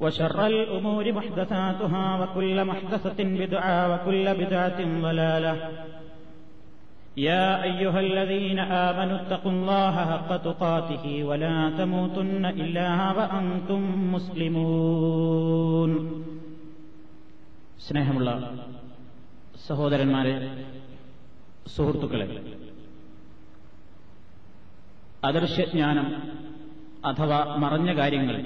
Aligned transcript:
وشر 0.00 0.46
الأمور 0.46 1.12
محدثاتها 1.12 2.06
وكل 2.20 2.64
محدثة 2.64 3.18
بدعة 3.40 3.76
وكل 3.92 4.34
بدعة 4.34 4.78
ضلالة 5.02 5.54
يا 7.18 7.46
أيها 7.62 8.00
الذين 8.00 8.58
آمنوا 8.58 9.16
اتقوا 9.16 9.52
الله 9.52 9.94
حق 10.06 10.30
تقاته 10.38 11.04
ولا 11.24 11.70
تموتن 11.70 12.44
إلا 12.54 12.88
وأنتم 13.12 13.80
مسلمون 14.14 15.92
സ്നേഹമുള്ള 17.86 18.30
സഹോദരന്മാരെ 19.66 20.34
സുഹൃത്തുക്കളെ 21.66 22.26
അദർശജ്ഞാനം 25.24 26.06
അഥവാ 27.04 27.38
മറഞ്ഞ 27.56 27.90
കാര്യങ്ങൾ 27.92 28.36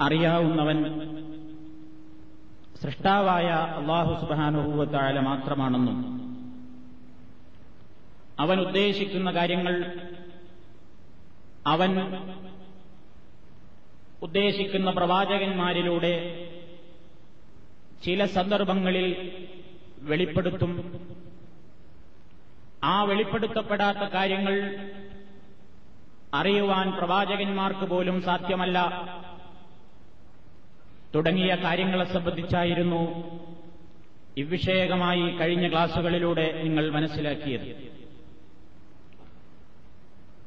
അറിയാവുന്നവൻ 0.00 0.84
സൃഷ്ടാവായ 2.82 3.46
അള്ളാഹു 3.46 4.26
സുബാനുഭൂവത്തായ 4.26 5.20
മാത്രമാണെന്നും 5.20 6.20
അവൻ 8.40 8.60
ഉദ്ദേശിക്കുന്ന 8.60 9.30
കാര്യങ്ങൾ 9.30 10.00
അവൻ 11.66 12.14
ഉദ്ദേശിക്കുന്ന 14.22 14.90
പ്രവാചകന്മാരിലൂടെ 14.90 16.14
ചില 18.04 18.24
സന്ദർഭങ്ങളിൽ 18.24 19.32
വെളിപ്പെടുത്തും. 19.98 21.00
ആ 22.84 23.02
വെളിപ്പെടുത്തപ്പെടാത്ത 23.02 23.98
കാര്യങ്ങൾ 23.98 24.86
അറിയുവാൻ 26.34 26.90
പ്രവാചകന്മാർക്ക് 26.90 27.86
പോലും 27.86 28.22
സാധ്യമല്ല. 28.22 28.78
തുടങ്ങിയ 31.14 31.54
കാര്യങ്ങളെ 31.54 32.04
സംബന്ധിച്ചായിരുന്നു 32.04 33.00
ഇവിഷയകമായി 34.36 35.20
കഴിഞ്ഞ 35.20 35.70
ക്ലാസുകളിലൂടെ 35.70 36.62
നിങ്ങൾ 36.62 36.90
മനസ്സിലാക്കിയത്. 36.90 37.90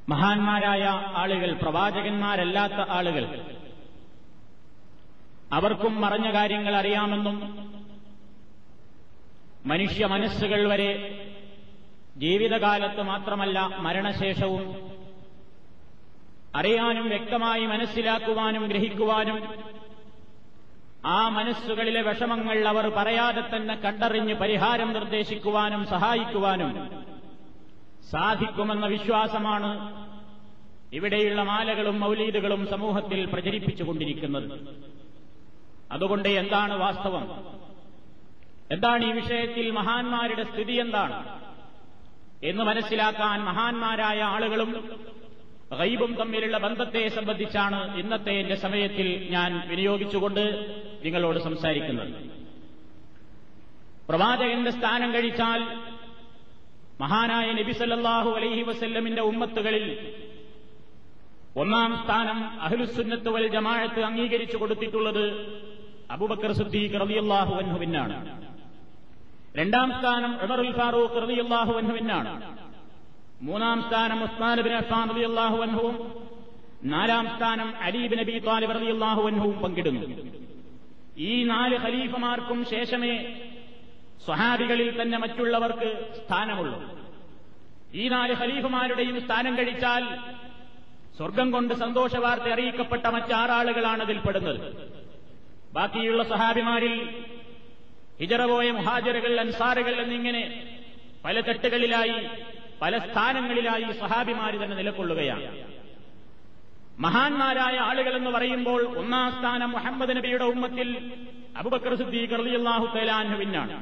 മഹാന്മാരായ 0.10 0.84
ആളുകൾ 1.16 1.54
പ്രവാചകന്മാരല്ലാത്ത 1.54 2.74
ആളുകൾ 2.74 3.42
അവർക്കും 5.54 6.02
മറഞ്ഞ 6.02 6.34
കാര്യങ്ങൾ 6.34 6.76
അറിയാമെന്നും 6.76 7.38
മനുഷ്യ 9.66 10.06
മനസ്സുകൾ 10.06 10.68
വരെ 10.68 10.90
ജീവിതകാലത്ത് 12.18 13.02
മാത്രമല്ല 13.02 13.60
മരണശേഷവും 13.60 14.64
അറിയാനും 16.56 17.10
വ്യക്തമായി 17.10 17.66
മനസ്സിലാക്കുവാനും 17.66 18.68
ഗ്രഹിക്കുവാനും 18.68 19.38
ആ 21.06 21.30
മനസ്സുകളിലെ 21.30 22.02
വിഷമങ്ങൾ 22.02 22.68
അവർ 22.68 22.90
പറയാതെ 22.90 23.56
തന്നെ 23.56 23.76
കണ്ടറിഞ്ഞ് 23.76 24.34
പരിഹാരം 24.34 24.94
നിർദ്ദേശിക്കുവാനും 24.94 25.86
സഹായിക്കുവാനും 25.86 26.90
സാധിക്കുമെന്ന 28.12 28.86
വിശ്വാസമാണ് 28.86 30.04
ഇവിടെയുള്ള 30.94 31.44
മാലകളും 31.44 32.00
മൗലീദുകളും 32.00 32.68
സമൂഹത്തിൽ 32.68 33.26
പ്രചരിപ്പിച്ചുകൊണ്ടിരിക്കുന്നത് 33.26 34.78
അതുകൊണ്ട് 35.92 36.30
എന്താണ് 36.30 36.74
വാസ്തവം? 36.74 37.46
എന്താണ് 38.72 39.06
ഈ 39.06 39.12
വിഷയത്തിൽ 39.12 39.72
മഹാന്മാരുടെ 39.72 40.44
സ്ഥിതി 40.44 40.74
എന്താണ്? 40.74 41.40
എന്ന് 42.44 42.64
മനസ്സിലാക്കാൻ 42.64 43.40
മഹാന്മാരായ 43.44 44.22
ആളുകളും 44.22 44.90
ഗൈബും 45.74 46.12
തമ്മിലുള്ള 46.20 46.58
ബന്ധത്തെ 46.58 47.02
സംബന്ധിച്ചാണ് 47.10 47.80
ഇന്നത്തെ 48.02 48.34
എന്റെ 48.42 48.58
സമയത്തിൽ 48.64 49.08
ഞാൻ 49.32 49.52
വിനിയോഗിച്ചുകൊണ്ട് 49.70 50.44
നിങ്ങളോട് 51.04 51.40
സംസാരിക്കുന്നത്. 51.40 52.12
പ്രവാചകന്റെ 54.10 54.72
സ്ഥാനം 54.72 55.10
കഴിച്ചാൽ 55.16 55.62
മഹാനായ 57.00 57.48
നബി 57.60 57.74
സല്ലാഹു 57.74 58.30
അലൈഹി 58.38 58.64
വസല്ലമിന്റെ 58.64 59.24
ഉമ്മത്തുകളിൽ 59.32 59.86
ഒന്നാം 61.62 61.92
സ്ഥാനം 62.02 62.38
അഹ്ലുസുന്നത്ത് 62.66 63.30
വൽ 63.30 63.48
ജമാഅത്ത് 63.48 64.02
അംഗീകരിച്ചു 64.02 64.58
കൊടുത്തിട്ടുള്ളത് 64.58 65.26
അബുബക്കർ 66.10 66.52
സിദ്ദീഖ് 66.60 67.00
റളിയല്ലാഹു 67.04 67.54
അൻഹുവിനാണ് 67.62 68.16
രണ്ടാം 69.56 69.90
സ്ഥാനം 69.98 70.32
ഉമറുൽ 70.46 70.72
ഫാറൂഖ് 70.80 71.22
റളിയല്ലാഹു 71.24 71.74
അൻഹുവിനാണ് 71.82 72.32
മൂന്നാം 73.42 73.84
സ്ഥാനം 73.88 74.24
ഉസ്മാൻ 74.24 74.62
ബിൻ 74.62 74.74
അഫ്ഫാൻ 74.74 75.10
റളിയല്ലാഹു 75.10 75.58
അൻഹുവും 75.58 75.96
നാലാം 76.84 77.36
സ്ഥാനം 77.36 77.74
അലീബ് 77.82 78.20
നബി 78.20 78.40
താലിബ് 78.40 78.76
റളിയല്ലാഹു 78.76 79.22
അൻഹുവും 79.22 79.62
പങ്കിടുന്നു. 79.62 80.08
ഈ 81.18 81.44
നാല് 81.44 81.78
ഖലീഫമാർക്കും 81.78 82.66
ശേഷമേ 82.66 83.42
സ്വഹാബികളിൽ 84.26 85.02
തന്നെ 85.02 85.18
മറ്റുള്ളവർക്ക് 85.18 86.08
സ്ഥാനമുള്ളൂ. 86.20 86.80
ഈ 87.94 88.10
നാല് 88.10 88.34
ഖലീഫമാരുടെയും 88.34 89.22
സ്ഥാനം 89.26 89.58
കഴിച്ചാൽ 89.58 90.04
സ്വർഗം 91.18 91.52
കൊണ്ട് 91.52 91.74
സന്തോഷവാർത്ത 91.74 92.44
അറിയിക്കപ്പെട്ട 92.44 93.06
മറ്റാറാളുകളാണ് 93.08 94.02
അതിൽപ്പെടുന്നത് 94.02 94.74
ബാക്കിയുള്ള 95.74 96.24
സഹാബിമാരിൽ 96.24 97.10
ഹിജറ 98.20 98.46
പോയ 98.46 98.72
മുഹാജറുകൾ 98.72 99.40
അൻസാറുകൾ 99.40 100.02
എന്നിങ്ങനെ 100.02 100.44
പല 101.26 101.40
തട്ടുകളിലായി 101.40 102.28
പല 102.84 102.98
സ്ഥാനങ്ങളിലായി 102.98 103.92
സഹാബിമാർ 104.02 104.64
തന്നെ 104.64 104.76
നിലകൊള്ളുകയാണ്. 104.76 105.48
മഹാന്മാരായ 107.00 107.78
ആളുകൾ 107.78 108.16
എന്ന് 108.16 108.30
പറയുമ്പോൾ 108.30 108.82
ഒന്നാം 108.96 109.40
സ്ഥാനം 109.40 109.72
മുഹമ്മദ് 109.72 110.18
നബിയുടെ 110.18 110.44
ഉമ്മത്തിൽ 110.44 111.12
അബുബക്കർ 111.58 111.96
സിദ്ദീഖ് 111.96 112.40
റളിയല്ലാഹു 112.40 112.86
തലാൻഹുവിനാണ് 112.98 113.76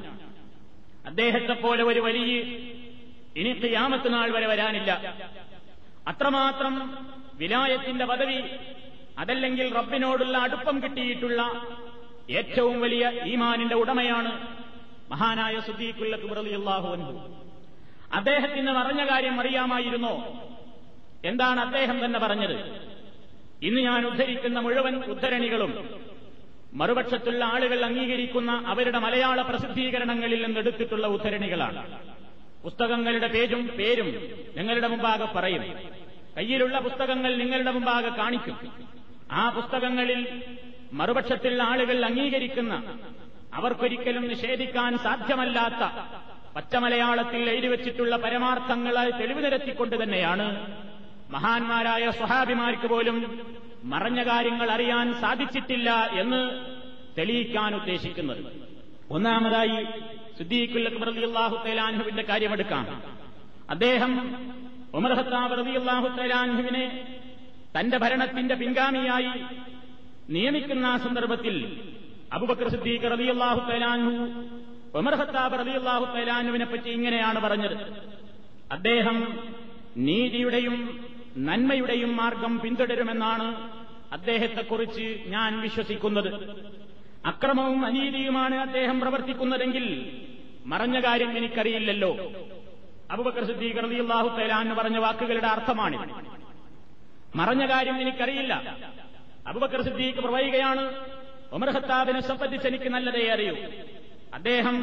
അദ്ദേഹത്തെ 1.06 1.54
പോലെ 1.54 1.84
ഒരു 1.84 2.00
വലിയ 2.00 2.36
ഇനി 3.36 3.52
ക്യാമത്ത് 3.54 4.14
നാൾ 4.14 4.32
വരെ 4.32 4.48
വരാനില്ല. 4.48 4.92
അത്രമാത്രം 6.08 6.74
വിലായത്തിന്റെ 7.38 8.06
പദവി 8.06 8.40
അതല്ലെങ്കിൽ 9.20 9.74
റബ്ബിനോടുള്ള 9.76 10.38
അടുപ്പം 10.38 10.84
കിട്ടിയിട്ടുള്ള 10.84 11.42
ഏറ്റവും 12.30 12.82
വലിയ 12.82 13.12
ഈമാനിന്റെ 13.26 13.76
ഉടമയാണ് 13.76 14.32
മഹാനായ 15.12 15.60
സുദ്ദീഖുൽ 15.60 16.14
അക്ബർ 16.16 16.38
റളിയല്ലാഹു 16.38 16.88
അൻഹു. 16.88 17.41
അദ്ദേഹത്തിന് 18.14 18.72
പറഞ്ഞ 18.72 19.10
കാര്യം 19.10 19.40
അറിയാമായിരുന്നോ? 19.40 20.42
എന്താണ് 21.26 21.60
അദ്ദേഹം 21.60 22.06
തന്നെ 22.06 22.20
പറഞ്ഞത്? 22.20 22.82
ഇന്ന് 23.62 23.82
ഞാൻ 23.82 24.06
ഉദ്ധരിക്കുന്ന 24.06 24.60
മുഴുവൻ 24.60 25.04
ഉദ്ധരണികളും 25.04 26.02
മറുപക്ഷത്തുള്ള 26.74 27.46
ആളുകൾ 27.46 27.86
അംഗീകരിക്കുന്ന 27.86 28.64
അവരുടെ 28.68 29.00
മലയാള 29.00 29.42
പ്രസിദ്ധീകരണങ്ങളിൽ 29.42 30.34
നിന്ന് 30.34 30.48
നിന്നെടുത്തിട്ടുള്ള 30.48 31.08
ഉദ്ധരണികളാണ്. 31.08 32.10
പുസ്തകങ്ങളുടെ 32.64 33.28
പേജും 33.28 33.68
പേരും 33.68 34.30
നിങ്ങളുടെ 34.58 34.88
മുമ്പാകെ 34.88 35.26
പറയും. 35.26 35.76
കയ്യിലുള്ള 36.38 36.80
പുസ്തകങ്ങൾ 36.80 37.36
നിങ്ങളുടെ 37.36 37.72
മുമ്പാകെ 37.72 38.10
കാണിക്കും. 38.10 38.72
ആ 39.32 39.50
പുസ്തകങ്ങളിൽ 39.50 40.44
മറുപക്ഷത്തുള്ള 40.94 41.64
ആളുകൾ 41.64 42.06
അംഗീകരിക്കുന്ന 42.06 42.98
അവർക്കൊരിക്കലും 43.54 44.28
നിഷേധിക്കാൻ 44.28 44.98
സാധ്യമല്ലാത്ത 44.98 45.84
പച്ചമലയാളത്തിൽ 46.56 47.50
എഴുതിവെച്ചിട്ടുള്ള 47.50 48.16
പരമാർത്ഥങ്ങളെ 48.16 49.10
തെളിവ് 49.10 49.44
നിരത്തിക്കൊണ്ട് 49.46 50.04
തന്നെയാണ് 50.04 50.48
മഹാന്മാരായ 51.32 52.12
സ്വഹാബിമാർക്ക് 52.12 52.88
പോലും 52.88 53.18
മറഞ്ഞ 53.84 54.24
കാര്യങ്ങൾ 54.24 54.72
അറിയാൻ 54.72 55.14
സാധിച്ചിട്ടില്ല 55.22 55.90
എന്ന് 55.92 56.42
തെളിയിക്കാൻ 57.18 57.76
ഉദ്ദേശിക്കുന്നത്. 57.76 58.42
ഒന്നാമതായി 59.12 59.86
സിദ്ദീഖുൽ 60.38 60.88
തലാൻഹുവിന്റെ 61.66 62.24
കാര്യമെടുക്കാം. 62.24 63.04
അദ്ദേഹം 63.70 64.14
ഉമർ 64.94 65.12
തന്റെ 67.80 67.98
ഭരണത്തിന്റെ 67.98 68.56
പിൻഗാമിയായി 68.56 69.32
നിയമിക്കുന്ന 70.30 70.98
സന്ദർഭത്തിൽ 70.98 71.56
അബുബക്കർ 72.34 72.68
സിദ്ദീഖ് 72.68 73.12
റളിയല്ലാഹു 73.12 73.60
ഉമർ 75.00 75.16
ഹത്താബ് 75.16 75.56
അള്ളാഹു 75.56 76.06
തൈലാനുവിനെ 76.16 76.66
പറ്റി 76.66 76.90
ഇങ്ങനെയാണ് 76.90 77.40
പറഞ്ഞത്. 77.40 77.76
അദ്ദേഹം 78.72 79.18
നീതിയുടെയും 79.98 80.76
നന്മയുടെയും 81.38 82.18
മാർഗം 82.18 82.60
പിന്തുടരുമെന്നാണ് 82.60 83.48
അദ്ദേഹത്തെക്കുറിച്ച് 84.14 85.06
ഞാൻ 85.28 85.62
വിശ്വസിക്കുന്നത്. 85.62 86.32
അക്രമവും 87.26 87.86
അനീതിയുമാണ് 87.86 88.56
അദ്ദേഹം 88.56 89.00
പ്രവർത്തിക്കുന്നതെങ്കിൽ 89.00 89.86
മറഞ്ഞ 90.66 91.00
കാര്യം 91.00 91.38
എനിക്കറിയില്ലല്ലോ. 91.38 92.12
അബുബക്കർ 93.12 93.44
സിദ്ദീഖ് 93.44 93.84
റളിയല്ലാഹു 93.84 94.28
തആലാന്ന് 94.28 94.76
പറഞ്ഞ 94.76 94.98
വാക്കുകളുടെ 94.98 95.48
അർത്ഥമാണ് 95.48 95.98
മറഞ്ഞ 97.36 97.66
കാര്യം 97.70 98.02
എനിക്കറിയില്ല. 98.02 98.54
അബുബക്കർ 99.48 99.82
സിദ്ദീഖ് 99.82 100.22
പറയുകയാണ് 100.28 100.84
ഉമർ 101.54 101.70
ഖത്താബിനെ 101.70 102.22
സംബന്ധിച്ച് 102.22 102.68
എനിക്ക് 102.68 102.90
നല്ലതേ 102.90 103.24
അറിയൂ. 103.34 103.56
അദ്ദേഹം 104.34 104.76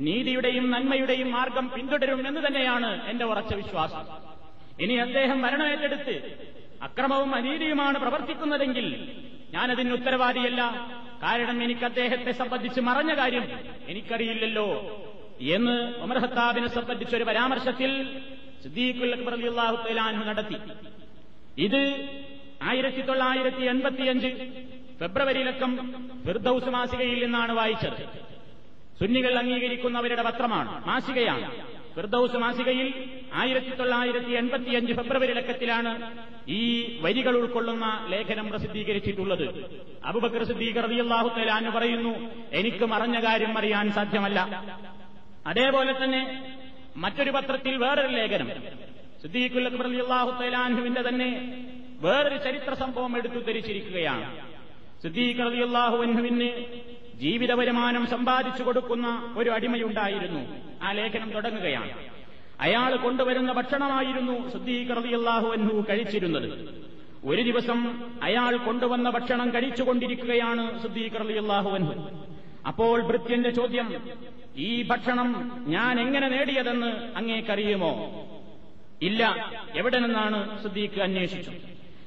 നീതിയുടെയും 0.00 0.70
നന്മയുടെയും 0.70 1.32
മാർഗം 1.32 1.70
പിന്തുടരും 1.70 2.28
എന്ന് 2.28 2.40
തന്നെയാണ് 2.46 3.10
എന്റെ 3.10 3.24
ഉറച്ച 3.24 3.54
വിശ്വാസം. 3.54 4.04
ഇനി 4.80 4.94
അദ്ദേഹം 4.94 5.42
മരണമേറ്റെടുത്ത് 5.42 6.14
അക്രമവും 6.82 7.34
അനീതിയുമാണ് 7.34 7.98
പ്രവർത്തിക്കുന്നതെങ്കിൽ 7.98 8.86
ഞാനതിന് 9.54 9.92
ഉത്തരവാദിയല്ല. 9.92 10.62
കാരണം 11.22 11.62
എനിക്ക് 11.62 11.84
അദ്ദേഹത്തെ 11.84 12.32
സംബന്ധിച്ച് 12.32 12.80
മറഞ്ഞ 12.80 13.14
കാര്യം 13.14 13.44
എനിക്കറിയില്ലല്ലോ 13.88 14.68
എന്ന് 15.40 15.94
ഉമർ 15.98 16.18
ഹത്താബിനെ 16.18 16.68
സംബന്ധിച്ച് 16.68 17.16
ഒരു 17.16 17.24
പരാമർശത്തിൽ 17.24 18.20
സിദ്ദീഖുൽ 18.62 19.12
അക്ബർ 19.12 19.34
നടത്തി. 20.28 20.58
ഇത് 21.58 21.82
ആയിരത്തി 22.62 23.00
തൊള്ളായിരത്തി 23.00 23.64
എൺപത്തിയഞ്ച് 23.64 24.30
ഫെബ്രുവരിയിലക്കം 25.00 25.72
ഫിർദൌസ് 26.26 26.68
മാസികയിൽ 26.68 27.24
നിന്നാണ് 27.24 27.52
വായിച്ചത്. 27.52 28.31
സുന്നികൾ 29.02 29.38
അംഗീകരിക്കുന്നവരുടെ 29.38 30.22
പത്രമാണ്. 30.22 30.86
മാസികയാണ്. 30.86 31.72
ഫിർദൌസ് 31.94 32.36
മാസികയിൽ 32.36 33.04
ആയിരത്തി 33.34 33.74
തൊള്ളായിരത്തി 33.74 34.32
എൺപത്തിയഞ്ച് 34.32 34.92
ഫെബ്രുവരി 34.92 35.32
ലക്കത്തിലാണ് 35.32 36.16
ഈ 36.48 36.98
വരികൾ 37.00 37.36
ഉൾക്കൊള്ളുന്ന 37.36 38.06
ലേഖനം 38.08 38.50
പ്രസിദ്ധീകരിച്ചിട്ടുള്ളത്. 38.50 39.64
അബുബക്കർ 40.04 40.44
സിദ്ദീഖ് 40.44 40.84
റളിയല്ലാഹു 40.84 41.28
തആല 41.28 41.68
പറയുന്നു 41.68 42.30
എനിക്ക് 42.52 42.84
മറഞ്ഞ 42.84 43.22
കാര്യം 43.22 43.58
അറിയാൻ 43.58 43.92
സാധ്യമല്ല. 43.92 44.64
അതേപോലെ 45.46 46.04
തന്നെ 46.04 46.42
മറ്റൊരു 46.96 47.30
പത്രത്തിൽ 47.30 47.76
വേറൊരു 47.76 48.12
ലേഖനം. 48.12 48.50
സിദ്ദീഖുൽ 49.22 49.66
അക്ബർ 49.66 49.84
റളിയല്ലാഹു 49.84 50.42
തആലാഹുവിന്റെ 50.42 51.02
തന്നെ 51.08 51.28
വേറൊരു 52.00 52.36
ചരിത്ര 52.36 52.74
സംഭവം 52.74 53.16
എടുത്തു 53.16 53.38
ധരിച്ചിരിക്കുകയാണ് 53.38 54.38
സിദ്ദീഖ് 55.02 55.38
റളിയല്ലാഹു 55.38 55.96
അൻഹുവിന് 55.96 56.50
ജീവിത 57.22 57.52
വരുമാനം 57.52 58.06
സമ്പാദിച്ചു 58.06 58.62
കൊടുക്കുന്ന 58.62 59.34
ഒരു 59.36 59.50
അടിമയുണ്ടായിരുന്നു. 59.50 60.40
ആ 60.82 60.92
ലേഖനം 60.92 61.30
തുടങ്ങുകയാണ്. 61.30 61.90
അയാൾ 62.60 62.96
കൊണ്ടുവരുന്ന 62.96 63.52
ഭക്ഷണമായിരുന്നു 63.52 64.50
സിദ്ദീഖ് 64.50 64.96
റളിയല്ലാഹു 64.96 65.48
അൻഹു 65.48 65.84
കഴിച്ചിരുന്നത്. 65.90 66.74
ഒരു 67.24 67.42
ദിവസം 67.42 68.10
അയാൾ 68.22 68.56
കൊണ്ടുവന്ന 68.56 69.10
ഭക്ഷണം 69.10 69.54
കഴിച്ചുകൊണ്ടിരിക്കുകയാണ് 69.54 70.82
സിദ്ദീഖ് 70.82 71.20
റളിയല്ലാഹു 71.20 71.70
അൻഹു. 71.70 72.10
അപ്പോൾ 72.66 73.02
ഭൃത്യന്റെ 73.02 73.50
ചോദ്യം 73.50 74.00
ഈ 74.56 74.82
ഭക്ഷണം 74.82 75.64
ഞാൻ 75.66 76.00
എങ്ങനെ 76.00 76.28
നേടിയതെന്ന് 76.28 77.18
അങ്ങേക്കറിയുമോ? 77.18 77.92
ഇല്ല. 79.02 79.52
എവിടെ 79.74 79.98
നിന്നാണ്? 79.98 80.62
സുദ്ദീഖ് 80.62 81.02
അന്വേഷിച്ചു. 81.02 81.52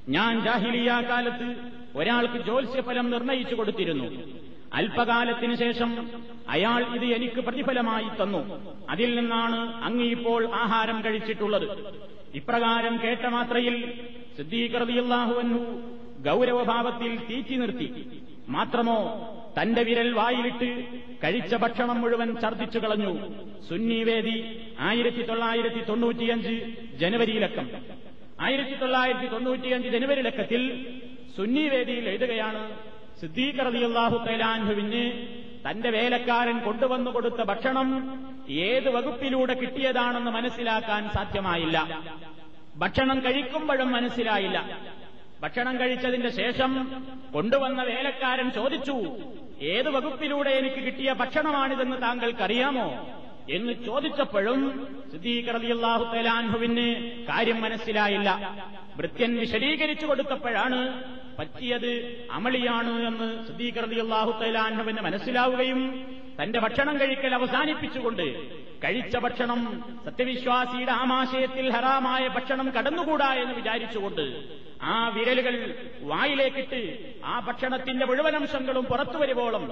ഞാൻ 0.10 0.44
ജാഹിലിയ 0.44 1.02
കാലത്ത് 1.10 1.56
ഒരാൾക്ക് 1.96 2.44
ജ്യോത്സ്യഫലം 2.44 3.12
നിർണയിച്ചു 3.12 3.56
കൊടുത്തിരുന്നു. 3.56 4.46
അല്പകാലത്തിന് 4.76 5.56
ശേഷം 5.56 5.90
അയാൾ 6.50 6.82
ഇത് 6.96 7.06
എനിക്ക് 7.06 7.42
പ്രതിഫലമായി 7.42 8.10
തന്നു. 8.22 8.42
അതിൽ 8.90 9.16
നിന്നാണ് 9.16 9.60
അങ്ങ് 9.84 10.06
ഇപ്പോൾ 10.16 10.42
ആഹാരം 10.54 10.98
കഴിച്ചിട്ടുള്ളത്. 11.06 11.68
ഇപ്രകാരം 12.36 13.00
കേട്ട 13.04 13.26
മാത്രയിൽ 13.26 13.76
സിദ്ധീകൃതിയല്ലാഹുവന്നു 14.38 15.62
ഗൗരവഭാവത്തിൽ 16.28 17.12
തീറ്റി 17.30 17.56
നിർത്തി. 17.56 17.88
മാത്രമോ 18.50 18.98
തന്റെ 19.62 19.84
വിരൽ 19.84 20.10
വായിലിട്ട് 20.14 20.70
കഴിച്ച 21.24 21.56
ഭക്ഷണം 21.56 22.02
മുഴുവൻ 22.02 22.30
ഛർദ്ദിച്ചു 22.42 22.80
കളഞ്ഞു. 22.80 23.14
സുന്നിവേദി 23.70 24.38
ആയിരത്തി 24.80 25.22
തൊള്ളായിരത്തി 25.22 25.82
തൊണ്ണൂറ്റിയഞ്ച് 25.90 26.54
ജനുവരിയിലക്കം. 26.98 27.68
ആയിരത്തി 28.42 28.76
തൊള്ളായിരത്തി 28.76 29.28
തൊണ്ണൂറ്റിയഞ്ച് 29.28 29.88
ജനുവരി 29.88 30.22
ലക്കത്തിൽ 30.22 30.62
സുന്നിവേദിയിൽ 31.38 32.10
എഴുതുകയാണ് 32.10 32.62
സിദ്ദീഖ് 33.22 33.60
റളിയല്ലാഹു 33.60 34.18
തൈലാൻഹുവിന് 34.28 35.04
തന്റെ 35.68 35.90
വേലക്കാരൻ 35.90 36.60
കൊണ്ടുവന്നു 36.60 37.12
കൊടുത്ത 37.12 37.42
ഭക്ഷണം 37.42 37.88
ഏത് 38.50 38.90
വകുപ്പിലൂടെ 38.90 39.54
കിട്ടിയതാണെന്ന് 39.54 40.32
മനസ്സിലാക്കാൻ 40.32 41.10
സാധ്യമായില്ല. 41.14 41.78
ഭക്ഷണം 42.76 43.20
കഴിക്കുമ്പോഴും 43.26 43.92
മനസ്സിലായില്ല. 43.92 44.80
ഭക്ഷണം 45.42 45.80
കഴിച്ചതിന്റെ 45.80 46.30
ശേഷം 46.30 46.72
കൊണ്ടുവന്ന 47.34 47.84
വേലക്കാരൻ 47.84 48.52
ചോദിച്ചു 48.52 48.98
ഏത് 49.62 49.90
വകുപ്പിലൂടെ 49.90 50.50
എനിക്ക് 50.50 50.82
കിട്ടിയ 50.86 51.14
ഭക്ഷണമാണിതെന്ന് 51.14 52.02
താങ്കൾക്കറിയാമോ? 52.02 52.88
എന്ന് 53.50 53.74
ചോദിച്ചപ്പോഴും 53.86 54.60
സിദ്ദീഖ് 55.12 55.48
റളിയല്ലാഹു 55.56 56.04
തലാൻഹുവിന് 56.16 56.86
കാര്യം 57.28 57.62
മനസ്സിലായില്ല. 57.62 58.30
വൃത്യൻ 58.98 59.40
വിശദീകരിച്ചു 59.40 60.06
കൊടുത്തപ്പോഴാണ് 60.06 60.80
പറ്റിയത് 61.40 61.92
അമളിയാണ് 62.32 63.06
എന്ന് 63.08 63.48
സിദ്ദീഖ് 63.48 63.84
റളിയല്ലാഹു 63.84 64.32
തലാൻഹുവിന് 64.42 65.02
മനസ്സിലാവുകയും 65.02 65.82
തന്റെ 66.42 66.60
ഭക്ഷണം 66.60 67.00
കഴിക്കൽ 67.00 67.34
അവസാനിപ്പിച്ചുകൊണ്ട് 67.36 68.26
കഴിച്ച 68.84 69.18
ഭക്ഷണം 69.18 69.84
സത്യവിശ്വാസിയുടെ 70.06 70.92
ആമാശയത്തിൽ 70.92 71.72
ഹറാമായ 71.72 72.28
ഭക്ഷണം 72.28 72.70
കടന്നുകൂടാ 72.70 73.34
എന്ന് 73.34 73.54
വിചാരിച്ചുകൊണ്ട് 73.54 74.26
ആ 74.82 75.10
വിരലുകൾ 75.10 75.54
വായിലേക്കിട്ട് 76.02 76.80
ആ 77.26 77.40
ഭക്ഷണത്തിന്റെ 77.40 78.06
മുഴുവൻ 78.06 78.36
അംശങ്ങളും 78.36 78.86
പുറത്തു 78.86 79.18
വരുവോളം 79.18 79.64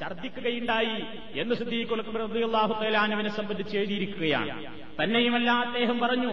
ഛർദ്ദിക്കുകയുണ്ടായി 0.00 1.02
എന്ന് 1.34 1.54
സിദ്ദീഖുൽഹു 1.54 2.82
തലാനുവിനെ 2.82 3.28
സംബന്ധിച്ച് 3.28 3.76
എഴുതിയിരിക്കുകയാണ്. 3.76 4.64
തന്നെയുമല്ല 5.02 5.50
അദ്ദേഹം 5.50 6.00
പറഞ്ഞു 6.00 6.32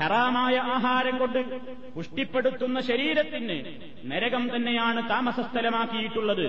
ഹറാമായ 0.00 0.56
ആഹാരം 0.56 1.18
കൊണ്ട് 1.18 1.38
പുഷ്ടിപ്പെടുത്തുന്ന 1.94 2.80
ശരീരത്തിന് 2.80 3.58
നരകം 4.12 4.56
തന്നെയാണ് 4.56 5.08
താമസസ്ഥലമാക്കിയിട്ടുള്ളത്. 5.08 6.46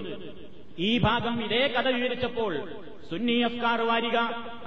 ഈ 0.80 0.98
ഭാഗം 0.98 1.44
ഇതേ 1.44 1.68
കഥ 1.68 1.88
വിവരിച്ചപ്പോൾ 1.88 2.54
സുന്നി 3.10 3.36
അഫ്കാർ 3.40 3.82
വാരിക 3.82 4.18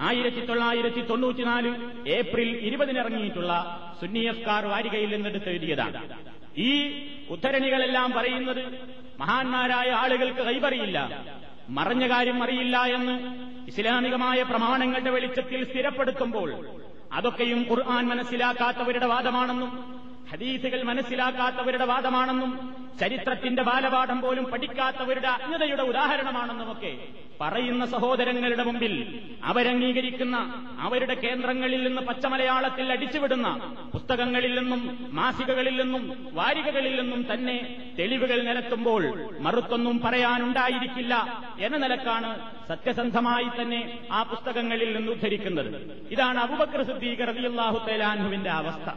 ആയിരത്തി 0.00 0.46
തൊള്ളായിരത്തി 0.46 1.00
തൊണ്ണൂറ്റിനാല് 1.00 1.70
ഏപ്രിൽ 2.08 2.48
ഇരുപതിനിറങ്ങിയിട്ടുള്ള 2.48 3.52
സുന്നി 4.00 4.24
അഫ്കാർ 4.24 4.66
വാരികയിൽ 4.66 5.10
നിന്നെടുത്ത് 5.14 5.48
എഴുതിയതാണ്. 5.48 6.00
ഈ 6.58 6.70
ഉദ്ധരണികളെല്ലാം 7.30 8.12
പറയുന്നത് 8.12 8.62
മഹാന്മാരായ 9.20 9.90
ആളുകൾക്ക് 9.90 10.42
കൈപറിയില്ല. 10.48 10.98
മറഞ്ഞ 11.68 12.04
കാര്യം 12.10 12.42
അറിയില്ല 12.42 12.76
എന്ന് 12.96 13.14
ഇസ്ലാമികമായ 13.68 14.42
പ്രമാണങ്ങളുടെ 14.42 15.10
വെളിച്ചത്തിൽ 15.10 15.64
സ്ഥിരപ്പെടുത്തുമ്പോൾ 15.64 16.50
അതൊക്കെയും 17.12 17.66
ഖുർആൻ 17.70 18.08
മനസ്സിലാക്കാത്തവരുടെ 18.08 19.06
വാദമാണെന്നും 19.06 19.70
ഹദീസുകൾ 20.32 20.80
മനസ്സിലാക്കാത്തവരുടെ 20.90 21.86
വാദമാണെന്നും 21.92 22.52
ചരിത്രത്തിന്റെ 23.00 23.62
ബാലപാഠം 23.62 24.18
പോലും 24.22 24.44
പഠിക്കാത്തവരുടെ 24.52 25.28
അജ്ഞതയുടെ 25.28 25.82
ഉദാഹരണമാണെന്നുമൊക്കെ 25.82 26.92
പറയുന്ന 27.40 27.84
സഹോദരങ്ങളുടെ 27.92 28.64
മുമ്പിൽ 28.68 28.92
അവരംഗീകരിക്കുന്ന 29.50 30.36
അവരുടെ 30.86 31.14
കേന്ദ്രങ്ങളിൽ 31.22 31.80
നിന്ന് 31.86 32.02
പച്ചമലയാളത്തിൽ 32.08 32.92
അടിച്ചുവിടുന്ന 32.94 33.48
പുസ്തകങ്ങളിൽ 33.94 34.52
നിന്നും 34.58 34.82
മാസികകളിൽ 35.12 35.76
നിന്നും 35.82 36.04
വാരികകളിൽ 36.32 36.94
നിന്നും 37.00 37.22
തന്നെ 37.32 37.56
തെളിവുകൾ 37.98 38.38
നിരത്തുമ്പോൾ 38.48 39.02
മറുത്തൊന്നും 39.46 39.98
പറയാനുണ്ടായിരിക്കില്ല 40.04 41.14
എന്ന 41.66 41.76
നിലക്കാണ് 41.76 42.30
സത്യസന്ധമായി 42.68 43.48
തന്നെ 43.60 43.80
ആ 44.10 44.22
പുസ്തകങ്ങളിൽ 44.32 44.92
നിന്ന് 44.96 45.12
ഉദ്ധരിക്കുന്നത്. 45.12 45.72
ഇതാണ് 46.14 46.40
അബുബക്ര 46.46 46.82
സിദ്ദീഖ് 46.90 47.28
റളിയല്ലാഹു 47.32 47.80
തേലാൻഹുവിന്റെ 47.88 48.50
അവസ്ഥ. 48.60 48.88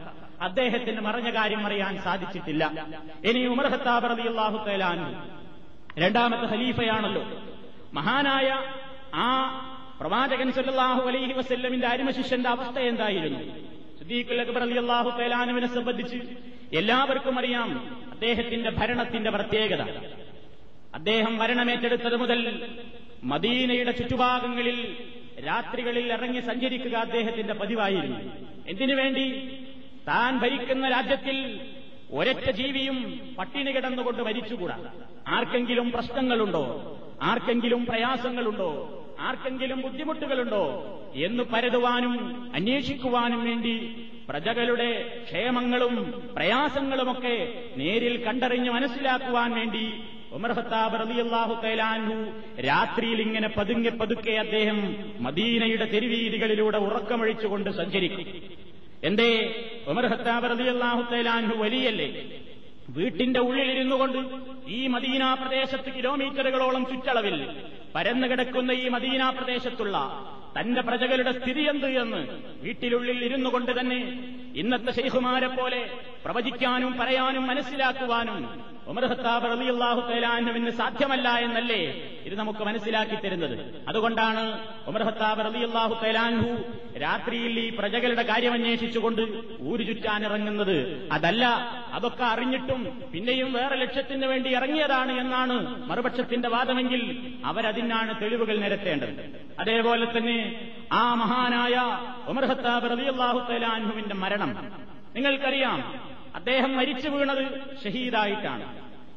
അദ്ദേഹത്തിന് 0.42 1.02
മറഞ്ഞ 1.02 1.30
കാര്യം 1.30 1.66
അറിയാൻ 1.66 2.02
സാധിച്ചിട്ടില്ല. 2.04 2.74
ഇനി 3.26 3.46
ഉമർ 3.46 3.68
ഖത്താബ് 3.68 4.10
റബിയുള്ളാഹു 4.10 4.66
തേലാനു 4.66 5.36
രണ്ടാമത്തെ 6.00 6.46
ഖലീഫയാണല്ലോ. 6.46 7.24
മഹാനായ 7.94 8.60
ആ 9.14 9.28
പ്രവാചകൻ 10.02 10.52
സല്ലല്ലാഹു 10.52 11.02
അലൈഹി 11.02 11.34
വസ്ല്ലമിന്റെ 11.34 11.88
അരിമശിഷ്യന്റെ 11.88 12.50
അവസ്ഥ 12.50 12.80
എന്തായിരുന്നു? 12.80 13.40
സിദ്ദീഖുൽ 14.00 14.42
അക്ബർ 14.42 14.62
റളിയല്ലാഹു 14.62 15.10
തആലാനുവിനെ 15.10 15.68
സംബന്ധിച്ച് 15.68 16.18
എല്ലാവർക്കും 16.74 17.40
അറിയാം 17.40 18.00
അദ്ദേഹത്തിന്റെ 18.12 18.70
ഭരണത്തിന്റെ 18.70 19.30
പ്രത്യേകത. 19.30 19.82
അദ്ദേഹം 20.94 21.38
ഭരണമേറ്റെടുത്തത് 21.38 22.16
മുതൽ 22.16 22.70
മദീനയുടെ 23.24 23.92
ചുറ്റുഭാഗങ്ങളിൽ 23.92 24.98
രാത്രികളിൽ 25.48 26.14
ഇറങ്ങി 26.14 26.40
സഞ്ചരിക്കുക 26.40 26.96
അദ്ദേഹത്തിന്റെ 26.96 27.54
പതിവായിരുന്നു. 27.54 28.20
എന്തിനു 28.68 28.94
വേണ്ടി? 28.94 29.50
താൻ 30.08 30.40
ഭരിക്കുന്ന 30.40 30.90
രാജ്യത്തിൽ 30.90 31.60
ഒരൊറ്റ 32.12 32.52
ജീവിയും 32.52 33.20
പട്ടിണി 33.38 33.72
കിടന്നുകൊണ്ട് 33.72 34.24
മരിച്ചുകൂടാ. 34.24 34.78
ആർക്കെങ്കിലും 35.28 35.92
പ്രശ്നങ്ങളുണ്ടോ? 35.92 36.64
ആർക്കെങ്കിലും 37.22 37.86
പ്രയാസങ്ങളുണ്ടോ? 37.86 38.70
ആർക്കെങ്കിലും 39.20 39.82
ബുദ്ധിമുട്ടുകളുണ്ടോ? 39.82 40.64
എന്ന് 41.16 41.44
പരതുവാനും 41.44 42.14
അന്വേഷിക്കുവാനും 42.56 43.46
വേണ്ടി 43.46 44.06
പ്രജകളുടെ 44.30 45.22
ക്ഷേമങ്ങളും 45.30 46.24
പ്രയാസങ്ങളുമൊക്കെ 46.36 47.36
നേരിൽ 47.78 48.24
കണ്ടറിഞ്ഞ് 48.24 48.70
മനസ്സിലാക്കുവാൻ 48.70 49.52
വേണ്ടി 49.52 49.94
ഉമർ 50.32 50.52
ഖത്താബ് 50.52 51.00
റളിയല്ലാഹു 51.00 51.54
തആലാഹു 51.64 52.16
രാത്രിയിൽ 52.62 53.22
ഇങ്ങനെ 53.22 53.48
പതുങ്ങെ 53.48 53.90
പതുക്കെ 53.90 54.32
അദ്ദേഹം 54.32 54.96
മദീനയുടെ 55.20 55.86
തെരുവീതികളിലൂടെ 55.86 56.78
ഉറക്കമൊഴിച്ചുകൊണ്ട് 56.78 57.70
സഞ്ചരിക്കും. 57.70 58.65
എന്തേ? 59.06 59.30
ഉമർ 59.88 60.06
ഖത്താബ് 60.12 60.50
റളിയല്ലാഹു 60.52 61.02
തആലാഹു 61.12 61.56
വലിയല്ലേ? 61.64 62.08
വീട്ടിന്റെ 62.96 63.40
ഉള്ളിലിരുന്നു 63.40 63.96
കൊണ്ട് 63.96 64.20
ഈ 64.70 64.88
മദീന 64.88 65.24
പ്രദേശത്ത് 65.34 65.90
കിലോമീറ്ററുകളോളം 65.96 66.84
ചുറ്റളവിൽ 66.92 67.36
പരന്നു 67.96 68.28
കിടക്കുന്ന 68.28 68.72
ഈ 68.82 68.88
മദീന 68.96 69.22
പ്രദേശത്തുള്ള 69.38 69.98
തന്റെ 70.56 70.82
പ്രജകളുടെ 70.82 71.32
സ്ഥിതി 71.40 71.64
എന്ത് 71.72 71.88
എന്ന് 72.02 72.20
വീട്ടിലുള്ളിൽ 72.64 73.18
ഇരുന്നു 73.28 73.50
കൊണ്ട് 73.50 73.72
തന്നെ 73.80 74.00
ഇന്നത്തെ 74.56 74.92
ശൈഖുമാരെ 74.98 75.50
പോലെ 75.58 75.82
പ്രവചിക്കാനും 76.26 76.94
പറയാനും 77.02 77.44
മനസ്സിലാക്കുവാനും 77.50 78.38
ഉമർ 78.92 79.04
ഖത്താബ് 79.12 79.46
റളിയല്ലാഹു 79.52 80.02
തആലാഹുവിന് 80.10 80.72
സാധ്യമല്ല 80.80 81.28
എന്നല്ലേ 81.46 81.80
ഇത് 82.28 82.36
നമുക്ക് 82.42 82.64
മനസ്സിലാക്കി 82.68 83.18
തരുന്നത്. 83.24 83.56
അതുകൊണ്ടാണ് 83.90 84.44
ഉമർഹത്താബ് 84.90 85.40
ഖത്താബ് 85.40 85.46
റളിയല്ലാഹു 85.48 85.94
തആലാഹു 86.02 86.50
രാത്രിയിൽ 87.04 87.56
ഈ 87.64 87.66
പ്രജകളുടെ 87.80 88.24
കാര്യം 88.30 88.54
അന്വേഷിച്ചുകൊണ്ട് 88.58 89.24
ഊരു 89.70 89.84
ചുറ്റാൻ 89.90 90.22
ഇറങ്ങുന്നത്. 90.30 90.78
അതല്ല 91.16 91.44
അതൊക്കെ 91.98 92.26
അറിഞ്ഞിട്ടും 92.34 92.82
പിന്നെയും 93.14 93.50
വേറെ 93.58 93.76
ലക്ഷ്യത്തിന് 93.84 94.28
വേണ്ടി 94.32 94.50
ഇറങ്ങിയതാണ് 94.60 95.14
എന്നാണ് 95.24 95.58
മറുപക്ഷത്തിന്റെ 95.90 96.52
വാദമെങ്കിൽ 96.56 97.04
അവരതിനാണ് 97.52 98.14
തെളിവുകൾ 98.22 98.58
നിരത്തേണ്ടത്. 98.66 99.14
അതേപോലെ 99.64 100.08
തന്നെ 100.16 100.40
ആ 101.02 101.06
മഹാനായ 101.24 101.76
ഉമർഹത്താബ് 102.34 102.64
ഖത്താബ് 102.66 102.92
റളിയല്ലാഹു 102.94 103.40
തആലാഹുവിന്റെ 103.50 104.16
മരണം. 104.24 104.52
നിങ്ങൾക്കറിയാം 105.16 105.80
അദ്ദേഹം 106.36 106.78
മരിച്ചു 106.78 107.10
വീണത് 107.10 107.44
ഷഹീദായിട്ടാണ്. 107.84 108.66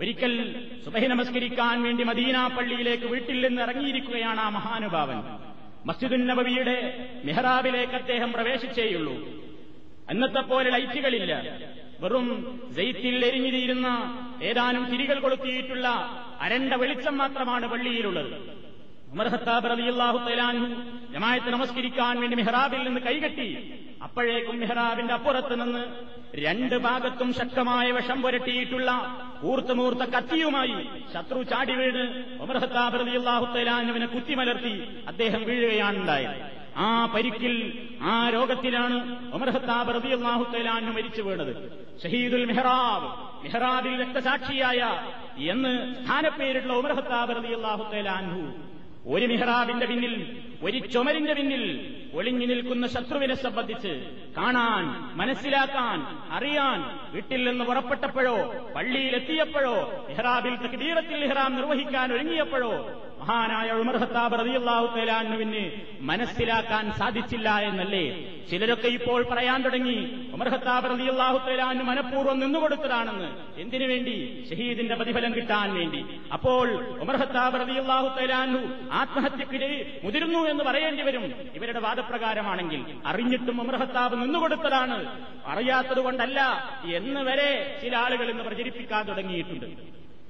ഒരിക്കൽ 0.00 0.32
സുബഹി 0.84 1.06
നമസ്കരിക്കാൻ 1.06 1.82
വേണ്ടി 1.82 2.04
മദീന 2.04 2.46
പള്ളിയിലേക്ക് 2.46 3.04
വീട്ടിൽ 3.04 3.46
നിന്ന് 3.46 3.62
ഇറങ്ങിയിരിക്കുകയാണ് 3.62 4.40
ആ 4.40 4.48
മഹാനുഭാവൻ. 4.48 5.18
മസ്ജിദുൻ 5.86 6.26
നബവിയുടെ 6.26 6.76
മെഹ്റാബിലേക്ക് 7.24 7.92
അദ്ദേഹം 7.92 8.32
പ്രവേശിച്ചേയുള്ളൂ. 8.32 9.16
അന്നത്തെ 10.10 10.40
പോലെ 10.40 10.70
ലൈറ്റുകളില്ല. 10.70 11.32
വെറും 12.00 12.26
ജയിത്തിൽ 12.76 13.24
എരിഞ്ഞിരിയിരുന്ന 13.26 13.86
ഏതാനും 14.42 14.90
തിരികൾ 14.90 15.18
കൊളുത്തിയിട്ടുള്ള 15.20 15.88
അരണ്ട 16.40 16.72
വെളിച്ചം 16.72 17.18
മാത്രമാണ് 17.18 17.66
പള്ളിയിലുള്ളത്. 17.68 18.32
ഉമർ 19.12 19.28
ഖത്താബ് 19.28 19.70
റളിയല്ലാഹു 19.70 20.18
തആലാഹു 20.18 20.66
ജമായത്ത് 21.12 21.50
നമസ്കരിക്കാൻ 21.50 22.20
വേണ്ടി 22.20 22.36
മെഹ്റാബിൽ 22.36 22.82
നിന്ന് 22.84 23.00
കൈകെട്ടി 23.00 23.48
അപ്പോഴേക്കും 24.06 24.56
മെഹ്റാബിന്റെ 24.62 25.14
അപ്പുറത്ത് 25.14 25.54
നിന്ന് 25.60 25.82
രണ്ട് 26.44 26.76
ഭാഗത്തും 26.86 27.30
ശക്തമായ 27.38 27.86
വിഷം 27.96 28.18
പുരട്ടിയിട്ടുള്ള 28.24 28.90
കൂർത്തുമൂർത്ത 29.42 30.04
കത്തിയുമായി 30.14 30.76
ശത്രു 31.14 31.40
ചാടി 31.50 31.74
വീണ് 31.80 32.04
തആലാഹുവിനെ 33.54 34.08
കുത്തിമലർത്തി 34.14 34.74
അദ്ദേഹം 35.10 35.42
വീഴുകയാണുണ്ടായത്. 35.48 36.38
ആ 36.86 36.88
പരിക്കിൽ 37.14 37.54
ആ 38.12 38.14
രോഗത്തിലാണ് 38.34 38.96
തആലാഹു 40.54 40.92
മരിച്ചു 40.98 41.22
വീണത്. 41.28 41.52
ഷഹീദുൽ 42.02 42.46
മെഹ്റാബ് 42.50 43.08
മെഹ്റാബിൽ 43.44 43.94
രക്തസാക്ഷിയായ 44.02 44.80
എന്ന് 45.54 45.72
സ്ഥാനപ്പേരുള്ള 45.98 46.72
ഉമർ 46.80 46.92
ഖത്താബ് 46.98 47.34
റളിയല്ലാഹു 47.38 47.84
തആലാഹു 47.92 48.40
ഒരു 49.08 49.26
മിഹ്റാബിന്റെ 49.26 49.86
പിന്നിൽ 49.86 50.14
ഒരു 50.62 50.78
ചുമരിന്റെ 50.86 51.34
പിന്നിൽ 51.34 51.62
ഒളിഞ്ഞു 52.14 52.46
നിൽക്കുന്ന 52.46 52.86
ശത്രുവിനെ 52.86 53.34
സംബന്ധിച്ച് 53.34 53.92
കാണാൻ 54.36 54.84
മനസ്സിലാക്കാൻ 55.16 55.98
അറിയാൻ 56.30 56.78
വീട്ടിൽ 57.12 57.44
നിന്ന് 57.44 57.64
പുറപ്പെട്ടപ്പോഴോ 57.64 58.36
പള്ളിയിലെത്തിയപ്പോഴോ 58.74 59.76
ഇഹ്റാബിൽ 60.10 60.56
തീരത്തിൽ 60.74 61.24
ഇഹ്റാം 61.24 61.56
നിർവഹിക്കാൻ 61.56 62.12
ഒരുങ്ങിയപ്പോഴോ 62.12 62.72
മഹാനായ 63.20 63.70
ഉമർ 63.82 63.96
തആലാനുവിന് 64.14 65.62
മനസ്സിലാക്കാൻ 66.10 66.84
സാധിച്ചില്ല 66.98 67.48
എന്നല്ലേ? 67.68 68.04
ചിലരൊക്കെ 68.50 68.88
ഇപ്പോൾ 68.98 69.20
പറയാൻ 69.30 69.58
തുടങ്ങി 69.64 69.96
ഉമർ 70.34 70.48
തആലാനു 70.66 71.82
മനഃപൂർവം 71.90 72.38
നിന്നുകൊടുത്തതാണെന്ന് 72.42 73.28
എന്തിനു 73.62 73.86
വേണ്ടി? 73.92 74.16
ഷഹീദിന്റെ 74.50 74.94
പ്രതിഫലം 75.00 75.32
കിട്ടാൻ 75.38 75.68
വേണ്ടി. 75.78 76.00
അപ്പോൾ 76.36 76.66
ഉമർ 77.04 77.16
ഖത്താബ് 77.22 77.60
റളിയല്ലാഹു 77.62 78.08
തആലാനു 78.18 78.60
ആത്മഹത്യക്ക് 79.00 79.70
മുതിരുന്നു 80.04 80.40
എന്ന് 80.52 80.64
പറയേണ്ടി 80.70 81.04
വരും. 81.10 81.26
ഇവരുടെ 81.58 81.82
വാദപ്രകാരമാണെങ്കിൽ 81.86 82.80
അറിഞ്ഞിട്ടും 83.12 83.60
ഉമർ 83.64 83.76
ഖത്താബ് 83.82 84.16
നിന്നുകൊടുത്തതാണ് 84.22 84.98
അറിയാത്തതുകൊണ്ടല്ല. 85.52 86.40
എന്ന് 86.98 87.20
വരെ 87.30 87.50
ചില 87.82 87.96
ആളുകൾ 88.04 88.26
ഇന്ന് 88.34 88.44
പ്രചരിപ്പിക്കാൻ 88.48 89.02
തുടങ്ങിയിട്ടുണ്ട്. 89.10 89.68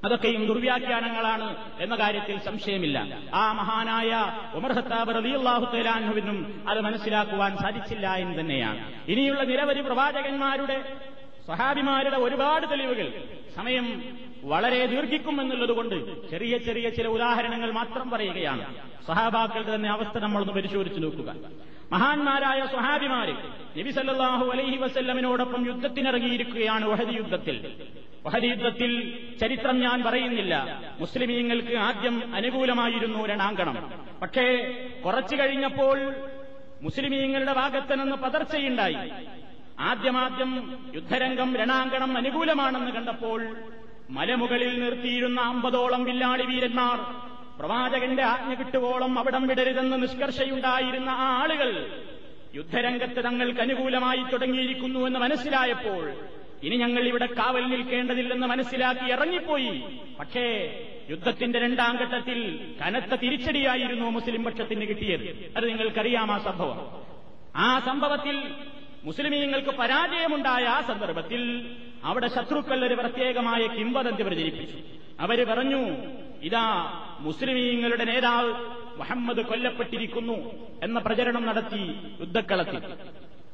അതൊക്കെയും 0.05 0.47
ദുർവ്യാഖ്യാനങ്ങളാണ് 0.47 1.47
എന്ന 1.81 1.95
കാര്യത്തിൽ 1.97 2.37
സംശയമില്ല. 2.39 2.99
ആ 3.35 3.53
മഹാനായ 3.53 4.11
ഉമർ 4.55 4.73
ഹത്താബ് 4.73 5.15
റളിയല്ലാഹു 5.15 5.65
തആലാഹുവിനും 5.75 6.65
അത് 6.69 6.81
മനസ്സിലാക്കുവാൻ 6.81 7.57
സാധിച്ചില്ല 7.57 8.15
എന്ന് 8.17 8.41
തന്നെയാണ്. 8.41 8.81
ഇനിയുള്ള 9.09 9.43
നിരവധി 9.43 9.81
പ്രവാചകന്മാരുടെ 9.81 10.79
സഹാബിമാരുടെ 11.47 12.17
ഒരുപാട് 12.17 12.71
തെളിവുകൾ. 12.71 13.09
സമയം 13.57 13.87
വളരെ 14.43 14.87
ദീർഘിക്കും 14.87 15.41
എന്നുള്ളതുകൊണ്ട് 15.41 16.29
ചെറിയ 16.31 16.59
ചെറിയ 16.59 16.91
ചില 16.91 17.07
ഉദാഹരണങ്ങൾ 17.07 17.71
മാത്രം 17.71 18.11
പറയുകയാണ്. 18.11 18.75
സഹാബാക്കളുടെ 19.07 19.75
തന്നെ 19.75 19.91
അവസ്ഥ 19.91 20.19
നമ്മളൊന്ന് 20.19 20.53
പരിശോധിച്ചു 20.53 21.01
നോക്കുക. 21.01 21.37
മഹാന്മാരായ 21.93 22.67
സ്വഹാബിമാര് 22.67 23.35
നബി 23.79 23.91
സല്ലല്ലാഹു 23.91 24.51
അലൈഹി 24.51 24.77
വസല്ലമിനോടൊപ്പം 24.77 25.67
യുദ്ധത്തിനിറങ്ങിയിരിക്കുകയാണ് 25.67 26.85
വഹദി 26.89 27.13
യുദ്ധത്തിൽ. 27.13 27.77
വഹദി 28.27 28.47
യുദ്ധത്തിൽ 28.47 29.19
ചരിത്രം 29.41 29.81
ഞാൻ 29.81 30.03
പറയുന്നില്ല. 30.03 30.83
മുസ്ലിമീങ്ങൾക്ക് 31.01 31.77
ആദ്യം 31.77 32.35
അനുകൂലമായിരുന്നു 32.35 33.27
രണാങ്കണം 33.27 33.93
പക്ഷേ 34.23 34.47
കുറച്ചു 35.05 35.37
കഴിഞ്ഞപ്പോൾ 35.37 36.15
മുസ്ലിമീങ്ങളുടെ 36.83 37.53
ഭാഗത്ത് 37.53 38.01
നിന്ന് 38.01 38.17
പതർച്ചയുണ്ടായി. 38.17 39.11
ആദ്യമാദ്യം 39.81 40.81
യുദ്ധരംഗം 40.95 41.57
രണാങ്കണം 41.57 42.17
അനുകൂലമാണെന്ന് 42.17 42.91
കണ്ടപ്പോൾ 42.91 43.57
മലമുകളിൽ 44.11 44.81
നിർത്തിയിരുന്ന 44.81 45.41
അമ്പതോളം 45.41 46.05
വില്ലാളി 46.05 46.43
വീരന്മാർ 46.47 46.99
പ്രവാചകന്റെ 47.59 48.23
ആജ്ഞ 48.23 48.55
കിട്ടുവോളം 48.55 49.19
അവിടം 49.19 49.47
വിടരുതെന്ന് 49.47 50.03
നിഷ്കർഷയുണ്ടായിരുന്ന 50.03 51.11
ആ 51.11 51.43
ആളുകൾ 51.43 52.01
യുദ്ധരംഗത്ത് 52.55 53.25
തങ്ങൾക്ക് 53.25 53.61
അനുകൂലമായി 53.61 54.23
തുടങ്ങിയിരിക്കുന്നു 54.33 55.01
എന്ന് 55.01 55.19
മനസ്സിലായപ്പോൾ 55.19 56.13
ഇനി 56.63 56.77
ഞങ്ങൾ 56.77 57.03
ഇവിടെ 57.03 57.27
കാവൽ 57.27 57.65
നിൽക്കേണ്ടതില്ലെന്ന് 57.69 58.47
മനസ്സിലാക്കി 58.47 59.13
ഇറങ്ങിപ്പോയി. 59.13 59.85
പക്ഷേ 60.21 60.45
യുദ്ധത്തിന്റെ 61.11 61.59
രണ്ടാം 61.59 61.97
ഘട്ടത്തിൽ 61.97 62.39
കനത്ത 62.83 63.15
തിരിച്ചടിയായിരുന്നു 63.15 64.11
മുസ്ലിം 64.11 64.45
പക്ഷത്തിന് 64.45 64.89
കിട്ടിയത്. 64.89 65.53
അത് 65.57 65.69
നിങ്ങൾക്കറിയാം 65.69 66.33
ആ 66.33 66.39
സംഭവം. 66.39 67.03
ആ 67.57 67.79
സംഭവത്തിൽ 67.79 68.43
മുസ്ലിമീങ്ങൾക്ക് 69.05 69.71
പരാജയമുണ്ടായ 69.71 70.65
ആ 70.65 70.81
സന്ദർഭത്തിൽ 70.81 71.43
അവിടെ 72.05 72.29
ശത്രുക്കൾ 72.29 72.85
ഒരു 72.87 72.95
പ്രത്യേകമായ 72.95 73.67
കിംവദന്തി 73.67 74.23
പ്രചരിപ്പിച്ചു. 74.23 74.79
അവർ 75.21 75.47
പറഞ്ഞു 75.47 75.83
ഇതാ 76.43 76.67
മുസ്ലിമീങ്ങളുടെ 77.21 78.05
നേതാവ് 78.05 78.53
മുഹമ്മദ് 78.99 79.43
കൊല്ലപ്പെട്ടിരിക്കുന്നു 79.45 80.37
എന്ന 80.83 80.99
പ്രചരണം 80.99 81.47
നടത്തി 81.47 81.83
യുദ്ധക്കളത്തിൽ. 82.21 82.81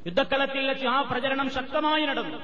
യുദ്ധക്കളത്തിൽ 0.07 0.67
വെച്ച് 0.67 0.87
ആ 0.87 1.03
പ്രചരണം 1.03 1.51
ശക്തമായി 1.51 2.07
നടന്നു. 2.07 2.39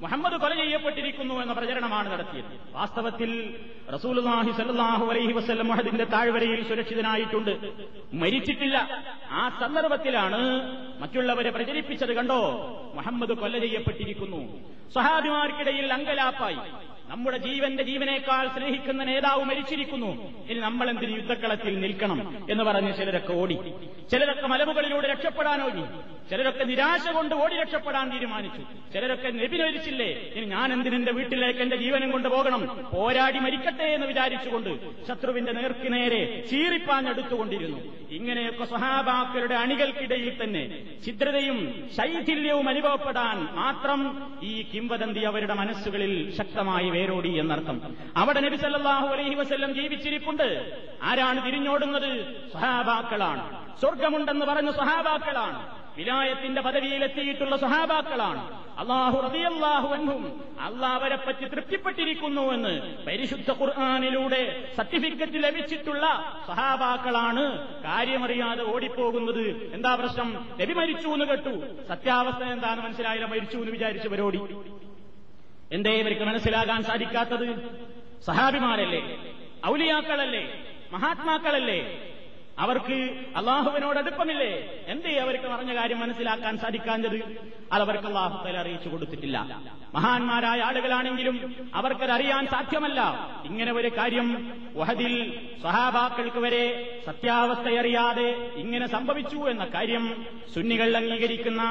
മുഹമ്മദ് 0.00 0.40
കൊല 0.40 0.54
ചെയ്യപ്പെട്ടിരിക്കുന്നു 0.54 1.34
എന്ന 1.34 1.52
പ്രചരണമാണ് 1.52 2.12
നടത്തിയത്. 2.12 2.44
വാസ്തവത്തിൽ 2.72 3.56
റസൂലുല്ലാഹി 3.94 4.50
സല്ലാഹു 4.50 5.06
അലൈഹി 5.06 5.32
വസ്ലം 5.32 5.68
മുഹദിന്റെ 5.68 6.04
താഴ്വരയിൽ 6.04 6.68
സുരക്ഷിതനായിട്ടുണ്ട്. 6.68 7.72
മരിച്ചിട്ടില്ല. 8.12 9.04
ആ 9.30 9.58
സന്ദർഭത്തിലാണ് 9.60 10.40
മറ്റുള്ളവരെ 11.00 11.50
പ്രചരിപ്പിച്ചത് 11.50 12.12
കണ്ടോ? 12.12 12.40
മുഹമ്മദ് 12.94 13.32
കൊല 13.32 13.58
ചെയ്യപ്പെട്ടിരിക്കുന്നു. 13.58 14.60
സഹാബിമാർക്കിടയിൽ 14.94 15.92
അങ്കലാപ്പായി. 15.92 16.56
നമ്മുടെ 17.08 17.36
ജീവന്റെ 17.36 17.82
ജീവനേക്കാൾ 17.82 18.48
സ്നേഹിക്കുന്ന 18.48 19.04
നേതാവ് 19.04 19.44
മരിച്ചിരിക്കുന്നു. 19.44 20.42
ഇനി 20.50 20.60
നമ്മൾ 20.60 20.90
എന്തിന് 20.90 21.16
യുദ്ധക്കളത്തിൽ 21.16 21.80
നിൽക്കണം 21.80 22.46
എന്ന് 22.50 22.64
പറഞ്ഞ് 22.64 22.96
ചിലരൊക്കെ 22.96 23.32
ഓടി. 23.32 23.58
ചിലരൊക്കെ 24.10 24.46
മലമുകളിലൂടെ 24.46 25.08
രക്ഷപ്പെടാൻ 25.08 25.62
ചിലരൊക്കെ 26.30 26.64
നിരാശ 26.64 27.08
കൊണ്ട് 27.08 27.34
ഓടി 27.34 27.54
രക്ഷപ്പെടാൻ 27.54 28.12
തീരുമാനിച്ചു. 28.12 28.92
ചിലരൊക്കെ 28.92 29.28
നെബിനൊരിച്ചില്ലേ 29.28 30.06
ഇനി 30.06 30.46
ഞാൻ 30.46 30.72
എന്തിനെന്റെ 30.72 31.12
വീട്ടിലേക്ക് 31.12 31.60
എന്റെ 31.60 31.76
ജീവനും 31.76 32.10
കൊണ്ട് 32.10 32.28
പോകണം? 32.28 32.90
പോരാടി 32.94 33.38
മരിക്കട്ടെ 33.38 33.84
എന്ന് 33.84 34.06
വിചാരിച്ചുകൊണ്ട് 34.06 34.70
ശത്രുവിന്റെ 35.08 35.52
നേർക്ക് 35.52 35.92
നേരെ 35.92 36.46
ചീറിപ്പാഞ്ഞെടുത്തുകൊണ്ടിരുന്നു. 36.50 37.78
ഇങ്ങനെയൊക്കെ 38.10 38.64
സഹാബാക്കളുടെ 38.64 39.54
അണികൾക്കിടയിൽ 39.54 40.44
തന്നെ 40.44 40.84
ഛിദ്രതയും 41.06 41.88
ശൈഥില്യവും 41.96 42.68
അനുഭവപ്പെടാൻ 42.68 43.48
മാത്രം 43.54 44.32
ഈ 44.42 44.62
കിംവദന്തി 44.74 45.20
അവരുടെ 45.20 45.54
മനസ്സുകളിൽ 45.54 46.36
ശക്തമായി 46.36 46.90
വേരോടി 46.90 47.38
എന്നർത്ഥം. 47.38 47.96
അവിടെ 48.16 48.40
നബി 48.40 48.56
സല്ലാഹു 48.56 49.06
അലൈഹി 49.06 49.34
വസ്ല്ലം 49.34 49.74
ജീവിച്ചിരിപ്പുണ്ട്. 49.74 50.72
ആരാണ് 51.02 51.46
തിരിഞ്ഞോടുന്നത്? 51.46 52.42
സഹാബാക്കളാണ് 52.52 53.68
സ്വർഗമുണ്ടെന്ന് 53.80 54.46
പറഞ്ഞ 54.46 54.70
സഹാബാക്കളാണ് 54.70 55.77
വിലായത്തിന്റെ 55.98 56.60
പദവിയിലെത്തിയിട്ടുള്ള 56.60 57.56
സഹാബാക്കളാണ് 57.56 58.42
അള്ളാഹു 58.78 59.20
റബിയല്ലാഹു 59.20 59.94
എന്നും 59.94 60.20
അള്ളാഹ് 60.60 60.94
അവരെ 60.94 61.16
പറ്റി 61.16 61.44
തൃപ്തിപ്പെട്ടിരിക്കുന്നു 61.44 62.52
എന്ന് 62.52 62.72
പരിശുദ്ധ 63.06 63.50
ഖുർആാനിലൂടെ 63.50 64.70
സർട്ടിഫിക്കറ്റ് 64.76 65.44
ലഭിച്ചിട്ടുള്ള 65.44 66.04
സഹാബാക്കളാണ് 66.46 67.44
കാര്യമറിയാതെ 67.84 68.62
ഓടിപ്പോകുന്നത് 68.74 69.72
എന്താ 69.74 69.94
പ്രശ്നം? 69.94 70.46
നബി 70.60 70.72
മരിച്ചു 70.72 71.08
എന്ന് 71.08 71.24
കേട്ടു. 71.24 71.54
സത്യാവസ്ഥ 71.88 72.42
എന്താണെന്ന് 72.42 72.84
മനസ്സിലായില്ല 72.84 73.26
മരിച്ചു 73.26 73.56
എന്ന് 73.56 73.70
വിചാരിച്ചവരോടി. 73.70 74.40
എന്തേ 75.72 75.90
ഇവർക്ക് 76.00 76.22
മനസ്സിലാകാൻ 76.22 76.82
സാധിക്കാത്തത്? 76.82 77.48
സഹാബിമാരല്ലേ 78.26 79.02
ഔലിയാക്കളല്ലേ? 79.66 80.44
മഹാത്മാക്കളല്ലേ? 80.92 82.07
അവർക്ക് 82.58 82.96
അള്ളാഹുവിനോട് 83.36 83.98
അടുപ്പമില്ലേ? 83.98 84.84
എന്തേ 84.86 85.16
അവർക്ക് 85.16 85.44
പറഞ്ഞ 85.44 85.74
കാര്യം 85.74 86.00
മനസ്സിലാക്കാൻ 86.00 86.58
സാധിക്കാഞ്ഞത്? 86.58 87.38
അതവർക്ക് 87.72 88.06
അള്ളാഹുത്തല 88.06 88.56
അറിയിച്ചു 88.58 88.88
കൊടുത്തിട്ടില്ല. 88.88 89.60
മഹാന്മാരായ 89.94 90.60
ആളുകളാണെങ്കിലും 90.60 91.36
അവർക്കത് 91.74 92.10
അറിയാൻ 92.10 92.46
സാധ്യമല്ല. 92.46 93.00
ഇങ്ങനെ 93.44 93.72
ഒരു 93.72 93.88
കാര്യം 93.88 94.52
വഹദിൽ 94.76 95.14
സഹാബാക്കൾക്ക് 95.62 96.38
വരെ 96.38 96.64
സത്യാവസ്ഥയറിയാതെ 97.06 98.52
ഇങ്ങനെ 98.56 98.86
സംഭവിച്ചു 98.86 99.36
എന്ന 99.36 99.64
കാര്യം 99.64 100.26
സുന്നികൾ 100.54 100.96
അംഗീകരിക്കുന്ന 100.96 101.62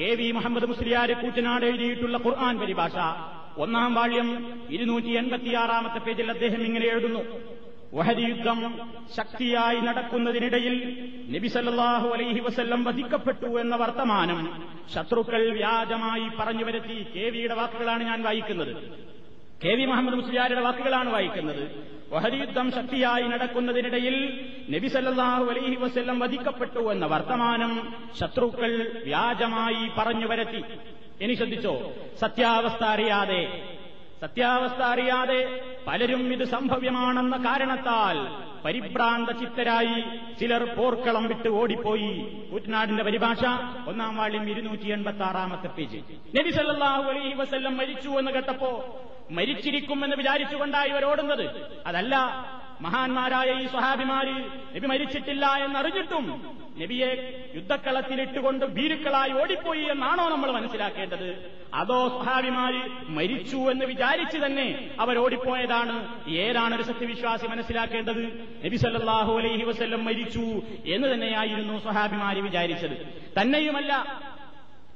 കെ 0.00 0.14
വി 0.14 0.30
മുഹമ്മദ് 0.30 0.66
മുസ്ലിയാരെ 0.66 1.14
കൂറ്റനാട് 1.14 1.64
എഴുതിയിട്ടുള്ള 1.64 2.18
ഖുർആൻ 2.18 2.58
പരിഭാഷ. 2.58 2.96
ഒന്നാം 3.58 3.94
വാള്യം 3.94 4.28
ഇരുന്നൂറ്റി 4.70 5.08
എൺപത്തിയാറാമത്തെ 5.08 5.98
പേജിൽ 5.98 6.30
അദ്ദേഹം 6.30 6.62
ഇങ്ങനെ 6.62 6.86
എഴുതുന്നു. 6.86 7.22
വഹദി 7.94 8.22
യുദ്ധം 8.22 8.58
ശക്തിയായി 9.16 9.78
നടക്കുന്നതിനിടയിൽ 9.80 10.74
നബിസല്ലാഹു 11.34 12.08
അലൈഹി 12.08 12.40
വസല്ലം 12.40 12.84
വധിക്കപ്പെട്ടു 12.84 13.48
എന്ന 13.62 13.76
വർത്തമാനം 13.76 14.40
ശത്രുക്കൾ 14.94 15.42
വ്യാജമായി 15.52 16.26
പറഞ്ഞു 16.38 16.64
വരുത്തി 16.64 16.98
കെ 17.14 17.24
വിയുടെ 17.30 17.54
വാക്കുകളാണ് 17.54 18.02
ഞാൻ 18.02 18.22
വായിക്കുന്നത്. 18.22 18.72
കെ 19.62 19.72
വി 19.78 19.84
മുഹമ്മദ് 19.84 20.14
മുസ്ലിയാരുടെ 20.14 20.60
വാക്കുകളാണ് 20.60 21.08
വായിക്കുന്നത്. 21.12 21.64
വഹരിയുദ്ധം 22.12 22.70
ശക്തിയായി 22.72 23.22
നടക്കുന്നതിനിടയിൽ 23.22 24.16
നബി 24.74 24.88
സല്ലല്ലാഹു 24.88 25.44
അലൈഹി 25.50 25.76
വസല്ലം 25.82 26.18
വധിക്കപ്പെട്ടു 26.18 26.92
എന്ന 26.92 27.06
വർത്തമാനം 27.06 27.72
ശത്രുക്കൾ 28.20 28.72
വ്യാജമായി 29.04 29.82
പറഞ്ഞു 29.98 30.26
വരത്തി. 30.26 30.62
ഇനി 31.24 31.34
ശ്രദ്ധിച്ചോ? 31.34 31.74
സത്യാവസ്ഥ 32.20 32.82
അറിയാതെ 32.84 33.42
സത്യാവസ്ഥ 34.20 34.82
അറിയാതെ 34.82 35.62
പലരും 35.86 36.32
ഇത് 36.32 36.44
സംഭവ്യമാണെന്ന 36.44 37.36
കാരണത്താൽ 37.36 38.16
പരിഭ്രാന്ത 38.64 39.30
ചിത്തരായി 39.30 40.00
ചിലർ 40.40 40.64
പോർക്കളം 40.64 41.28
വിട്ട് 41.28 41.48
ഓടിപ്പോയി. 41.48 42.12
കുറ്റനാടിന്റെ 42.52 43.04
പരിഭാഷ 43.04 43.44
ഒന്നാം 43.88 44.16
വാള്യം 44.16 44.50
ഇരുന്നൂറ്റി 44.50 44.88
എൺപത്തി 44.88 45.22
ആറാമത്തെ 45.22 45.68
പേജ്. 45.68 45.96
നബി 46.38 46.50
സല്ലല്ലാഹു 46.50 47.02
അലൈഹി 47.02 47.34
വസല്ലം 47.34 47.76
മരിച്ചു 47.76 48.08
എന്ന് 48.08 48.30
കേട്ടപ്പോ 48.30 48.70
മരിച്ചിരിക്കുമെന്ന് 49.30 50.16
വിചാരിച്ചുകൊണ്ടായി 50.16 50.90
ഇവർ 50.90 51.04
ഓടുന്നത്. 51.04 51.46
അതല്ല 51.86 52.16
മഹാന്മാരായ 52.80 53.62
ഈ 53.62 53.66
സ്വഹാബിമാര് 53.66 54.36
നബി 54.76 54.86
മരിച്ചിട്ടില്ല 54.86 55.46
എന്നറിഞ്ഞിട്ടും 55.46 56.26
നബിയെ 56.78 57.44
യുദ്ധക്കളത്തിലിട്ടുകൊണ്ട് 57.54 58.66
ഭീരുക്കളായി 58.66 59.32
ഓടിപ്പോയി 59.32 59.82
എന്നാണോ 59.84 60.28
നമ്മൾ 60.28 60.50
മനസ്സിലാക്കേണ്ടത്? 60.50 61.52
അതോ 61.74 62.08
സ്വഹാബിമാര് 62.08 63.10
മരിച്ചു 63.10 63.56
എന്ന് 63.56 63.84
വിചാരിച്ചു 63.84 64.38
തന്നെ 64.46 64.90
അവർ 65.00 65.18
ഓടിപ്പോയതാണ്? 65.18 66.28
ഏതാണ് 66.28 66.74
ഒരു 66.74 66.82
സത്യവിശ്വാസി 66.82 67.46
മനസ്സിലാക്കേണ്ടത്? 67.46 68.48
നബി 68.64 68.76
സല്ലാഹു 68.76 69.38
അലൈഹി 69.38 69.64
വസ്ല്ലം 69.64 70.04
മരിച്ചു 70.04 70.62
എന്ന് 70.86 71.14
തന്നെയായിരുന്നു 71.14 71.78
സ്വഹാബിമാര് 71.78 72.36
വിചാരിച്ചത്. 72.36 73.24
തന്നെയുമല്ല 73.40 74.22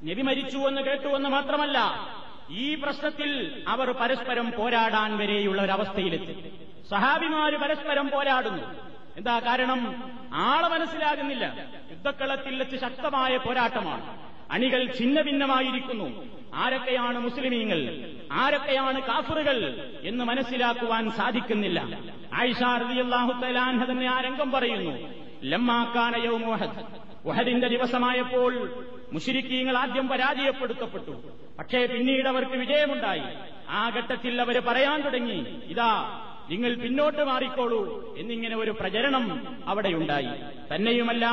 നബി 0.03 0.21
മരിച്ചു 0.21 0.57
എന്ന് 0.57 0.81
കേട്ടു 0.81 1.07
എന്ന് 1.07 1.29
മാത്രമല്ല 1.29 2.07
ഈ 2.49 2.75
പ്രശ്നത്തിൽ 2.75 3.63
അവർ 3.67 3.91
പരസ്പരം 3.91 4.51
പോരാടാൻ 4.51 5.17
വരെയുള്ള 5.17 5.61
ഒരവസ്ഥയിലെത്തി 5.61 6.51
സഹാബിമാര് 6.89 7.53
പരസ്പരം 7.53 8.09
പോരാടുന്നു. 8.09 8.94
എന്താ 9.17 9.39
കാരണം? 9.39 10.11
ആളെ 10.33 10.67
മനസ്സിലാകുന്നില്ല. 10.67 11.69
യുദ്ധക്കളത്തിൽ 11.91 12.59
വെച്ച് 12.59 12.75
ശക്തമായ 12.75 13.37
പോരാട്ടമാണ്. 13.37 14.17
അണികൾ 14.51 14.93
ഛിന്ന 14.97 15.21
ഭിന്നമായിരിക്കുന്നു 15.21 16.25
ആരൊക്കെയാണ് 16.53 17.19
മുസ്ലിമീങ്ങൾ? 17.19 18.09
ആരൊക്കെയാണ് 18.31 19.01
കാഫറുകൾ? 19.01 19.91
എന്ന് 20.03 20.25
മനസ്സിലാക്കുവാൻ 20.25 21.11
സാധിക്കുന്നില്ല. 21.11 21.99
ആയിഷ 22.33 22.63
റളിയല്ലാഹു 22.63 23.41
തആല 23.41 23.91
തന്നെ 23.91 24.07
ആ 24.07 24.21
രംഗം 24.21 24.51
പറയുന്നു. 24.51 25.09
ലമ്മാക്കാന 25.43 26.15
യൗമു 26.15 26.51
വഹദ് 26.51 26.83
വഹദിന്റെ 27.25 27.67
ദിവസമായപ്പോൾ 27.67 28.83
മുഷിരിക്കീങ്ങൾ 29.13 29.77
ആദ്യം 29.77 30.07
പരാജയപ്പെടുത്തപ്പെട്ടു. 30.07 31.37
പക്ഷേ 31.59 31.85
പിന്നീട് 31.85 32.27
അവർക്ക് 32.27 32.51
വിജയമുണ്ടായി. 32.51 33.23
ആ 33.69 33.89
ഘട്ടത്തിൽ 33.89 34.41
അവർ 34.41 34.59
പറയാൻ 34.59 35.01
തുടങ്ങി. 35.01 35.61
ഇതാ 35.65 36.21
നിങ്ങൾ 36.49 36.75
പിന്നോട്ട് 36.75 37.23
മാറിക്കോളൂ 37.23 38.15
എന്നിങ്ങനെ 38.17 38.55
ഒരു 38.55 38.71
പ്രചരണം 38.71 39.57
അവിടെയുണ്ടായി 39.67 40.27
തന്നെയുമല്ല 40.75 41.25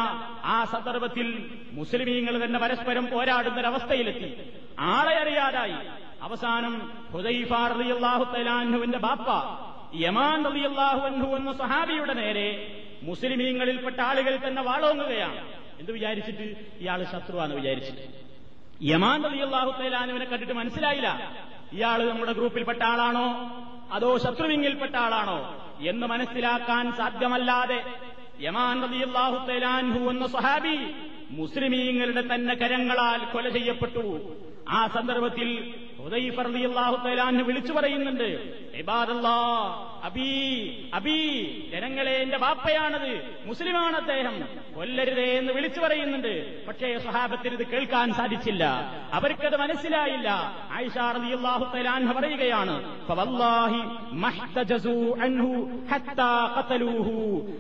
ആ 0.45 0.65
സന്ദർഭത്തിൽ 0.65 1.51
മുസ്ലിമീങ്ങൾ 1.73 2.45
തന്നെ 2.45 2.59
പരസ്പരം 2.59 3.07
പോരാടുന്നൊരവസ്ഥയിലെത്തി. 3.07 4.51
ആളെ 4.79 5.23
അറിയാതായി. 5.23 5.75
അവസാനം 6.23 6.93
ഹുദൈഫാറിയാഹു 7.13 8.25
തലാൻഹുവിന്റെ 8.25 8.99
ബാപ്പ 8.99 9.29
യമാൻ 9.95 10.45
റളിയല്ലാഹു 10.45 11.07
അൻഹു 11.07 11.37
എന്ന 11.37 11.53
സഹാബിയുടെ 11.53 12.13
നേരെ 12.13 12.79
മുസ്ലിമീങ്ങളിൽപ്പെട്ട 13.03 14.01
ആളുകൾ 14.01 14.39
തന്നെ 14.47 14.63
വാളോങ്ങുകയാണ്. 14.63 15.45
എന്ത് 15.79 15.93
വിചാരിച്ചിട്ട്? 15.93 16.57
ഇയാൾ 16.81 17.05
ശത്രുവാന്ന് 17.05 17.57
വിചാരിച്ചിട്ട്. 17.57 18.03
യമാൻ 18.83 19.25
റളിയല്ലാഹു 19.25 19.71
കണ്ടിട്ട് 20.25 20.53
മനസ്സിലായില്ല. 20.53 21.33
ഇയാൾ 21.73 22.09
നമ്മുടെ 22.09 22.33
ഗ്രൂപ്പിൽപ്പെട്ട 22.33 22.83
ആളാണോ? 22.83 23.29
അതോ 23.93 24.19
ശത്രുവിങ്ങിൽപ്പെട്ട 24.19 24.97
ആളാണോ 24.97 25.39
എന്ന് 25.81 26.07
മനസ്സിലാക്കാൻ 26.07 26.93
സാധ്യമല്ലാതെ 26.93 27.81
യമാൻ 28.41 28.83
റളിയല്ലാഹു 28.83 29.47
തലാൻഹു 29.47 30.11
എന്ന 30.11 30.27
സഹാബി 30.27 30.77
മുസ്ലിമീങ്ങളുടെ 31.31 32.35
തന്നെ 32.35 32.55
കരങ്ങളാൽ 32.55 33.21
കൊല 33.33 33.49
ചെയ്യപ്പെട്ടു. 33.49 34.05
ആ 34.69 34.87
സന്ദർഭത്തിൽ 34.87 35.49
വിളിച്ചു 37.45 37.73
പറയുന്നുണ്ട് 37.73 38.29
അബീ 40.03 40.31
അബീ 40.95 41.19
ജനങ്ങളെ 41.73 42.11
എന്റെ 42.11 42.39
ബാപ്പയാണത് 42.39 43.43
മുസ്ലിമാണ് 43.45 43.97
അദ്ദേഹം 43.97 44.37
കൊല്ലരുതേ 44.77 45.39
എന്ന് 45.39 45.53
വിളിച്ചു 45.53 45.81
പറയുന്നുണ്ട്. 45.81 46.65
പക്ഷേ 46.69 46.99
സഹാബത്തിന് 46.99 47.55
ഇത് 47.55 47.67
കേൾക്കാൻ 47.67 48.15
സാധിച്ചില്ല 48.15 48.65
അവർക്കത് 49.13 49.57
മനസ്സിലായില്ല. 49.57 50.29
ആയിഷ 50.71 50.97
റളിയല്ലാഹു 50.99 51.65
തആല 51.75 52.13
പറയുകയാണ് 52.13 52.75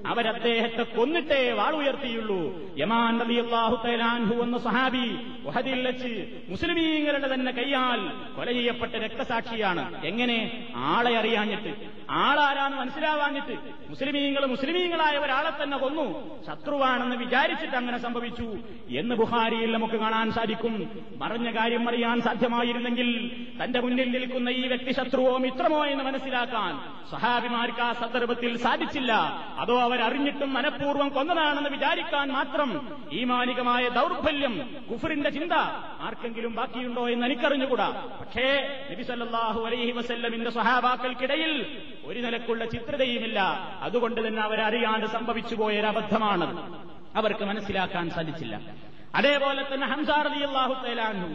അവരദ്ദേഹത്തെ 0.06 0.82
കൊന്നിട്ടേ 0.82 1.52
വാളുയർത്തിയുള്ളൂ 1.52 2.40
യമാൻ 2.78 3.22
അൻഹു 4.02 4.42
എന്ന 4.42 4.58
സഹാബി 4.58 5.06
വഹദിൽ 5.44 5.86
വെച്ച് 5.86 6.12
മുസ്ലിമീങ്ങളുടെ 6.48 7.34
തന്നെ 7.34 7.52
കൈയാൽ 7.52 8.00
കൊല 8.36 8.52
ചെയ്യപ്പെട്ട 8.52 8.92
രക്തസാക്ഷിയാണ്. 8.92 10.04
എങ്ങനെ? 10.04 10.68
ആളെ 10.76 11.16
അറിയാഞ്ഞിട്ട്. 11.18 12.01
ആളാരാന്ന് 12.12 12.78
മനസ്സിലാവാഞ്ഞിട്ട് 12.78 13.58
മുസ്ലിമീങ്ങൾ 13.88 14.46
മുസ്ലിമീങ്ങളായ 14.46 15.18
ഒരാളെ 15.18 15.62
തന്നെ 15.62 15.78
കൊന്നു. 15.78 16.36
ശത്രുവാണെന്ന് 16.46 17.16
വിചാരിച്ചിട്ട് 17.16 17.76
അങ്ങനെ 17.76 17.98
സംഭവിച്ചു. 17.98 18.58
എന്ന് 18.88 19.14
ബുഹാരിയിൽ 19.14 19.72
നമുക്ക് 19.72 19.94
കാണാൻ 19.94 20.32
സാധിക്കും. 20.32 21.04
മറഞ്ഞ 21.16 21.58
കാര്യം 21.58 21.88
അറിയാൻ 21.88 22.20
സാധ്യമായിരുന്നെങ്കിൽ 22.20 23.30
തന്റെ 23.64 23.80
മുന്നിൽ 23.80 24.10
നിൽക്കുന്ന 24.10 24.48
ഈ 24.48 24.66
വ്യക്തി 24.66 24.92
ശത്രുവോ 24.92 25.38
മിത്രമോ 25.38 25.86
എന്ന് 25.86 26.04
മനസ്സിലാക്കാൻ 26.04 27.02
സഹാബിമാർക്ക് 27.10 27.80
ആ 27.80 27.92
സന്ദർഭത്തിൽ 27.92 28.56
സാധിച്ചില്ല. 28.56 29.12
അതോ 29.58 29.80
അവരറിഞ്ഞിട്ടും 29.80 30.54
മനഃപൂർവം 30.54 31.08
കൊന്നതാണെന്ന് 31.08 31.70
വിചാരിക്കാൻ 31.70 32.32
മാത്രം 32.32 32.98
ഈമാനികമായ 33.12 33.88
ദൗർബല്യം 33.88 34.76
കുഫറിന്റെ 34.90 35.30
ചിന്ത 35.30 35.52
ആർക്കെങ്കിലും 36.00 36.54
ബാക്കിയുണ്ടോ 36.54 37.08
എന്ന് 37.08 37.26
എനിക്കറിഞ്ഞുകൂടാ. 37.26 38.08
പക്ഷേ 38.20 38.78
നബിസല്ലാഹു 38.90 39.66
അലൈഹി 39.66 39.92
വസല്ലമിന്റെ 39.92 40.50
സഹാബാക്കൾക്കിടയിൽ 40.50 41.82
ഒരു 42.04 42.20
നിലക്കുള്ള 42.20 42.64
ചിത്രതയുമില്ല. 42.64 43.40
അതുകൊണ്ട് 43.82 44.28
തന്നെ 44.28 44.42
അവരറിയാണ്ട് 44.42 45.06
സംഭവിച്ചു 45.06 45.54
പോയൊരബദ്ധമാണ് 45.54 46.46
അവർക്ക് 47.16 47.44
മനസ്സിലാക്കാൻ 47.44 48.10
സാധിച്ചില്ല. 48.10 48.60
അതേപോലെ 49.14 49.74
തന്നെ 49.74 49.86
ഹംസാർ 49.86 50.28
അലി 50.28 50.42
അള്ളാഹു 50.44 50.86
തേലാൻഹു 50.86 51.28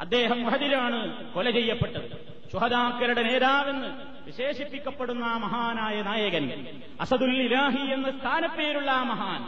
അദ്ദേഹം 0.00 0.42
മഹദിലാണ് 0.42 0.98
കൊല 1.34 1.50
ചെയ്യപ്പെട്ടത്. 1.50 2.36
ശുഹദാക്കരുടെ 2.52 3.22
നേതാവെന്ന് 3.22 3.88
വിശേഷിപ്പിക്കപ്പെടുന്ന 4.26 5.24
ആ 5.24 5.38
മഹാനായ 5.38 6.02
നായകൻ 6.02 6.44
അസദുൽ 7.00 7.42
ഇലാഹി 7.42 7.92
എന്ന 7.92 8.10
സ്ഥാനപ്പേരുള്ള 8.10 8.90
ആ 8.90 9.02
മഹാൻ 9.02 9.40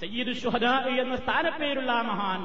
സയ്യിദ് 0.00 0.36
ഷുഹദ 0.36 0.66
എന്ന 1.00 1.16
സ്ഥാനപ്പേരുള്ള 1.16 1.92
ആ 1.92 2.02
മഹാൻ 2.02 2.40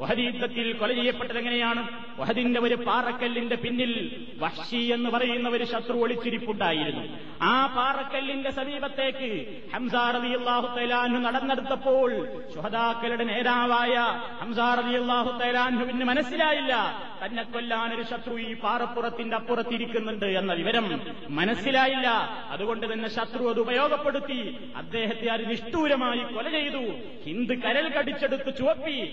വഹദ് 0.00 0.18
യുദ്ധത്തിൽ 0.18 0.72
കൊല 0.72 0.92
ചെയ്യപ്പെട്ടത് 0.92 1.38
എങ്ങനെയാണ്? 1.38 1.88
വഹദിന്റെ 2.18 2.60
ഒരു 2.60 2.74
പാറക്കല്ലിന്റെ 2.74 3.56
പിന്നിൽ 3.56 4.26
വഷി 4.38 4.76
എന്ന് 4.76 5.10
പറയുന്ന 5.10 5.48
ഒരു 5.48 5.64
ശത്രു 5.64 5.92
ഒളിച്ചിരിപ്പുണ്ടായിരുന്നു. 5.92 7.18
ആ 7.42 7.66
പാറക്കല്ലിന്റെ 7.66 8.50
സമീപത്തേക്ക് 8.50 9.62
ഹംസാർ 9.74 10.16
അലി 10.16 10.32
അള്ളാഹു 10.32 10.78
തൈലാൻഹു 10.78 11.18
നടന്നെടുത്തപ്പോൾ 11.18 12.28
ശുഹദാക്കളുടെ 12.54 13.24
നേതാവായ 13.24 14.20
ഹംസാർ 14.40 14.80
അലി 14.80 14.96
അള്ളാഹു 14.96 15.38
തൈലാൻഹുവിന് 15.38 16.04
മനസ്സിലായില്ല. 16.04 17.02
തന്നെ 17.26 17.42
കൊല്ലാൻ 17.42 17.94
ഒരു 17.94 18.02
ശത്രു 18.02 18.40
ഈ 18.40 18.56
പാറപ്പുറത്തിന്റെ 18.56 19.36
അപ്പുറത്തിരിക്കുന്നുണ്ട് 19.36 20.26
എന്ന 20.26 20.52
വിവരം 20.52 21.00
മനസ്സിലായില്ല. 21.30 22.08
അതുകൊണ്ട് 22.50 22.92
തന്നെ 22.92 23.08
ശത്രു 23.08 23.48
അത് 23.48 23.60
ഉപയോഗപ്പെടുത്തി 23.60 24.56
അദ്ദേഹത്തെ 24.76 25.26
അത് 25.26 25.50
നിഷ്ഠൂരമായി 25.50 26.18
കൊല 26.18 26.48
ചെയ്തു. 26.48 26.92
ഹിന്ദു 27.26 27.54
കരൽ 27.54 27.88
കടിച്ചെടുത്ത് 27.88 28.58
ചുവപ്പി 28.58 29.08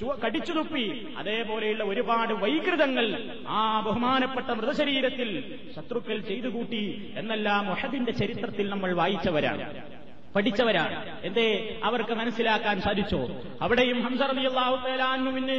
ചുവ- 0.00 0.29
കടിച്ചു 0.30 0.52
തുപ്പി. 0.52 1.14
അതേപോലെയുള്ള 1.16 1.84
ഒരുപാട് 1.84 2.34
വൈകൃതങ്ങൾ 2.34 3.06
ആ 3.48 3.80
ബഹുമാനപ്പെട്ട 3.80 4.50
മൃതശരീരത്തിൽ 4.50 5.58
ശത്രുക്കൾ 5.76 6.20
ചെയ്തു 6.20 6.48
കൂട്ടി 6.48 7.12
എന്നെല്ലാം 7.16 7.66
മൊഹദിന്റെ 7.66 8.12
ചരിത്രത്തിൽ 8.12 8.68
നമ്മൾ 8.68 8.92
വായിച്ചവരാണ്. 8.92 9.82
പഠിച്ചവരാണ്. 10.36 11.20
എന്തേ? 11.24 11.80
അവർക്ക് 11.84 12.14
മനസ്സിലാക്കാൻ 12.14 12.80
സാധിച്ചോ? 12.80 13.28
അവിടെയും 13.60 14.06
അള്ളാഹു 14.48 14.88
തേലാനുവിന് 14.88 15.56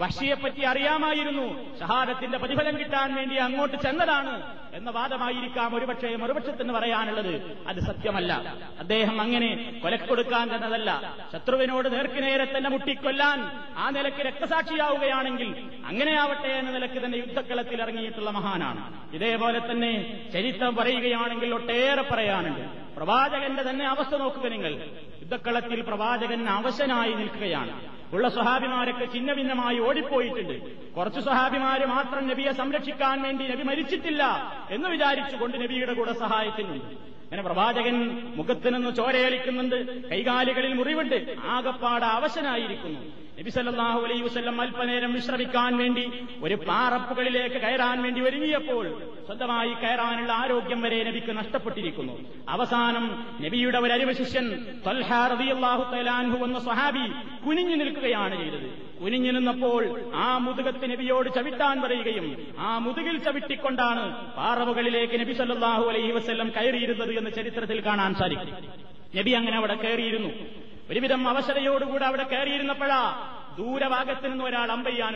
വഷിയെപ്പറ്റി 0.00 0.60
അറിയാമായിരുന്നു. 0.60 1.78
ഷഹാദത്തിന്റെ 1.80 2.38
പ്രതിഫലം 2.38 2.78
കിട്ടാൻ 2.78 3.14
വേണ്ടി 3.14 3.36
അങ്ങോട്ട് 3.36 3.76
ചെന്നതാണ് 3.76 4.56
എന്ന 4.74 4.90
വാദമായിരിക്കാം 4.90 5.76
ഒരുപക്ഷെ 5.76 6.16
മറുപക്ഷത്തിന് 6.16 6.72
പറയാനുള്ളത്. 6.72 7.58
അത് 7.68 7.80
സത്യമല്ല. 7.80 8.54
അദ്ദേഹം 8.78 9.20
അങ്ങനെ 9.20 9.80
കൊലക്കൊടുക്കാൻ 9.82 10.56
തന്നതല്ല. 10.56 11.16
ശത്രുവിനോട് 11.32 11.94
നേർക്കുനേരെ 11.94 12.44
തന്നെ 12.56 12.70
മുട്ടിക്കൊല്ലാൻ 12.70 13.50
ആ 13.76 13.90
നിലയ്ക്ക് 13.90 14.20
രക്തസാക്ഷിയാവുകയാണെങ്കിൽ 14.20 15.70
അങ്ങനെയാവട്ടെ 15.86 16.48
എന്ന 16.48 16.70
നിലയ്ക്ക് 16.70 17.04
തന്നെ 17.04 17.16
യുദ്ധക്കളത്തിൽ 17.16 17.82
ഇറങ്ങിയിട്ടുള്ള 17.82 18.30
മഹാനാണ്. 18.30 19.14
ഇതേപോലെ 19.14 19.70
തന്നെ 19.70 20.24
ചരിത്രം 20.32 20.76
പറയുകയാണെങ്കിൽ 20.76 21.54
ഒട്ടേറെ 21.54 22.02
പറയാനുണ്ട്. 22.02 22.96
പ്രവാചകന്റെ 22.96 23.62
തന്നെ 23.62 23.86
അവസ്ഥ 23.86 24.14
നോക്കുക 24.14 24.48
നിങ്ങൾ. 24.48 24.72
യുദ്ധക്കളത്തിൽ 25.20 25.80
പ്രവാചകൻ 25.80 26.48
അവശനായി 26.48 27.12
നിൽക്കുകയാണ്. 27.12 27.95
ഉള്ള 28.14 28.28
സ്വഹാബിമാരൊക്കെ 28.28 29.06
ഛിന്ന 29.12 29.32
ഭിന്നമായി 29.32 29.78
ഓടിപ്പോയിട്ടുണ്ട്. 29.78 30.56
കുറച്ച് 30.96 31.20
സ്വഹാബിമാര് 31.20 31.86
മാത്രം 31.86 32.26
നബിയെ 32.28 32.52
സംരക്ഷിക്കാൻ 32.52 33.22
വേണ്ടി 33.22 33.48
നബി 33.48 33.62
മരിച്ചിട്ടില്ല 33.62 34.22
എന്ന് 34.70 34.88
വിചാരിച്ചുകൊണ്ട് 34.88 35.56
നബിയുടെ 35.62 35.92
കൂടെ 35.92 36.12
സഹായത്തിനുണ്ട്. 36.12 37.15
അങ്ങനെ 37.26 37.42
പ്രവാചകൻ 37.42 37.96
മുഖത്ത് 38.36 38.68
നിന്ന് 38.74 38.90
ചോരയലിക്കുന്നുണ്ട് 38.96 39.78
കൈകാലുകളിൽ 40.10 40.72
മുറിവുണ്ട്. 40.72 41.36
ആകപ്പാട് 41.54 42.04
അവശനായിരിക്കുന്നു. 42.04 43.00
നബിസല്ലാഹു 43.38 44.00
അലൈ 44.04 44.20
വസല്ലം 44.20 44.60
അല്പനേരം 44.60 45.10
വിശ്രമിക്കാൻ 45.14 45.72
വേണ്ടി 45.76 46.04
ഒരു 46.42 46.54
പാറപ്പുകളിലേക്ക് 46.68 47.58
കയറാൻ 47.64 48.02
വേണ്ടി 48.02 48.20
ഒരുങ്ങിയപ്പോൾ 48.20 48.86
സ്വന്തമായി 49.26 49.72
കയറാനുള്ള 49.82 50.32
ആരോഗ്യം 50.32 50.80
വരെ 50.82 51.02
നബിക്ക് 51.08 51.32
നഷ്ടപ്പെട്ടിരിക്കുന്നു. 51.38 52.14
അവസാനം 52.48 53.04
നബിയുടെ 53.44 53.78
ഒരു 53.78 53.92
അരിവശിഷ്യൻ 53.92 54.48
ശിഷ്യൻ 54.48 54.80
ത്വൽഹ 54.86 55.10
റളിയല്ലാഹു 55.32 55.84
തആലാൻഹു 55.92 56.38
എന്ന 56.44 56.58
സ്വഹാബി 56.58 57.06
കുനിഞ്ഞു 57.46 57.76
നിൽക്കുകയാണ് 57.76 58.36
ചെയ്തത്. 58.42 58.85
കുനിഞ്ഞു 59.02 59.32
നിന്നപ്പോൾ 59.32 60.12
ആ 60.14 60.38
മുതുകത്ത് 60.38 60.90
നബിയോട് 60.90 61.34
ചവിട്ടാൻ 61.34 61.82
പറയുകയും 61.82 62.46
ആ 62.58 62.78
മുതുകിൽ 62.78 63.18
ചവിട്ടിക്കൊണ്ടാണ് 63.18 64.34
പാറവുകളിലേക്ക് 64.36 65.20
നബി 65.20 65.32
സല്ലാഹു 65.32 65.88
അലൈഹി 65.88 66.12
വസ്ല്ലം 66.12 66.52
കയറിയിരുന്നത് 66.56 67.18
എന്ന് 67.18 67.30
ചരിത്രത്തിൽ 67.30 67.80
കാണാൻ 67.86 68.14
സാധിക്കും. 68.14 68.48
നബി 69.16 69.30
അങ്ങനെ 69.30 69.56
അവിടെ 69.56 69.74
കയറിയിരുന്നു. 69.74 70.30
ഒരുവിധം 70.90 71.28
അവസരയോടുകൂടെ 71.28 72.04
അവിടെ 72.04 72.22
കയറിയിരുന്നപ്പോഴാ 72.22 73.00
ദൂരഭാഗത്ത് 73.58 74.32
നിന്ന് 74.32 74.44
ഒരാൾ 74.44 74.72
അമ്പയ്യാൻ 74.72 75.14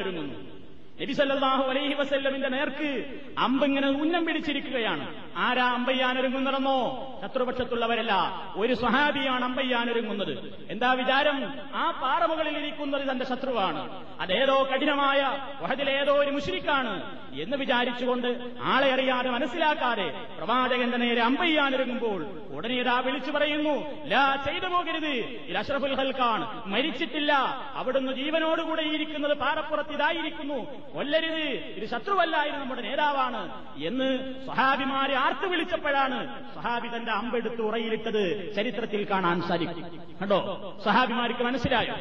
ഒരുങ്ങുന്നു 1.01 1.07
നബി 1.07 1.13
സല്ലല്ലാഹു 1.13 1.65
അലൈഹി 1.71 1.95
വസല്ലമിന്റെ 1.95 2.49
നേർക്ക് 2.49 2.91
അമ്പിങ്ങനെ 3.39 3.89
ഉന്നം 3.89 4.25
പിടിച്ചിരിക്കുകയാണ്. 4.25 5.05
ആരാ 5.37 5.65
അമ്പയ്യാൻ 5.65 6.19
ഒരുങ്ങുന്നതെന്നോ 6.19 6.79
ശത്രുപക്ഷത്തുള്ളവരല്ല. 7.23 8.15
ഒരു 8.57 8.75
സ്വഹാബിയാണ് 8.75 9.45
അമ്പയ്യാൻ 9.45 9.91
ഒരുങ്ങുന്നത് 9.91 10.35
എന്താ 10.71 10.93
വിചാരം? 10.93 11.39
ആ 11.75 11.85
പാറമുകളിൽ 12.03 12.59
ഇരിക്കുന്നത് 12.59 13.11
തന്റെ 13.11 13.25
ശത്രുവാണ്. 13.25 13.83
അതേതോ 14.21 14.57
കഠിനമായ 14.73 15.21
വഹദിലേതോ 15.61 16.15
ഒരു 16.15 16.31
മുഷിരിക്കാണ് 16.31 16.93
എന്ന് 17.41 17.57
വിചാരിച്ചുകൊണ്ട് 17.57 18.29
ആളെ 18.73 18.93
അറിയാതെ 18.93 19.31
മനസ്സിലാക്കാതെ 19.31 20.09
പ്രവാചകന്റെ 20.39 20.97
നേരെ 20.97 21.23
അമ്പയ്യാൻ 21.23 21.75
ഒരുങ്ങുമ്പോൾ 21.77 22.21
ഉടനെ 22.57 22.75
ഇതാ 22.75 22.97
വിളിച്ചു 23.07 23.31
പറയുന്നു 23.31 23.75
ലാ 24.13 24.25
ചെയ്തു 24.47 24.67
പോകരുത്. 24.67 25.15
ഇത് 25.51 25.57
അഷ്റഫുൽ 25.57 25.97
ഹൽക്കാണ് 26.01 26.45
മരിച്ചിട്ടില്ല. 26.67 27.33
അവിടുന്ന് 27.75 28.13
ജീവനോടുകൂടെ 28.13 28.83
ഇരിക്കുന്നത് 28.83 29.37
പാറപ്പുറത്ത് 29.39 29.93
ഇതായിരിക്കുന്നു. 29.95 30.90
കൊല്ലരുത്. 30.95 31.41
ഇത് 31.79 31.89
ശത്രുവല്ല 31.91 32.43
ഇത് 32.43 32.57
നമ്മുടെ 32.57 32.83
നേതാവാണ് 32.83 33.65
എന്ന് 33.85 34.09
സഹാബിമാരെ 34.47 35.17
ആർത്തു 35.17 35.47
വിളിച്ചപ്പോഴാണ് 35.47 36.45
സഹാബി 36.55 36.89
തന്റെ 36.97 37.13
അമ്പെടുത്ത് 37.13 37.63
ഉറയിലിട്ടത് 37.63 38.55
ചരിത്രത്തിൽ 38.57 39.07
കാണാൻ 39.11 39.43
സാധിക്കും. 39.43 40.17
കണ്ടോ? 40.23 40.39
സഹാബിമാർക്ക് 40.85 41.43
മനസ്സിലായോ? 41.43 41.95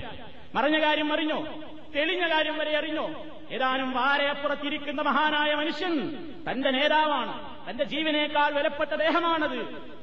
മറഞ്ഞ 0.56 0.82
കാര്യം 0.82 1.14
അറിഞ്ഞോ? 1.14 1.46
തെളിഞ്ഞ 1.96 2.30
കാര്യം 2.30 2.58
വരെ 2.58 2.78
അറിഞ്ഞോ? 2.78 3.26
ഏതാനും 3.52 3.92
വാരയപ്പുറത്തിരിക്കുന്ന 3.92 5.02
മഹാനായ 5.02 5.56
മനുഷ്യൻ 5.56 5.94
തന്റെ 6.52 6.72
നേതാവാണ്. 6.72 7.59
തന്റെ 7.70 7.84
ജീവനേക്കാൾ 7.84 8.52
വിലപ്പെട്ട 8.54 8.96
ദേഹമാണത് 8.96 9.60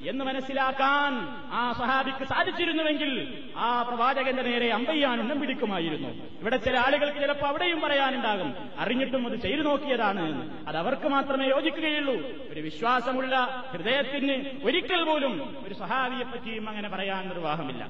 എന്ന് 0.09 0.25
മനസ്സിലാക്കാൻ 0.25 1.13
ആ 1.53 1.73
സഹാബിക്ക് 1.73 2.25
സാധിച്ചിരുന്നുവെങ്കിൽ 2.25 3.45
ആ 3.57 3.83
പ്രവാചകന്റെ 3.83 4.43
നേരെ 4.43 4.73
അമ്പയ്യാൻ 4.73 5.41
പിടിക്കുമായിരുന്നു. 5.41 6.09
ഇവിടെ 6.09 6.57
ചില 6.57 6.79
ആളുകൾക്ക് 6.79 7.19
ചിലപ്പോൾ 7.19 7.47
അവിടെയും 7.47 7.81
പറയാനുണ്ടാകും. 7.81 8.71
അറിഞ്ഞിട്ടും 8.79 9.27
അത് 9.27 9.37
ചെയ്തു 9.37 9.63
നോക്കിയതാണ്. 9.63 10.51
അത് 10.69 10.77
അവർക്ക് 10.77 11.09
മാത്രമേ 11.09 11.47
യോജിക്കുകയുള്ളൂ. 11.47 12.15
ഒരു 12.51 12.61
വിശ്വാസമുള്ള 12.61 13.65
ഹൃദയത്തിന് 13.71 14.67
ഒരിക്കൽ 14.67 15.05
പോലും 15.05 15.65
ഒരു 15.67 15.75
സഹാബിയെപ്പറ്റിയും 15.75 16.69
അങ്ങനെ 16.69 16.89
പറയാൻ 16.89 17.29
നിർവാഹമില്ല. 17.29 17.89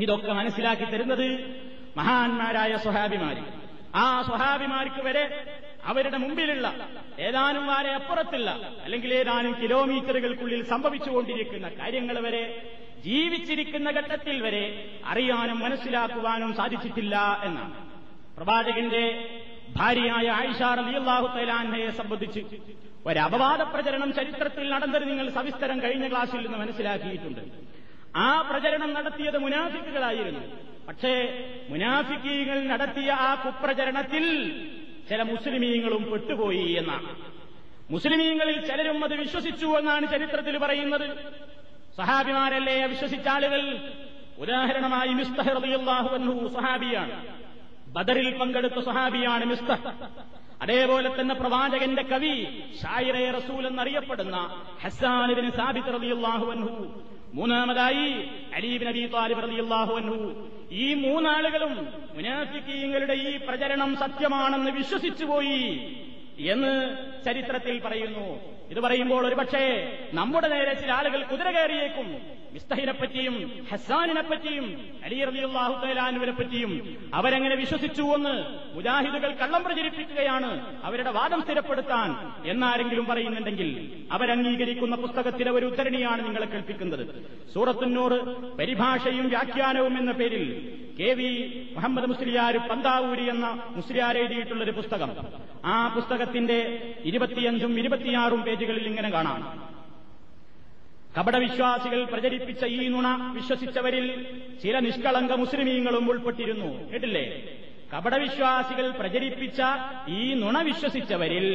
ഇതൊക്കെ 0.00 0.32
മനസ്സിലാക്കി 0.32 0.84
തരുന്നത് 0.84 1.28
മഹാന്മാരായ 1.96 2.76
സ്വഹാബിമാര് 2.76 3.42
ആ 3.94 4.22
സ്വഹാബിമാർക്ക് 4.22 5.02
വരെ 5.02 5.24
അവരുടെ 5.90 6.18
മുമ്പിലുള്ള 6.24 6.66
ഏതാനും 7.26 7.64
വാരെ 7.70 7.90
അപ്പുറത്തുള്ള 7.98 8.50
അല്ലെങ്കിൽ 8.84 9.10
ഏതാനും 9.20 9.52
കിലോമീറ്ററുകൾക്കുള്ളിൽ 9.62 10.62
സംഭവിച്ചുകൊണ്ടിരിക്കുന്ന 10.72 11.68
കാര്യങ്ങൾ 11.80 12.16
വരെ 12.26 12.44
ജീവിച്ചിരിക്കുന്ന 13.06 13.88
ഘട്ടത്തിൽ 13.98 14.36
വരെ 14.46 14.64
അറിയാനും 15.10 15.58
മനസ്സിലാക്കുവാനും 15.64 16.50
സാധിച്ചിട്ടില്ല 16.60 17.16
എന്നാണ്. 17.48 17.74
പ്രവാചകന്റെ 18.36 19.04
ഭാര്യയായ 19.76 20.26
ആയിഷ 20.38 20.60
റളിയല്ലാഹു 20.78 21.26
തൈലാൻഹയെ 21.36 21.90
സംബന്ധിച്ച് 22.00 22.42
ഒരു 23.08 23.18
അപവാദ 23.18 23.62
പ്രചരണം 23.72 24.10
ചരിത്രത്തിൽ 24.18 24.66
നടന്നത് 24.74 25.04
നിങ്ങൾ 25.10 25.26
സവിസ്തരം 25.38 25.78
കഴിഞ്ഞ 25.84 26.06
ക്ലാസ്സിൽ 26.12 26.40
നിന്ന് 26.46 26.58
മനസ്സിലാക്കിയിട്ടുണ്ട്. 26.58 27.42
ആ 28.26 28.28
പ്രചരണം 28.48 28.90
നടത്തിയത് 28.94 29.38
മുനാഫിക്കുകളായിരുന്നു. 29.44 30.42
പക്ഷേ 30.88 31.12
മുനാഫിക്കുകൾ 31.70 32.58
നടത്തിയ 32.72 33.10
ആ 33.26 33.30
കുപ്രചരണത്തിൽ 33.44 34.24
ചില 35.08 35.22
മുസ്ലിമീങ്ങളും 35.22 36.10
പെട്ടുപോയി 36.10 36.72
എന്നാണ് 36.72 37.36
മുസ്ലിമീങ്ങളിൽ 37.90 38.66
ചിലരും 38.66 39.04
അത് 39.04 39.14
വിശ്വസിച്ചു 39.14 39.66
എന്നാണ് 39.66 40.10
ചരിത്രത്തിൽ 40.10 40.58
പറയുന്നത്. 40.58 41.16
സഹാബിമാരല്ലേ 41.96 42.86
വിശ്വസിച്ച 42.86 43.28
ആളുകൾ? 43.28 43.90
ഉദാഹരണമായി 44.38 45.12
റളിയല്ലാഹു 45.48 46.14
അൻഹു 46.14 46.48
സഹാബിയാണ്. 46.48 47.26
ബദറിൽ 47.86 48.38
പങ്കെടുത്ത 48.38 48.78
സഹാബിയാണ് 48.84 49.44
മിസ്തഹ്. 49.44 49.92
അതേപോലെ 50.62 51.20
തന്നെ 51.20 51.34
പ്രവാചകന്റെ 51.34 52.02
കവി 52.02 52.62
ഷായിറെ 52.82 53.30
റസൂൽ 53.30 53.66
എന്നറിയപ്പെടുന്ന 53.66 54.62
ഹസാനിബിൻ 54.82 55.50
സാബിത് 55.50 55.94
റളിയല്ലാഹു 55.94 56.50
അൻഹു. 56.50 57.02
മൂന്നാമതായി 57.34 58.30
അലീബിൻ 58.54 58.88
നബി 58.88 59.06
താലിബ് 59.06 59.42
റളിയല്ലാഹു 59.42 59.94
അൻഹു. 59.94 60.50
ഈ 60.70 60.94
മൂന്നാളുകളും 60.94 61.74
മുനാഫിക്കീങ്ങളുടെ 62.14 63.12
ഈ 63.12 63.36
പ്രചരണം 63.36 63.96
സത്യമാണെന്ന് 63.96 64.70
വിശ്വസിച്ചുപോയി 64.70 65.60
എന്ന് 66.38 66.96
ചരിത്രത്തിൽ 67.24 67.80
പറയുന്നു. 67.80 68.56
ഇത് 68.70 68.80
പറയുമ്പോൾ 68.80 69.26
ഒരുപക്ഷേ 69.26 69.92
നമ്മുടെ 70.14 70.48
നേരെ 70.48 70.74
ചില 70.74 70.92
ആളുകൾ 70.92 71.22
കുതിര 71.22 71.50
കയറിയേക്കും 71.50 72.36
മിസ്തഹിനെ 72.56 72.92
പറ്റിയും 72.92 73.34
ഹസാനിനെ 73.72 74.22
പറ്റിയും 74.22 74.66
അലി 75.04 75.24
റബിയുള്ളാഹു 75.24 75.72
പറ്റിയും 76.38 76.72
അവരെങ്ങനെ 77.14 77.56
വിശ്വസിച്ചു 77.56 78.02
എന്ന് 78.02 78.34
മുജാഹിദുകൾ 78.76 79.30
കള്ളം 79.40 79.62
പ്രചരിപ്പിക്കുകയാണ്. 79.64 80.50
അവരുടെ 80.84 81.10
വാദം 81.10 81.42
സ്ഥിരപ്പെടുത്താൻ 81.42 82.08
എന്നാരെങ്കിലും 82.50 83.06
പറയുന്നുണ്ടെങ്കിൽ 83.06 83.70
അവരംഗീകരിക്കുന്ന 84.12 84.96
പുസ്തകത്തിലെ 84.96 85.50
ഒരു 85.50 85.66
ഉദ്ധരണിയാണ് 85.66 86.24
നിങ്ങളെ 86.24 86.46
കേൾപ്പിക്കുന്നത്. 86.46 87.04
സൂറത്തുന്നൂറ് 87.54 88.18
പരിഭാഷയും 88.56 89.28
വ്യാഖ്യാനവും 89.28 89.98
എന്ന 89.98 90.12
പേരിൽ 90.12 90.44
കെ 91.00 91.12
വി 91.12 91.30
മുഹമ്മദ് 91.76 92.08
മുസ്ലിയാർ 92.08 92.56
പന്താവൂരി 92.56 93.28
എന്ന 93.28 93.46
മുസ്ലിയാർ 93.76 94.16
എഴുതിയിട്ടുള്ള 94.18 94.64
ഒരു 94.64 94.70
പുസ്തകം. 94.70 95.12
ആ 95.64 95.76
പുസ്തകത്തിന്റെ 95.94 96.58
ഇരുപത്തിയഞ്ചും 97.04 97.78
ഇരുപത്തിയാറും 97.78 98.42
പേജുകളിൽ 98.42 98.86
ഇങ്ങനെ 98.86 99.10
കാണാം. 99.10 99.75
കപടവിശ്വാസികൾ 101.18 102.04
പ്രചരിപ്പിച്ച 102.04 102.64
ഈ 102.64 102.88
നുണ 102.88 103.06
വിശ്വസിച്ചവരിൽ 103.34 104.06
ചില 104.62 104.78
നിഷ്കളങ്ക 104.78 105.32
മുസ്ലിമീങ്ങളും 105.32 106.10
ഉൾപ്പെട്ടിരുന്നു. 106.10 106.90
കേട്ടില്ലേ? 106.92 107.42
കപടവിശ്വാസികൾ 107.94 108.90
പ്രചരിപ്പിച്ച 108.90 109.62
ഈ 110.08 110.34
നുണ 110.34 110.62
വിശ്വസിച്ചവരിൽ 110.62 111.46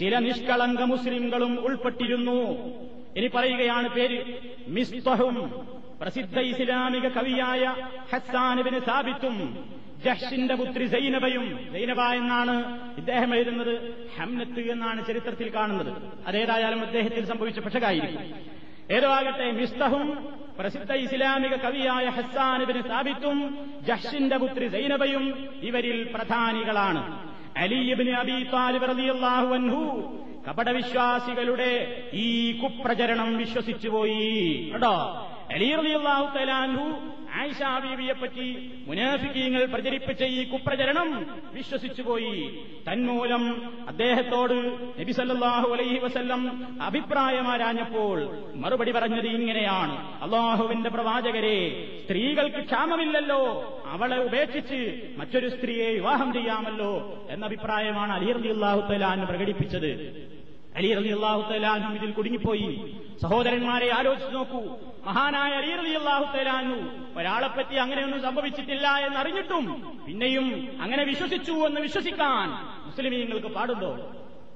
ചില 0.00 0.18
നിഷ്കളങ്ക 0.18 0.82
മുസ്ലിംകളും 0.82 1.64
ഉൾപ്പെട്ടിരുന്നു. 1.64 2.40
ഇനി 3.16 3.26
പറയുകയാണ് 3.26 3.88
പേര് 3.88 4.18
മിസ്തഹും 4.68 5.36
പ്രസിദ്ധ 6.00 6.40
ഇസ്ലാമിക 6.40 7.08
കവിയായ 7.08 7.64
ഹസാനുബിന് 8.12 8.78
സാബിത്തും 8.78 9.36
ജഷിന്റെ 10.04 10.54
പുത്രി 10.54 10.86
സൈനബയും. 10.86 11.46
സൈനബ 11.72 12.00
എന്നാണ് 12.00 12.56
ഇദ്ദേഹം 12.98 13.34
എഴുതുന്നത്. 13.34 13.74
ഹംനത്ത് 14.18 14.60
എന്നാണ് 14.60 15.06
ചരിത്രത്തിൽ 15.06 15.54
കാണുന്നത്. 15.54 15.92
അതേതായാലും 16.26 16.80
അദ്ദേഹത്തിൽ 16.80 17.24
സംഭവിച്ച 17.24 17.60
പക്ഷകായിരിക്കും 17.60 18.55
ഏതോ 18.90 19.08
ആകട്ടെ 19.08 19.50
മിസ്തഹും 19.50 20.18
പ്രസിദ്ധ 20.58 20.92
ഇസ്ലാമിക 20.92 21.54
കവിയായ 21.56 22.06
ഹസാനുബിന് 22.08 22.82
സാബിത്തും 22.82 23.58
ജഷിന്റെ 23.82 24.36
പുത്രി 24.36 24.68
സൈനബയും 24.68 25.50
ഇവരിൽ 25.62 26.10
പ്രധാനികളാണ്. 26.14 27.02
അലിയബിന് 27.56 28.10
അബി 28.10 28.44
താലിബ് 28.52 28.88
റളിയല്ലാഹു 28.88 29.54
അൻഹു 29.54 29.80
കപടവിശ്വാസികളുടെ 30.48 31.70
ഈ 32.12 32.58
കുപ്രചരണം 32.58 33.36
വിശ്വസിച്ചുപോയി. 33.36 34.70
കേട്ടോ? 34.72 34.96
അലി 35.54 35.74
റളിയല്ലാഹു 35.74 36.38
തലാൻഹു 36.38 36.84
ആയിഷ 37.36 37.62
ബീവിയെ 37.84 38.12
പറ്റി 38.12 38.70
മുനാഫിക്കീങ്ങൾ 38.86 39.64
പ്രചരിപ്പിച്ച 39.64 40.24
ഈ 40.24 40.44
കുപ്രചരണം 40.44 41.26
വിശ്വസിച്ചുപോയി. 41.54 42.64
തന്മൂലം 42.88 43.44
അദ്ദേഹത്തോട് 43.88 44.78
നബി 45.00 45.12
സല്ലല്ലാഹു 45.12 45.72
അലൈഹി 45.72 45.98
വസല്ലം 45.98 46.42
അഭിപ്രായമാരാഞ്ഞപ്പോൾ 46.82 48.38
മറുപടി 48.54 48.92
പറഞ്ഞത് 48.92 49.26
ഇങ്ങനെയാണ്. 49.26 50.22
അള്ളാഹുവിന്റെ 50.22 50.90
പ്രവാചകരെ 50.90 51.58
സ്ത്രീകൾക്ക് 52.04 52.56
ക്ഷാമമില്ലല്ലോ 52.56 53.42
അവളെ 53.86 54.16
ഉപേക്ഷിച്ച് 54.16 55.10
മറ്റൊരു 55.16 55.48
സ്ത്രീയെ 55.48 55.92
വിവാഹം 55.92 56.32
ചെയ്യാമല്ലോ 56.32 57.26
എന്ന 57.30 57.44
അഭിപ്രായമാണ് 57.44 58.12
അലി 58.12 58.32
റളിയല്ലാഹു 58.32 58.92
തലാൻ 58.92 59.26
പ്രകടിപ്പിച്ചത്. 59.26 59.90
അലി 60.76 60.94
റലി 60.94 61.08
അള്ളാഹു 61.08 61.52
തലാനും 61.52 61.94
ഇതിൽ 61.94 62.10
കുടുങ്ങിപ്പോയി. 62.10 62.94
സഹോദരന്മാരെ 63.22 63.94
ആലോചിച്ചു 63.94 64.30
നോക്കൂ. 64.30 64.85
മഹാനായ 65.06 65.52
അലി 65.52 65.72
റലി 65.76 65.94
അള്ളാഹു 65.94 66.36
തലാനു 66.36 66.76
ഒരാളെപ്പറ്റി 67.18 67.74
അങ്ങനെയൊന്നും 67.74 68.22
സംഭവിച്ചിട്ടില്ല 68.22 68.86
എന്നറിഞ്ഞിട്ടും 68.98 69.64
പിന്നെയും 70.06 70.46
അങ്ങനെ 70.80 71.04
വിശ്വസിച്ചു 71.04 71.52
എന്ന് 71.66 71.80
വിശ്വസിക്കാൻ 71.80 72.48
മുസ്ലിമീങ്ങൾക്ക് 72.86 73.46
പാടുണ്ടോ? 73.46 73.92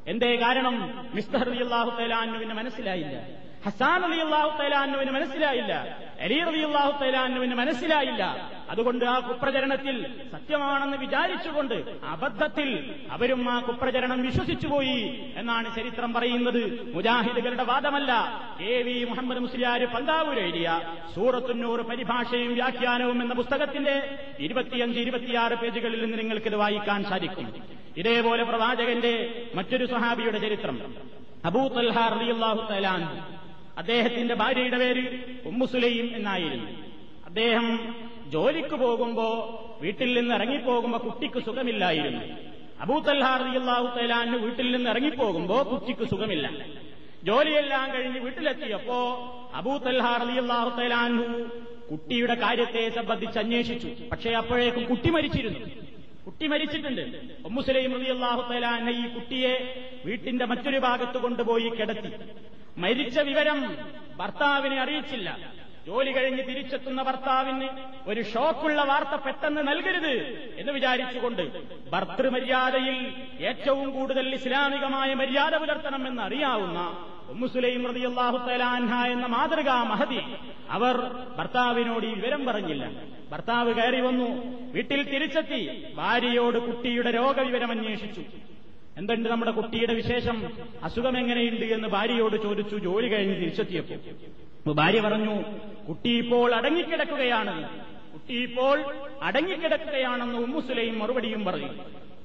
എന്തേ 0.07 0.37
കാരണം? 0.37 0.77
മിസ്റ്റർ 1.15 1.49
അലിയല്ലാഹു 1.49 1.91
തലാനുവിന് 1.91 2.55
മനസ്സിലായില്ല. 2.55 3.17
ഹസാൻ 3.67 4.05
അലി 4.05 4.21
അള്ളാഹു 4.21 4.63
തലാനുവിന് 4.63 5.11
മനസ്സിലായില്ല 5.11 5.73
അലി 6.21 6.35
അലി 6.35 6.61
അള്ളാഹു 6.61 7.05
തലാനുവിന് 7.05 7.55
മനസ്സിലായില്ല. 7.55 8.51
അതുകൊണ്ട് 8.71 9.05
ആ 9.05 9.19
കുപ്രചരണത്തിൽ 9.19 9.97
സത്യമാണെന്ന് 10.33 10.97
വിചാരിച്ചുകൊണ്ട് 10.97 11.75
അബദ്ധത്തിൽ 12.05 12.95
അവരും 13.11 13.51
ആ 13.51 13.61
കുപ്രചരണം 13.61 14.23
വിശ്വസിച്ചുപോയി 14.23 15.33
എന്നാണ് 15.37 15.77
ചരിത്രം 15.77 16.13
പറയുന്നത്. 16.13 16.93
മുജാഹിദുകളുടെ 16.95 17.63
വാദമല്ല. 17.63 18.13
കെ 18.61 18.83
വി 18.83 19.05
മുഹമ്മദ് 19.05 19.39
മുസ്ലിയാർ 19.39 19.85
പന്താവൂർ 19.85 20.39
എഴുതിയ 20.39 20.81
സൂറത്തുന്നൂർ 21.15 21.83
പരിഭാഷയും 21.83 22.55
വ്യാഖ്യാനവും 22.55 23.23
എന്ന 23.23 23.35
പുസ്തകത്തിന്റെ 23.35 24.19
ഇരുപത്തിയഞ്ച് 24.41 25.01
ഇരുപത്തിയാറ് 25.01 25.53
പേജുകളിൽ 25.53 26.05
നിന്ന് 26.05 26.19
നിങ്ങൾക്കിത് 26.19 26.57
വായിക്കാൻ 26.57 27.05
സാധിക്കും. 27.05 27.63
ഇതേപോലെ 27.97 28.43
പ്രവാചകന്റെ 28.45 29.15
മറ്റൊരു 29.55 29.87
സഹാബിയുടെ 29.87 30.39
ചരിത്രം. 30.39 30.95
അബൂ 31.45 31.69
തൽഹാർ 31.69 32.19
റളിയല്ലാഹു 32.19 32.73
തലാൻ 32.73 33.03
അദ്ദേഹത്തിന്റെ 33.79 34.35
ഭാര്യയുടെ 34.35 34.79
പേര് 34.79 35.19
ഉമ്മുസുലൈം 35.45 36.17
എന്നായിരുന്നു. 36.17 36.71
അദ്ദേഹം 37.27 37.95
ജോലിക്ക് 38.27 38.75
പോകുമ്പോ 38.75 39.27
വീട്ടിൽ 39.81 40.21
നിന്ന് 40.21 40.35
ഇറങ്ങിപ്പോകുമ്പോ 40.35 40.99
കുട്ടിക്ക് 40.99 41.43
സുഖമില്ലായിരുന്നു. 41.47 42.21
അബൂത്തല്ലാഹു 42.81 43.99
തലാന് 43.99 44.37
വീട്ടിൽ 44.37 44.77
നിന്ന് 44.77 44.91
ഇറങ്ങിപ്പോകുമ്പോ 44.91 45.63
കുട്ടിക്ക് 45.63 46.11
സുഖമില്ല. 46.11 46.67
ജോലിയെല്ലാം 47.25 47.95
കഴിഞ്ഞ് 47.95 48.21
വീട്ടിലെത്തിയപ്പോ 48.21 48.99
അബൂത്തല്ലാഹു 49.55 50.81
തലാനു 50.81 51.25
കുട്ടിയുടെ 51.91 52.35
കാര്യത്തെ 52.35 52.91
സംബന്ധിച്ച് 52.91 53.39
അന്വേഷിച്ചു. 53.39 53.89
പക്ഷേ 54.13 54.31
അപ്പോഴേക്കും 54.31 54.85
കുട്ടി 54.85 55.11
മരിച്ചിരുന്നു. 55.11 55.61
കുട്ടി 56.27 56.47
മരിച്ചിട്ടുണ്ട്. 56.47 57.21
ഒമ്മുസലൈം 57.45 57.93
റളിയല്ലാഹു 57.93 58.53
തലാന 58.53 58.91
ഈ 58.91 59.09
കുട്ടിയെ 59.09 59.75
വീട്ടിന്റെ 60.07 60.45
മറ്റൊരു 60.45 60.79
ഭാഗത്ത് 60.79 61.19
കൊണ്ടുപോയി 61.19 61.69
കിടത്തി. 61.69 62.09
മരിച്ച 62.79 63.19
വിവരം 63.19 63.77
ഭർത്താവിനെ 64.19 64.81
അറിയിച്ചില്ല. 64.81 65.39
ജോലി 65.87 66.11
കഴിഞ്ഞ് 66.11 66.43
തിരിച്ചെത്തുന്ന 66.49 67.03
ഭർത്താവിന് 67.03 67.69
ഒരു 68.07 68.23
ഷോക്കുള്ള 68.23 68.83
വാർത്ത 68.83 69.15
പെട്ടെന്ന് 69.15 69.69
നൽകരുത് 69.69 70.13
എന്ന് 70.57 70.73
വിചാരിച്ചുകൊണ്ട് 70.73 71.43
ഭർത്തൃമര്യാദയിൽ 71.91 72.99
ഏറ്റവും 73.41 73.91
കൂടുതൽ 73.91 74.35
ഇസ്ലാമികമായ 74.35 75.15
മര്യാദ 75.15 75.55
പുലർത്തണമെന്ന് 75.55 76.23
അറിയാവുന്ന 76.23 77.07
ഉമ്മുസുലൈം 77.31 77.87
റളിയല്ലാഹു 77.87 78.39
തലാൻഹ 78.39 79.07
എന്ന 79.07 79.27
മാതൃകാ 79.27 79.83
മഹതി 79.83 80.21
അവർ 80.69 80.97
ഭർത്താവിനോട് 81.39 82.07
ഈ 82.07 82.13
വിവരം 82.13 82.47
പറഞ്ഞില്ല. 82.47 82.85
ഭർത്താവ് 83.31 83.75
കയറി 83.75 84.01
വന്നു. 84.01 84.29
വീട്ടിൽ 84.73 85.03
തിരിച്ചെത്തി. 85.03 85.93
ഭാര്യയോട് 85.95 86.59
കുട്ടിയുടെ 86.59 87.11
രോഗവിവരം 87.11 87.71
അന്വേഷിച്ചു. 87.71 88.21
എന്തുണ്ട് 88.99 89.29
നമ്മുടെ 89.29 89.51
കുട്ടിയുടെ 89.51 89.95
വിശേഷം? 89.95 90.37
അസുഖം 90.85 91.19
എങ്ങനെയുണ്ട് 91.19 91.65
എന്ന് 91.65 91.89
ഭാര്യയോട് 91.89 92.37
ചോദിച്ചു 92.43 92.77
ജോലി 92.77 93.09
കഴിഞ്ഞ് 93.09 93.35
തിരിച്ചെത്തിയപ്പോൾ. 93.35 94.75
ഭാര്യ 94.81 95.01
പറഞ്ഞു 95.01 95.35
കുട്ടി 95.89 96.11
ഇപ്പോൾ 96.23 96.55
അടങ്ങിക്കിടക്കുകയാണ്. 96.55 97.55
കുട്ടി 98.13 98.35
ഇപ്പോൾ 98.43 98.77
അടങ്ങിക്കിടക്കുകയാണെന്ന് 99.23 100.39
ഉമ്മുസുലയും 100.39 100.99
മറുപടിയും 100.99 101.45
പറഞ്ഞു 101.45 101.73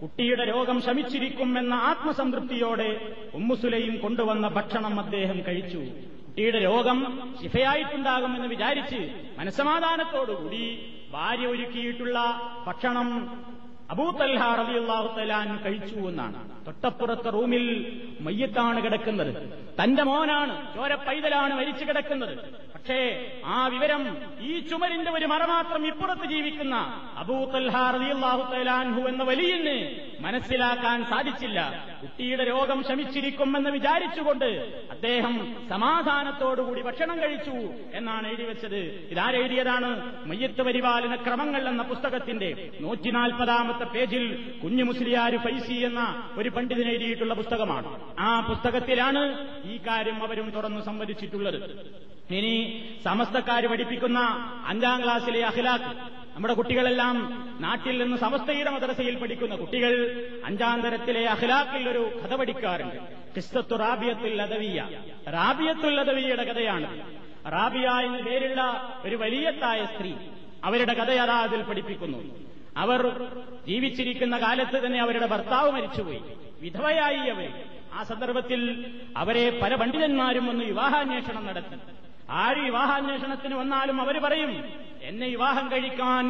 കുട്ടിയുടെ 0.02 0.44
രോഗം 0.46 0.82
ശമിച്ചിരിക്കും 0.82 1.60
എന്ന 1.60 1.74
ആത്മസംതൃപ്തിയോടെ 1.74 2.90
ഉമ്മുസുലയും 3.34 3.98
കൊണ്ടുവന്ന 3.98 4.48
ഭക്ഷണം 4.48 5.00
അദ്ദേഹം 5.00 5.38
കഴിച്ചു. 5.48 5.82
കുട്ടിയുടെ 6.26 6.60
രോഗം 6.64 6.98
ശിഫയായിട്ടുണ്ടാകുമെന്ന് 7.42 8.48
വിചാരിച്ച് 8.48 9.00
മനസമാധാനത്തോടുകൂടി 9.40 10.64
ഭാര്യ 11.14 11.46
ഒരുക്കിയിട്ടുള്ള 11.48 12.20
ഭക്ഷണം 12.68 13.10
അബൂ 13.92 14.06
തൽഹ 14.12 14.44
റളിയല്ലാഹു 14.56 15.20
തലാൻ 15.20 15.50
കഴിച്ചു 15.64 16.00
എന്നാണ്. 16.10 16.40
തൊട്ടപ്പുറത്തെ 16.68 17.30
റൂമിൽ 17.30 17.66
മയ്യത്താണ് 18.22 18.84
കിടക്കുന്നത്. 18.84 19.32
തന്റെ 19.84 20.04
മോനാണ് 20.04 20.54
ചോര 20.76 20.96
പൈതലാണ് 20.96 21.54
മരിച്ചു 21.54 21.86
കിടക്കുന്നത്. 21.86 22.36
പക്ഷേ 22.76 22.98
ആ 23.46 23.68
വിവരം 23.68 24.02
ഈ 24.42 24.60
ചുമരിന്റെ 24.60 25.12
ഒരു 25.12 25.26
മറ 25.26 25.46
മാത്രം 25.46 25.88
ഇപ്പുറത്ത് 25.88 26.26
ജീവിക്കുന്ന 26.26 26.76
അബൂത്തല്ലാഹുത്തലാൻഹു 27.18 29.02
എന്ന 29.02 29.24
വലിയന് 29.24 29.76
മനസ്സിലാക്കാൻ 30.24 31.06
സാധിച്ചില്ല. 31.06 31.60
കുട്ടിയുടെ 32.02 32.44
രോഗം 32.44 32.84
ശമിച്ചിരിക്കുമെന്ന് 32.84 33.70
വിചാരിച്ചുകൊണ്ട് 33.70 34.46
അദ്ദേഹം 34.92 35.34
സമാധാനത്തോടുകൂടി 35.70 36.82
ഭക്ഷണം 36.82 37.18
കഴിച്ചു 37.22 37.56
എന്നാണ് 37.98 38.28
എഴുതി 38.28 38.44
വെച്ചത്. 38.44 38.82
ഇതാരെഴുതിയതാണ് 39.12 39.90
മയ്യത്ത് 40.30 40.62
പരിപാലന 40.62 41.16
ക്രമങ്ങൾ 41.16 41.70
എന്ന 41.70 41.84
പുസ്തകത്തിന്റെ 41.84 42.72
നൂറ്റി 42.82 43.10
നാൽപ്പതാമത്തെ 43.76 44.00
പേജിൽ 44.00 44.60
കുഞ്ഞു 44.64 44.84
മുസ്ലിയാർ 44.84 45.38
ഫൈസി 45.38 45.74
എന്ന 45.74 46.30
ഒരു 46.38 46.50
പണ്ഡിതൻ 46.50 46.88
എഴുതിയിട്ടുള്ള 46.90 47.34
പുസ്തകമാണ്. 47.34 48.16
ആ 48.20 48.40
പുസ്തകത്തിലാണ് 48.40 49.22
ഈ 49.66 49.78
കാര്യം 49.78 50.24
അവരും 50.24 50.50
തുറന്നു 50.50 50.82
സംവദിച്ചിട്ടുള്ളത്. 50.82 51.58
ഇനി 52.34 52.54
സമസ്തക്കാർ 53.06 53.68
പഠിപ്പിക്കുന്ന 53.68 54.20
അഞ്ചാം 54.66 55.04
ക്ലാസ്സിലെ 55.04 55.46
അഖിലാഖ് 55.46 55.84
നമ്മുടെ 56.36 56.54
കുട്ടികളെല്ലാം 56.54 57.18
നാട്ടിൽ 57.62 57.98
നിന്ന് 57.98 58.18
സമസ്തയുടെ 58.18 58.70
മദ്രസയിൽ 58.70 59.16
പഠിക്കുന്ന 59.20 59.56
കുട്ടികൾ 59.56 59.94
അഞ്ചാം 60.46 60.82
തരത്തിലെ 60.82 61.26
അഖിലാഖിൽ 61.26 61.90
ഒരു 61.90 62.22
കഥ 62.24 62.36
പഠിക്കാറുണ്ട്. 62.36 62.96
ക്രിസ്തത്തു 63.34 63.76
റാബിയത്തുൽ 63.76 64.42
അദവിയ. 64.42 64.88
റാബിയത്തുൽ 65.28 66.00
അദവിയുടെ 66.00 66.44
കഥയാണ്. 66.44 66.90
റാബിയ 67.52 67.88
എന്ന് 67.88 68.20
പേരുള്ള 68.20 68.62
ഒരു 69.06 69.16
വലിയത്തായ 69.16 69.86
സ്ത്രീ 69.86 70.14
അവരുടെ 70.64 70.94
കഥയതാ 70.94 71.38
അതിൽ 71.44 71.62
പഠിപ്പിക്കുന്നു. 71.62 72.20
അവർ 72.78 73.28
ജീവിച്ചിരിക്കുന്ന 73.68 74.38
കാലത്ത് 74.38 74.86
തന്നെ 74.86 75.00
അവരുടെ 75.00 75.26
ഭർത്താവ് 75.26 75.72
മരിച്ചുപോയി. 75.72 76.22
വിധവയായി 76.62 77.30
അവർ. 77.30 77.54
ആ 77.94 78.04
സന്ദർഭത്തിൽ 78.04 78.86
അവരെ 79.18 79.60
പല 79.62 79.76
പണ്ഡിതന്മാരും 79.76 80.50
ഒന്ന് 80.50 80.66
വിവാഹാന്വേഷണം 80.66 81.46
നടത്തി. 81.46 81.78
ആര് 82.30 82.58
വിവാഹാന്വേഷണത്തിന് 82.58 83.56
വന്നാലും 83.56 84.02
അവർ 84.02 84.20
പറയും 84.20 84.64
എന്നെ 85.02 85.28
വിവാഹം 85.28 85.72
കഴിക്കാൻ 85.72 86.26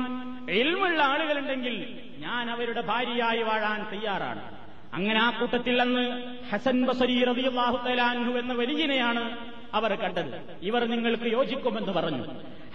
എൽമുള്ള 0.50 1.04
ആളുകളുണ്ടെങ്കിൽ 1.04 2.00
ഞാൻ 2.18 2.50
അവരുടെ 2.50 2.82
ഭാര്യയായി 2.82 3.44
വാഴാൻ 3.44 3.86
തയ്യാറാണ്. 3.92 4.58
അങ്ങനെ 4.94 5.20
ആ 5.20 5.40
കൂട്ടത്തിൽ 5.40 5.82
അന്ന് 5.82 6.36
ഹസൻ 6.52 6.86
ബസരി 6.86 7.24
റളിയല്ലാഹു 7.24 7.88
തലാൻഹു 7.88 8.38
എന്ന 8.38 8.54
വലിയനെയാണ് 8.54 9.38
അവർ 9.74 9.96
കണ്ടത്. 9.96 10.58
ഇവർ 10.62 10.86
നിങ്ങൾക്ക് 10.86 11.24
യോജിക്കുമെന്ന് 11.24 11.92
പറഞ്ഞു. 11.92 12.24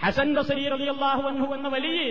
ഹസൻ 0.05 0.33
ബസരി 0.33 0.69
റളിയല്ലാഹു 0.69 1.27
അൻഹു 1.27 1.53
എന്ന 1.53 1.67
വലിയ 1.67 2.01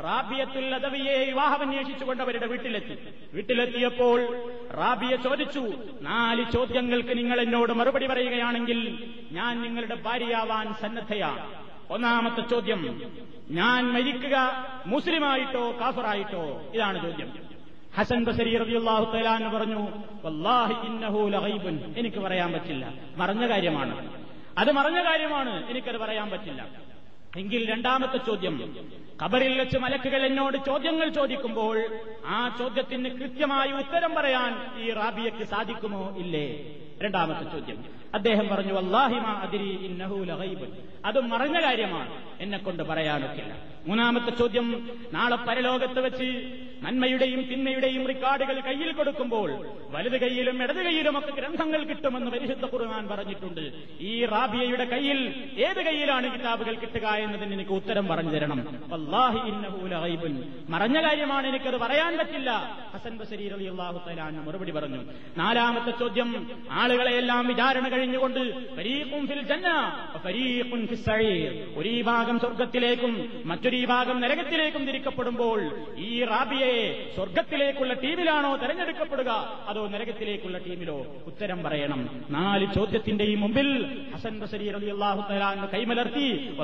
റാബിയത്തുൽ 0.00 0.74
അദവിയെ 0.74 1.24
വിവാഹമന്വേഷിച്ചുകൊണ്ട് 1.24 2.22
അവരുടെ 2.22 2.46
വീട്ടിലെത്തി. 2.46 2.98
വീട്ടിലെത്തിയപ്പോൾ 3.34 4.48
റാബിയ 4.74 5.16
ചോദിച്ചു 5.16 5.72
നാല് 6.00 6.52
ചോദ്യങ്ങൾക്ക് 6.52 7.18
നിങ്ങൾ 7.18 7.40
എന്നോട് 7.40 7.72
മറുപടി 7.72 8.06
പറയുകയാണെങ്കിൽ 8.06 9.12
ഞാൻ 9.32 9.62
നിങ്ങളുടെ 9.62 9.94
ഭാര്യയാവാൻ 9.94 10.74
സന്നദ്ധയാണ്. 10.74 11.66
ഒന്നാമത്തെ 11.90 12.40
ചോദ്യം 12.40 13.12
ഞാൻ 13.50 13.92
മരിക്കുക 13.92 14.66
മുസ്ലിമായിട്ടോ 14.86 15.78
കാഫറായിട്ടോ? 15.80 16.70
ഇതാണ് 16.74 17.02
ചോദ്യം. 17.02 17.32
ഹസൻ 17.96 18.24
ബസരി 18.24 18.58
റബിയുള്ളാഹു 18.58 19.16
തആല 19.16 19.48
പറഞ്ഞു 19.48 19.88
വല്ലാഹി 20.24 20.86
ഇന്നഹു 20.86 21.28
ലഗൈബുൻ. 21.28 21.94
എനിക്ക് 21.96 22.16
പറയാൻ 22.16 22.52
പറ്റില്ല. 22.52 22.92
മറഞ്ഞ 23.16 23.48
കാര്യമാണ്. 23.48 24.24
അത് 24.58 24.72
മറഞ്ഞ 24.72 25.00
കാര്യമാണ്. 25.00 25.70
എനിക്കത് 25.70 25.96
പറയാൻ 25.96 26.30
പറ്റില്ല. 26.30 26.66
എങ്കിൽ 27.36 27.70
രണ്ടാമത്തെ 27.70 28.18
ചോദ്യം 28.18 28.74
ഖബറിൽ 29.22 29.58
വെച്ച് 29.58 29.78
മലക്കുകൾ 29.78 30.26
എന്നോട് 30.26 30.56
ചോദ്യങ്ങൾ 30.66 31.08
ചോദിക്കുമ്പോൾ 31.08 31.76
ആ 32.26 32.56
ചോദ്യത്തിന് 32.58 33.08
കൃത്യമായി 33.08 33.72
ഉത്തരം 33.72 34.14
പറയാൻ 34.14 34.82
ഈ 34.82 34.90
റാബിയക്ക് 34.90 35.44
സാധിക്കുമോ 35.44 36.14
ഇല്ലേ? 36.16 36.46
രണ്ടാമത്തെ 37.02 37.44
ചോദ്യം 37.50 37.84
അദ്ദേഹം 38.14 38.48
പറഞ്ഞു 38.48 38.74
അള്ളാഹിമ 38.74 39.26
അതിരി 39.26 39.70
ഇന്നഹു 39.86 40.14
ലഗൈബുൻ. 40.14 40.70
അത് 41.04 41.20
മറഞ്ഞ 41.20 41.62
കാര്യമാണ് 41.62 42.10
എന്നെ 42.40 42.58
കൊണ്ട് 42.58 42.82
പറയാനൊക്കില്ല. 42.82 43.75
മൂന്നാമത്തെ 43.86 44.30
ചോദ്യം 44.30 44.88
നാളെ 45.12 45.36
പരലോകത്ത് 45.36 46.00
വെച്ച് 46.00 46.28
നന്മയുടെയും 46.84 47.40
തിന്മയുടെയും 47.50 48.06
റിക്കാർഡുകൾ 48.06 48.60
കയ്യിൽ 48.60 48.92
കൊടുക്കുമ്പോൾ 48.92 49.50
വലത് 49.90 50.20
കൈയിലും 50.20 50.62
ഇടത് 50.62 50.80
കൈയിലും 50.86 51.18
ഒക്കെ 51.18 51.32
ഗ്രന്ഥങ്ങൾ 51.32 51.84
കിട്ടുമെന്ന് 51.84 52.30
പരിശുദ്ധ 52.30 52.64
ഖുർആൻ 52.64 53.08
പറഞ്ഞിട്ടുണ്ട്. 53.08 53.72
ഈ 54.00 54.24
റാബിയയുടെ 54.24 54.84
കയ്യിൽ 54.84 55.20
ഏത് 55.66 55.80
കൈയിലാണ് 55.86 56.26
കിതാബുകൾ 56.34 56.74
കിട്ടുക 56.74 57.06
എന്നതിന് 57.08 57.54
എനിക്ക് 57.54 57.70
ഉത്തരം 57.70 58.08
പറഞ്ഞു 58.08 58.30
തരണം. 58.30 58.60
വല്ലാഹി 58.88 59.52
മറഞ്ഞ 60.68 61.02
കാര്യമാണ് 61.06 61.46
എനിക്കത് 61.46 61.76
പറയാൻ 61.76 62.18
പറ്റില്ല. 62.18 62.50
ഹസൻ 62.94 63.16
ബസരി 63.18 63.48
റളിയല്ലാഹു 63.48 63.98
തആല 64.08 64.20
മറുപടി 64.20 64.70
പറഞ്ഞു. 64.70 65.00
നാലാമത്തെ 65.36 65.90
ചോദ്യം 65.90 66.30
ആളുകളെയെല്ലാം 66.70 67.48
വിചാരണ 67.48 67.88
കഴിഞ്ഞുകൊണ്ട് 67.88 68.42
ഫരീഖും 68.76 69.26
ഫിൽ 69.26 69.42
ജന്ന 69.42 69.68
ഒരു 71.76 72.02
ഭാഗം 72.02 72.38
സ്വർഗത്തിലേക്കും 72.40 73.12
മറ്റൊരു 73.46 73.75
ഈ 73.76 73.84
ഭാഗം 73.84 74.20
നരകത്തിലേക്കും 74.20 74.86
തിരിക്കപ്പെടുമ്പോൾ 74.86 75.70
ഈ 75.96 76.24
റാബിയെ 76.24 77.10
സ്വർഗത്തിലേക്കുള്ള 77.14 77.92
ടീമിലാണോ 77.92 78.56
തെരഞ്ഞെടുക്കപ്പെടുക? 78.56 79.62
അതോ 79.68 79.88
നരകത്തിലേക്കുള്ള 79.88 80.58
ടീമിലോ? 80.58 81.06
ഉത്തരം 81.26 81.62
പറയണം. 81.62 82.24
നാല് 82.30 82.66
ചോദ്യത്തിന്റെയും 82.74 83.40
മുമ്പിൽ 83.40 84.00
ഹസൻ 84.14 84.36
കൈമലർത്തി 85.74 86.56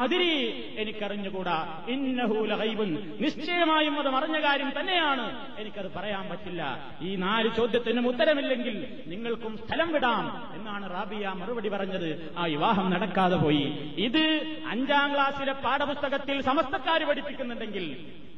അതിരി 0.00 0.64
എനിക്കറിഞ്ഞുകൂടാ. 0.76 1.84
ഇന്നഹു 1.88 2.44
ലഗൈബുൻ. 2.44 3.16
നിശ്ചയമായും 3.20 3.98
അത് 3.98 4.08
മറിഞ്ഞ 4.08 4.40
കാര്യം 4.40 4.72
തന്നെയാണ്. 4.80 5.46
എനിക്കത് 5.58 5.92
പറയാൻ 5.96 6.28
പറ്റില്ല. 6.28 6.90
ഈ 7.02 7.16
നാല് 7.16 7.50
ചോദ്യത്തിനും 7.56 8.08
ഉത്തരമില്ലെങ്കിൽ 8.08 9.02
നിങ്ങൾക്കും 9.06 9.56
സ്ഥലം 9.56 9.92
വിടാം 9.92 10.50
എന്നാണ് 10.54 10.90
റാബിയ 10.90 11.32
മറുപടി 11.36 11.68
പറഞ്ഞത്. 11.68 12.34
ആ 12.38 12.44
വിവാഹം 12.44 12.90
നടക്കാതെ 12.90 13.36
പോയി. 13.36 13.94
ഇത് 13.96 14.56
അഞ്ചാം 14.68 15.14
ക്ലാസ്സിലെ 15.14 15.52
പാഠപുസ്തകത്തിൽ 15.52 16.35
സമസ്തക്കാർ 16.42 17.04
പഠിപ്പിക്കുന്നുണ്ടെങ്കിൽ 17.04 17.84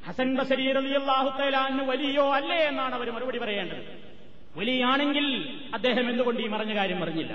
ഹസൻ 0.07 0.37
ബസരി 0.37 0.73
റളിയല്ലാഹു 0.73 1.31
തആല 1.39 1.83
വലിയോ 1.83 2.33
അല്ലേ 2.33 2.57
എന്നാണ് 2.57 2.95
അവർ 2.95 3.11
മറുപടി 3.11 3.39
പറയേണ്ടത്. 3.39 3.83
വലിയാണെങ്കിൽ 4.57 5.27
അദ്ദേഹം 5.73 6.11
എന്തുകൊണ്ട് 6.11 6.43
ഈ 6.43 6.47
മറഞ്ഞ 6.47 6.75
കാര്യം 6.77 7.01
പറഞ്ഞില്ല 7.01 7.33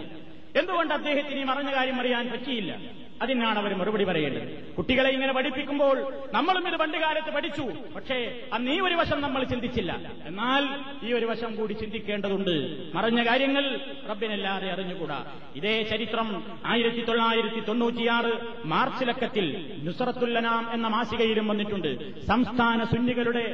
എന്തുകൊണ്ട് 0.59 0.93
അദ്ദേഹത്തിന് 0.93 1.39
ഈ 1.39 1.43
മറഞ്ഞ 1.43 1.75
കാര്യം 1.75 1.99
അറിയാൻ 2.01 2.31
പറ്റിയില്ല? 2.31 3.03
അതിനാണ് 3.21 3.59
അവർ 3.59 3.73
മറുപടി 3.73 4.03
പറയേണ്ടത്. 4.03 4.73
കുട്ടികളെ 4.73 5.09
ഇങ്ങനെ 5.09 5.33
പഠിപ്പിക്കുമ്പോൾ 5.33 6.13
നമ്മളും 6.33 6.67
ഇത് 6.67 6.75
പണ്ട് 6.75 6.97
കാലത്ത് 6.97 7.33
പഠിച്ചു. 7.33 7.61
പക്ഷേ 7.95 8.41
അന്ന് 8.53 8.71
ഈ 8.71 8.79
ഒരു 8.79 8.95
വശം 8.95 9.21
നമ്മൾ 9.21 9.43
ചിന്തിച്ചില്ല. 9.43 10.11
എന്നാൽ 10.25 10.63
ഈ 11.05 11.13
ഒരു 11.13 11.25
വശം 11.25 11.55
കൂടി 11.55 11.73
ചിന്തിക്കേണ്ടതുണ്ട്. 11.73 12.55
മറഞ്ഞ 12.95 13.27
കാര്യങ്ങൾ 13.27 13.79
റബ്ബിനല്ലാതെ 14.09 14.71
അറിഞ്ഞുകൂടാ. 14.71 15.25
ഇതേ 15.55 15.83
ചരിത്രം 15.83 16.43
ആയിരത്തി 16.65 17.05
തൊള്ളായിരത്തി 17.05 17.59
തൊണ്ണൂറ്റിയാറ് 17.59 18.33
മാർച്ച് 18.65 19.07
ലക്കത്തിൽ 19.07 19.73
നുസറത്തുല്ലനാം 19.83 20.73
എന്ന 20.73 20.87
മാസികയിലും 20.87 21.47
വന്നിട്ടുണ്ട്. 21.47 22.21
സംസ്ഥാന 22.25 22.83
സുന്നികളുടെ 22.83 23.45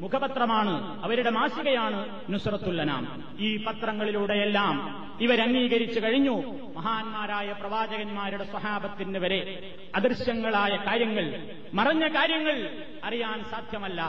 മുഖപത്രമാണ് 0.00 1.04
അവരുടെ 1.04 1.30
മാസികയാണ് 1.30 2.22
നുസ്രത്തുല്ലനാം. 2.30 3.24
ഈ 3.40 3.64
പത്രങ്ങളിലൂടെയെല്ലാം 3.64 5.04
ഇവരംഗീകരിച്ചു 5.20 6.00
കഴിഞ്ഞു. 6.00 6.42
മഹാന്മാരായ 6.76 7.52
പ്രവാചകന്മാരുടെ 7.52 8.44
സ്വഹാപത്തിന് 8.44 9.18
വരെ 9.18 9.72
അദൃശ്യങ്ങളായ 9.94 10.76
കാര്യങ്ങൾ 10.76 11.50
മറഞ്ഞ 11.74 12.08
കാര്യങ്ങൾ 12.08 12.84
അറിയാൻ 13.04 13.44
സാധ്യമല്ല. 13.50 14.02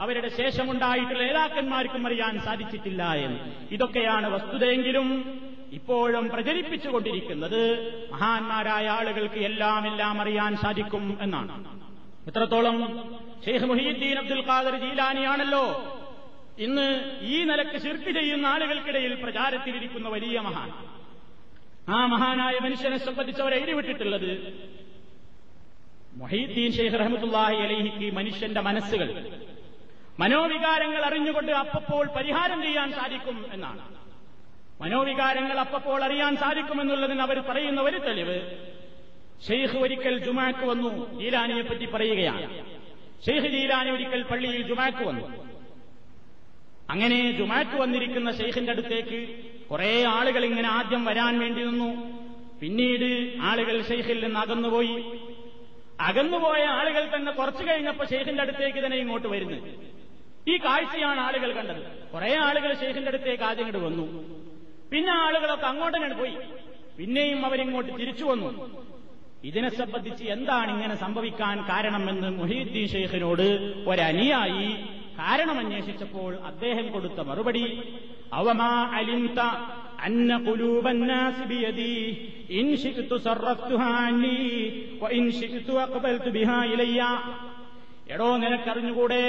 അവരുടെ 0.00 0.28
ശേഷമുണ്ടായിട്ടുള്ള 0.28 1.22
നേതാക്കന്മാർക്കും 1.22 2.06
അറിയാൻ 2.06 2.40
സാധിച്ചിട്ടില്ല 2.40 3.14
എന്ന്. 3.14 3.38
ഇതൊക്കെയാണ് 3.70 4.30
വസ്തുതയെങ്കിലും 4.30 5.40
ഇപ്പോഴും 5.72 6.28
പ്രചരിപ്പിച്ചുകൊണ്ടിരിക്കുന്നത്. 6.28 7.62
മഹാന്മാരായ 8.12 8.86
ആളുകൾക്ക് 8.86 9.34
എല്ലാം 9.34 9.86
എല്ലാം 9.86 10.20
അറിയാൻ 10.20 10.56
സാധിക്കും 10.56 11.18
എന്നാണ്. 11.20 11.78
എത്രത്തോളം 12.28 12.76
ഷെയ്ഖ് 13.44 13.64
മുഹീദ്ദീൻ 13.64 14.18
അബ്ദുൽ 14.18 14.42
ഖാദർ 14.48 14.76
ജീലാനിയാണല്ലോ 14.76 15.64
ഇന്ന് 16.58 16.86
ഈ 17.22 17.44
നിലയ്ക്ക് 17.44 17.78
ശിർക്ക് 17.78 18.10
ചെയ്യുന്ന 18.10 18.46
ആളുകൾക്കിടയിൽ 18.46 19.12
പ്രചാരത്തിലിരിക്കുന്ന 19.22 20.08
വലിയ 20.08 20.40
മഹാൻ. 20.40 20.70
ആ 21.88 22.06
മഹാനായ 22.06 22.58
മനുഷ്യനെ 22.58 22.98
സംബന്ധിച്ചവർ 22.98 23.54
എഴുതിവിട്ടിട്ടുള്ളത് 23.54 24.30
മൊഹീദ്ദീൻ 26.16 26.72
ഷെയ്ഖ് 26.72 26.98
റഹമത്തുല്ലാഹി 26.98 27.56
അലഹിക്ക് 27.56 28.16
മനുഷ്യന്റെ 28.16 28.60
മനസ്സുകൾ 28.60 29.10
മനോവികാരങ്ങൾ 30.18 31.02
അറിഞ്ഞുകൊണ്ട് 31.04 31.52
അപ്പപ്പോൾ 31.52 32.06
പരിഹാരം 32.16 32.62
ചെയ്യാൻ 32.62 32.92
സാധിക്കും 32.92 33.46
എന്നാണ്. 33.52 33.82
മനോവികാരങ്ങൾ 34.80 35.58
അപ്പപ്പോൾ 35.60 36.04
അറിയാൻ 36.04 36.36
സാധിക്കുമെന്നുള്ളതിന് 36.36 37.20
അവർ 37.20 37.40
പറയുന്ന 37.40 37.80
ഒരു 37.80 37.98
തെളിവ് 37.98 38.38
ഷെയ്ഖ് 39.46 39.78
ഒരിക്കൽ 39.78 40.18
ജുമാക്ക് 40.18 40.64
വന്നു 40.64 41.20
ജീലാനിയെ 41.20 41.62
പറ്റി 41.62 41.84
പറയുകയാണ്. 41.84 42.64
ഷെയ്ഖ് 43.26 43.48
ജീലാനി 43.48 43.90
ഒരിക്കൽ 43.90 44.22
പള്ളിയിൽ 44.22 44.62
ജുമാക്ക് 44.62 45.04
വന്നു. 45.04 45.48
അങ്ങനെ 46.90 47.32
ജുമാക്ക് 47.32 47.76
വന്നിരിക്കുന്ന 47.76 48.36
ഷെയ്ഖിന്റെ 48.36 48.72
അടുത്തേക്ക് 48.72 49.44
കുറെ 49.70 50.04
ആളുകൾ 50.04 50.44
ഇങ്ങനെ 50.44 50.68
ആദ്യം 50.68 51.04
വരാൻ 51.04 51.38
വേണ്ടി 51.38 51.64
നിന്നു. 51.64 52.18
പിന്നീട് 52.60 53.38
ആളുകൾ 53.40 53.82
ഷെയ്ഖിൽ 53.82 54.24
നിന്ന് 54.24 54.40
അകന്നുപോയി. 54.40 55.04
അകന്നുപോയ 56.00 56.62
ആളുകൾ 56.64 57.16
തന്നെ 57.16 57.32
കുറച്ചു 57.32 57.64
കഴിഞ്ഞപ്പോൾ 57.64 58.08
ഷെയ്ഖിന്റെ 58.08 58.42
അടുത്തേക്ക് 58.42 58.78
തന്നെ 58.78 58.96
ഇങ്ങോട്ട് 58.96 59.28
വരുന്നു 59.28 59.56
ഈ 60.48 60.56
കാഴ്ചയാണ് 60.56 61.20
ആളുകൾ 61.20 61.52
കണ്ടത്. 61.52 62.10
കുറെ 62.10 62.36
ആളുകൾ 62.38 62.74
ഷെയ്ഖിന്റെ 62.74 63.08
അടുത്തേക്ക് 63.08 63.42
ആദ്യം 63.42 63.66
ഇങ്ങോട്ട് 63.66 63.90
വന്നു. 63.90 64.06
പിന്നെ 64.92 65.12
ആളുകളൊക്കെ 65.12 65.66
അങ്ങോട്ട് 65.66 65.98
തന്നെ 65.98 66.16
പോയി. 66.16 66.36
പിന്നെയും 66.98 67.46
അവരിങ്ങോട്ട് 67.46 67.92
തിരിച്ചു 68.00 68.24
വന്നു. 68.24 68.78
ഇതിനെ 69.44 69.68
സംബന്ധിച്ച് 69.70 70.24
എന്താണ് 70.24 70.70
ഇങ്ങനെ 70.70 70.94
സംഭവിക്കാൻ 70.94 71.64
കാരണമെന്ന് 71.68 72.28
മുഹീദ്ദീൻ 72.38 72.88
ഷെയ്ഖിനോട് 72.88 73.46
ഒരനിയായി 73.88 74.76
കാരണം 75.18 75.58
അന്വേഷിച്ചപ്പോൾ 75.58 76.38
അദ്ദേഹം 76.44 76.92
കൊടുത്ത 76.92 77.20
മറുപടി 77.20 77.94
അവമാ 78.32 78.72
അലിന്ത 78.98 79.38
ബിയദി 81.46 81.94
ഇൻ 82.48 82.76
ബിഹാ 86.30 86.58
എടോ 88.12 88.36
നിനക്കറിഞ്ഞുകൂടെ 88.36 89.24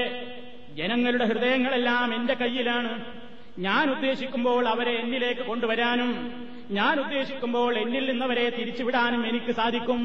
ജനങ്ങളുടെ 0.76 1.26
ഹൃദയങ്ങളെല്ലാം 1.26 2.16
എന്റെ 2.16 2.34
കയ്യിലാണ്. 2.34 3.19
ഞാൻ 3.60 3.92
ഉദ്ദേശിക്കുമ്പോൾ 3.92 4.68
അവരെ 4.68 4.92
എന്നിലേക്ക് 4.92 5.42
കൊണ്ടുവരാനും 5.42 6.12
ഞാൻ 6.72 7.00
ഉദ്ദേശിക്കുമ്പോൾ 7.00 7.78
എന്നിൽ 7.78 8.06
നിന്നവരെ 8.12 8.50
തിരിച്ചുവിടാനും 8.50 9.28
എനിക്ക് 9.28 9.52
സാധിക്കും. 9.52 10.02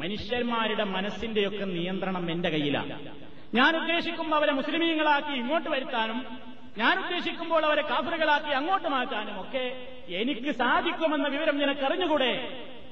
മനുഷ്യന്മാരുടെ 0.00 0.84
മനസ്സിന്റെയൊക്കെ 0.84 1.64
നിയന്ത്രണം 1.64 2.30
എന്റെ 2.30 2.48
കയ്യിലാണ്. 2.48 2.94
ഞാൻ 3.54 3.76
ഉദ്ദേശിക്കുമ്പോൾ 3.76 4.36
അവരെ 4.36 4.52
മുസ്ലിമീങ്ങളാക്കി 4.52 5.32
ഇങ്ങോട്ട് 5.32 5.68
വരുത്താനും 5.68 6.18
ഞാൻ 6.78 6.94
ഉദ്ദേശിക്കുമ്പോൾ 6.98 7.62
അവരെ 7.64 7.82
കാഫറുകളാക്കി 7.82 8.50
അങ്ങോട്ട് 8.50 8.88
മാറ്റാനും 8.88 9.40
ഒക്കെ 9.40 9.64
എനിക്ക് 10.08 10.50
സാധിക്കുമെന്ന 10.54 11.28
വിവരം 11.28 11.58
നിനക്കറിഞ്ഞുകൂടെ? 11.58 12.32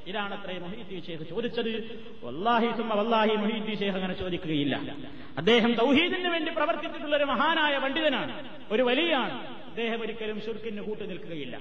ഇതാണ് 0.06 0.34
അത്രേ 0.34 0.58
മൊഹീദ്ദീൻ 0.58 1.02
ഷേഖ് 1.06 1.26
ചോദിച്ചത്. 1.28 1.72
വല്ലാഹി 2.24 2.68
സുമ 2.76 2.94
വല്ലാഹി 2.94 3.36
മൊഹീദ്ദീൻ 3.42 3.76
ഷേഖ് 3.78 3.94
അങ്ങനെ 3.94 4.14
ചോദിക്കുകയില്ല. 4.14 4.76
അദ്ദേഹം 5.38 5.74
തൗഹീദിന് 5.74 6.28
വേണ്ടി 6.28 6.50
പ്രവർത്തിച്ചിട്ടുള്ള 6.50 7.16
ഒരു 7.16 7.24
മഹാനായ 7.24 7.78
പണ്ഡിതനാണ് 7.78 8.32
ഒരു 8.70 8.82
വലിയാണ്. 8.82 9.63
അദ്ദേഹം 9.74 10.00
ഒരിക്കലും 10.04 10.38
ഷുർക്കിന് 10.46 10.82
കൂട്ടു 10.88 11.04
നിൽക്കുകയില്ല. 11.10 11.56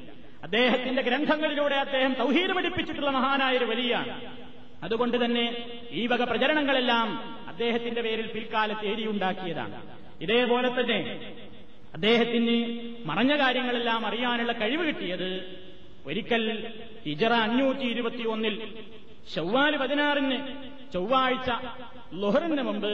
അദ്ദേഹത്തിന്റെ 0.46 1.02
ഗ്രന്ഥങ്ങളിലൂടെ 1.08 1.78
അദ്ദേഹം 1.86 2.12
തൗഹീദ് 2.22 2.54
പഠിപ്പിച്ചിട്ടുള്ള 2.58 3.12
മഹാനായ 3.18 3.54
ഒരു 3.60 3.68
വലിയാണ്. 3.72 4.14
അതുകൊണ്ട് 4.86 5.18
തന്നെ 5.24 5.46
ഈ 5.92 6.02
വക 6.12 6.22
പ്രചരണങ്ങളെല്ലാം 6.32 7.08
അദ്ദേഹത്തിന്റെ 7.52 8.02
പേരിൽ 8.08 8.28
പിൽക്കാലത്ത് 8.36 8.86
ഏരിയുണ്ടാക്കിയതാണ് 8.92 9.78
ഇതേപോലെ 10.26 10.70
തന്നെ 10.80 11.00
അദ്ദേഹത്തിന് 11.94 12.56
മറഞ്ഞ 13.10 13.34
കാര്യങ്ങളെല്ലാം 13.42 14.02
അറിയാനുള്ള 14.10 14.54
കഴിവ് 14.62 14.84
കിട്ടിയത് 14.90 15.30
ഒരിക്കൽ 16.06 16.44
ഇജറ 17.12 17.34
അഞ്ഞൂറ്റി 17.48 17.86
ഇരുപത്തി 17.94 18.24
ഒന്നിൽ 18.34 18.56
ചൊവ്വാൽ 19.34 19.74
പതിനാറിന് 19.82 20.40
ചൊവ്വാഴ്ച 20.94 21.50
ലൊഹറിന് 22.24 22.64
മുമ്പ് 22.70 22.92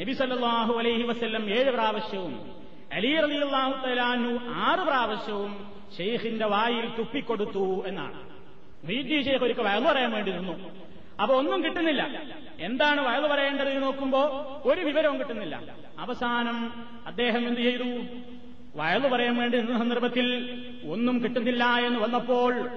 നബി 0.00 0.12
സല്ലാഹു 0.20 0.72
അലൈഹി 0.80 1.04
വസ്ല്ലം 1.10 1.44
ഏഴ് 1.58 1.70
പ്രാവശ്യവും 1.76 2.34
അലി 2.92 3.08
അലിയാഹു 3.08 3.86
തലാനു 3.86 4.38
ആറ് 4.54 4.78
പ്രാവശ്യവും 4.78 5.70
ഷെയ്ഖിന്റെ 5.96 6.46
വായിൽ 6.46 6.88
തുപ്പിക്കൊടുത്തു 6.98 7.84
എന്നാണ്. 7.86 8.30
വീട്ടിൽ 8.84 9.24
ഷെയ്ഖ് 9.24 9.44
ഒരിക്കൽ 9.44 9.62
വയലു 9.62 9.80
പറയാൻ 9.80 10.10
വേണ്ടി 10.10 10.32
നിന്നു. 10.32 10.70
അപ്പൊ 11.22 11.34
ഒന്നും 11.34 11.64
കിട്ടുന്നില്ല. 11.64 12.22
എന്താണ് 12.60 13.00
വയലു 13.00 13.28
പറയേണ്ടത് 13.28 13.82
നോക്കുമ്പോ 13.82 14.20
ഒരു 14.64 14.80
വിവരവും 14.80 15.18
കിട്ടുന്നില്ല. 15.18 15.74
അവസാനം 15.98 16.72
അദ്ദേഹം 17.06 17.48
എന്ത് 17.48 17.60
ചെയ്തു? 17.60 18.04
വയലു 18.76 19.08
പറയാൻ 19.08 19.36
വേണ്ടി 19.36 19.58
നിന്ന 19.58 19.78
സന്ദർഭത്തിൽ 19.78 20.26
ഒന്നും 20.90 21.24
കിട്ടുന്നില്ല 21.24 21.64
എന്ന് 21.64 22.00
വന്നപ്പോൾ 22.00 22.70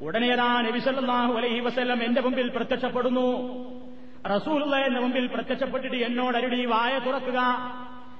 ഉടനെതാ 0.00 0.62
നബിസല്ലാഹു 0.62 1.32
അലൈഹി 1.32 1.60
വസ്ല്ലം 1.60 2.02
എന്റെ 2.02 2.20
മുമ്പിൽ 2.20 2.48
പ്രത്യക്ഷപ്പെടുന്നു. 2.48 3.28
റസൂലുള്ള 4.26 4.76
എന്റെ 4.76 5.00
മുമ്പിൽ 5.00 5.26
പ്രത്യക്ഷപ്പെട്ടിട്ട് 5.26 5.96
എന്നോട് 5.96 6.36
അരുടി 6.36 6.64
വായ 6.64 6.98
തുറക്കുക. 6.98 7.40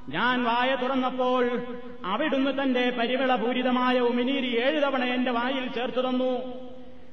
ഞാൻ 0.09 0.45
വായ 0.45 0.75
തുറന്നപ്പോൾ 0.75 1.63
അവിടുന്ന് 2.05 2.63
തന്റെ 2.63 2.91
പരിവളപൂരിതമായ 2.91 4.01
ഉമിനീരി 4.01 4.57
ഏഴ് 4.57 4.83
തവണ 4.83 5.05
എന്റെ 5.05 5.31
വായിൽ 5.31 5.73
ചേർത്തു 5.73 6.01
തന്നു. 6.01 6.33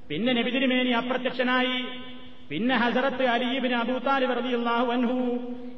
പിന്നെ 0.09 0.33
നബിതിരുമേനി 0.33 0.89
അപ്രത്യക്ഷനായി. 0.89 1.85
പിന്നെ 2.49 2.75
ഹസറത്ത് 2.75 3.23
അലീബിന് 3.23 3.73
അബൂത്താലിബ് 3.73 4.35
റളിയല്ലാഹു 4.37 4.91
അൻഹു 4.91 5.17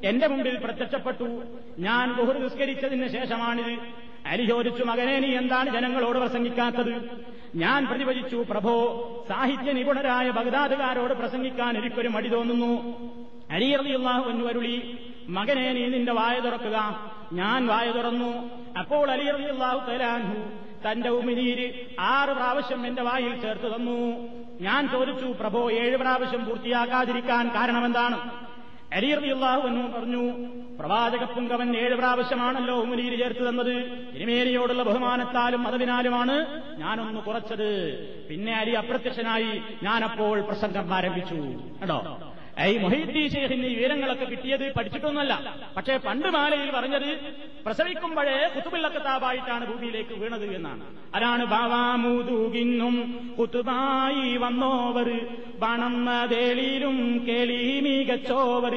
എന്റെ 0.04 0.28
മുമ്പിൽ 0.28 0.58
പ്രത്യക്ഷപ്പെട്ടു. 0.58 1.44
ഞാൻ 1.80 2.14
ബഹുർ 2.14 2.36
നിസ്കരിച്ചതിന് 2.44 3.08
ശേഷമാണിത്. 3.08 3.78
അലി 4.26 4.46
ചോദിച്ചു 4.46 4.84
മകനെ 4.84 5.20
നീ 5.20 5.38
എന്താണ് 5.38 5.70
ജനങ്ങളോട് 5.70 6.20
പ്രസംഗിക്കാത്തത്? 6.20 7.20
ഞാൻ 7.56 7.88
പ്രതിഭജിച്ചു 7.88 8.46
പ്രഭോ 8.50 8.76
സാഹിത്യ 9.30 9.72
നിപുണരായ 9.72 10.30
ബഗ്ദാദുകാരോട് 10.30 11.14
പ്രസംഗിക്കാൻ 11.14 11.78
എനിക്കൊരു 11.78 12.08
മടി 12.08 12.28
തോന്നുന്നു. 12.28 12.74
അലി 13.52 13.76
റളിയല്ലാഹു 13.76 14.30
അൻഹു 14.30 14.48
അരുളി 14.48 15.00
മകനെ 15.30 15.74
നീ 15.74 15.86
നിന്റെ 15.86 16.12
വായ 16.12 16.40
തുറക്കുക. 16.40 17.00
ഞാൻ 17.34 17.68
വായ 17.68 17.92
തുറന്നു. 17.92 18.50
അപ്പോൾ 18.80 19.12
അലിയറിയുള്ളാഹു 19.12 19.92
തലാൻഹു 19.92 20.70
തന്റെ 20.88 21.10
ഉമിനീര് 21.10 21.74
ആറ് 22.00 22.30
പ്രാവശ്യം 22.30 22.88
എന്റെ 22.88 23.02
വായിൽ 23.02 23.42
ചേർത്ത് 23.42 23.76
തന്നു. 23.76 24.30
ഞാൻ 24.62 24.90
ചോദിച്ചു 24.90 25.26
പ്രഭോ 25.26 25.72
ഏഴ് 25.72 25.98
പ്രാവശ്യം 25.98 26.46
പൂർത്തിയാക്കാതിരിക്കാൻ 26.46 27.48
കാരണമെന്താണ്? 27.48 28.49
അലിയറിയാഹു 28.94 29.68
എന്ന് 29.68 29.98
പറഞ്ഞു 29.98 30.22
പ്രവാചക 30.80 31.24
പുങ്കവൻ 31.24 31.78
ഏഴ് 31.78 31.96
പ്രാവശ്യമാണല്ലോ 31.96 32.76
ഉമിനീര് 32.82 33.20
ചേർത്ത് 33.20 33.50
തന്നത്. 33.50 33.76
തിരുമേനിയോടുള്ള 34.16 34.84
ബഹുമാനത്താലും 34.84 35.64
മതവിനാലുമാണ് 35.64 36.64
ഞാനൊന്ന് 36.78 37.22
കുറച്ചത്. 37.22 37.70
പിന്നെ 38.30 38.56
അലി 38.56 38.72
അപ്രത്യക്ഷനായി 38.72 39.62
ഞാനപ്പോൾ 39.84 40.42
പ്രസംഗം 40.42 40.94
ആരംഭിച്ചു. 40.94 41.36
കേട്ടോ 41.82 42.00
ഈ 42.68 42.78
മൊഹീദ്ദീൻ 42.78 43.28
ഷെയ്ഖിന് 43.34 43.66
ഈ 43.66 43.76
വിവരങ്ങളൊക്കെ 43.76 44.26
കിട്ടിയത് 44.26 44.74
പഠിച്ചിട്ടൊന്നുമല്ല. 44.78 45.34
പക്ഷേ 45.76 45.98
പണ്ട് 45.98 46.28
മാലയിൽ 46.28 46.70
പറഞ്ഞത് 46.72 47.10
പ്രസവിക്കുമ്പോഴേ 47.66 48.50
കുത്തുബില്ലക്കത്താബായിട്ടാണ് 48.56 49.66
ഭൂമിയിലേക്ക് 49.66 50.14
വീണത് 50.22 50.56
എന്നാണ്. 50.56 50.84
അതാണ് 51.16 51.46
ബാവാമൂതൂകിന്നും 51.46 52.96
കുത്തുബായി 53.40 54.38
വന്നോവർ 54.38 55.10
തേളിയിലും 56.32 56.98
കേളി 57.28 57.80
മികച്ചോവർ. 57.86 58.76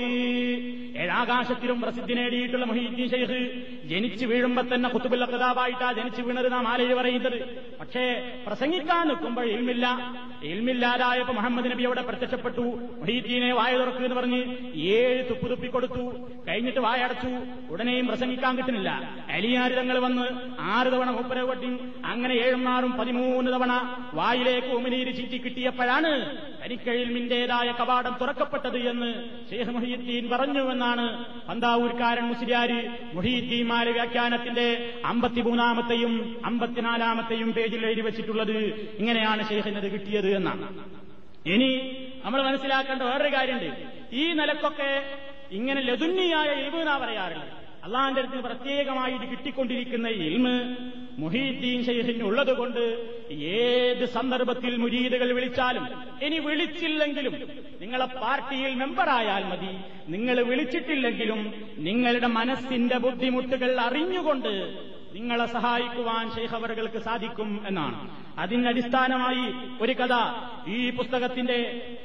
ഏഴാകാശത്തിലും 1.03 1.81
പ്രസിദ്ധി 1.81 2.15
നേടിയിട്ടുള്ള 2.15 2.65
മൊഹീദ്ദീൻ 2.71 3.09
ഷെയ്ഖ് 3.11 3.41
ജനിച്ചു 3.91 4.27
വീഴുമ്പോ 4.27 4.63
തന്നെ 4.75 4.89
കുത്തുബില്ലക്കതാബായിട്ടാ 4.89 5.93
ജനിച്ചു 5.93 6.23
വീണത് 6.23 6.53
നാം 6.53 6.69
ആലയിൽ 6.69 6.95
പറയുന്നത്. 6.95 7.39
പക്ഷേ 7.83 8.03
പ്രസംഗിക്കാൻ 8.47 9.09
നിൽക്കുമ്പോൾ 9.09 9.45
ഇൽമില്ല. 9.45 9.87
ഇൽമില്ലാതായപ്പോ 10.43 11.33
മുഹമ്മദ് 11.33 11.71
നബി 11.71 11.83
അവിടെ 11.83 12.03
പ്രത്യക്ഷപ്പെട്ടു. 12.03 12.61
മുഹീദ്ദീനെ 13.01 13.53
വായ 13.55 13.73
തുറക്കൂ 13.79 14.05
എന്ന് 14.05 14.17
പറഞ്ഞ് 14.17 14.41
ഏഴ് 14.75 15.29
തുപ്പ് 15.31 15.51
തുപ്പി 15.51 15.67
കൊടുത്തു. 15.67 16.05
കഴിഞ്ഞിട്ട് 16.49 16.81
വായടച്ചു 16.81 17.31
ഉടനെയും 17.73 18.07
പ്രസംഗിക്കാൻ 18.07 18.57
കിട്ടുന്നില്ല. 18.57 18.91
അലിയാര് 19.31 19.73
തങ്ങൾ 19.73 19.99
വന്ന് 19.99 20.27
ആറ് 20.61 20.87
തവണ 20.87 21.11
മുപ്പര 21.11 21.41
കൊട്ടി 21.41 21.71
അങ്ങനെ 22.05 22.35
ഏഴും 22.35 22.69
ആറും 22.69 22.93
പതിമൂന്ന് 22.99 23.53
തവണ 23.53 23.73
വായിലേക്ക് 24.15 24.67
ഉമിനീര് 24.67 25.17
ചീറ്റി 25.17 25.39
കിട്ടിയപ്പോഴാണ് 25.39 26.13
തനിക്കഴിൽമിന്റേതായ 26.63 27.73
കവാടം 27.73 28.17
തുറക്കപ്പെട്ടത് 28.21 28.79
എന്ന് 28.79 29.11
ഷെയ്ഖ് 29.51 29.71
മുഹീദ്ദീൻ 29.71 30.29
പറഞ്ഞുവെന്നാണ് 30.31 31.25
പന്താവൂർക്കാരൻ 31.49 32.29
മുസ്ലിയാരി 32.29 32.81
മുഹീദ്ദീൻ 33.15 33.69
വ്യാഖ്യാനത്തിന്റെ 33.93 34.67
അമ്പത്തിമൂന്നാമത്തെയും 35.05 36.37
അമ്പത്തിനാലാമത്തെയും 36.45 37.51
പേജിൽ 37.73 37.87
എഴുതി 37.89 38.03
വെച്ചിട്ടുള്ളത് 38.09 38.57
ഇങ്ങനെയാണ് 39.01 39.43
ഷെയ്ഖിനത് 39.49 39.89
കിട്ടിയത് 39.95 40.31
എന്നാണ്. 40.39 40.67
ഇനി 41.55 41.71
നമ്മൾ 42.25 42.41
മനസ്സിലാക്കേണ്ട 42.49 43.03
വേറൊരു 43.11 43.31
കാര്യമുണ്ട്. 43.37 43.71
ഈ 44.21 44.25
നിലക്കൊക്കെ 44.41 44.91
ഇങ്ങനെ 45.59 45.81
ലതുന്നിയായ 45.89 46.49
ഇൽമ് 46.61 46.81
എന്നാ 46.85 46.97
പറയാറില്ല 47.05 47.45
അള്ളാന്റെ 47.87 48.21
അടുത്ത് 48.23 48.41
പ്രത്യേകമായിട്ട് 48.49 49.27
കിട്ടിക്കൊണ്ടിരിക്കുന്ന 49.31 50.09
ഇൽമ് 50.27 50.53
മുഹീദ്ദീൻ 51.23 51.81
ഷെയ്ഖിന് 51.87 52.25
ഉള്ളത് 52.29 52.53
കൊണ്ട് 52.61 52.83
ഏത് 53.57 54.05
സന്ദർഭത്തിൽ 54.17 54.75
മുരീദുകൾ 54.83 55.29
വിളിച്ചാലും 55.39 55.85
ഇനി 56.27 56.39
വിളിച്ചില്ലെങ്കിലും 56.49 57.35
നിങ്ങളെ 57.83 58.07
പാർട്ടിയിൽ 58.23 58.73
മെമ്പറായാൽ 58.83 59.43
മതി. 59.53 59.71
നിങ്ങൾ 60.15 60.37
വിളിച്ചിട്ടില്ലെങ്കിലും 60.51 61.41
നിങ്ങളുടെ 61.89 62.29
മനസ്സിന്റെ 62.39 62.99
ബുദ്ധിമുട്ടുകൾ 63.07 63.73
അറിഞ്ഞുകൊണ്ട് 63.89 64.53
നിങ്ങളെ 65.15 65.47
സഹായിക്കുവാൻ 65.47 66.31
ശൈഖവറുകൾക്ക് 66.31 66.99
സാധിക്കും 66.99 67.65
എന്നാണ്. 67.67 68.23
അതിനടിസ്ഥാനമായി 68.39 69.53
ഒരു 69.83 69.93
കഥ 69.93 70.15
ഈ 70.69 70.91
പുസ്തകത്തിന്റെ 70.91 71.59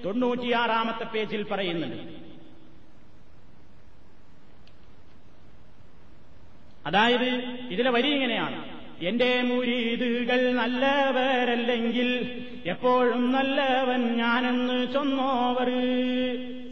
തൊണ്ണൂറ്റിയാറാമത്തെ 0.06 1.04
പേജിൽ 1.04 1.44
പറയുന്നുണ്ട്. 1.44 2.18
അതായത് 6.88 7.30
ഇതിലെ 7.70 7.90
വരി 7.92 8.08
ഇങ്ങനെയാണ്. 8.08 8.77
എന്റെ 9.02 9.42
മുരീതുകൾ 9.42 10.54
നല്ലവരല്ലെങ്കിൽ 10.54 12.42
എപ്പോഴും 12.66 13.32
നല്ലവൻ 13.32 14.18
ഞാനെന്ന് 14.18 14.94
ചൊന്നോവർ. 14.94 15.70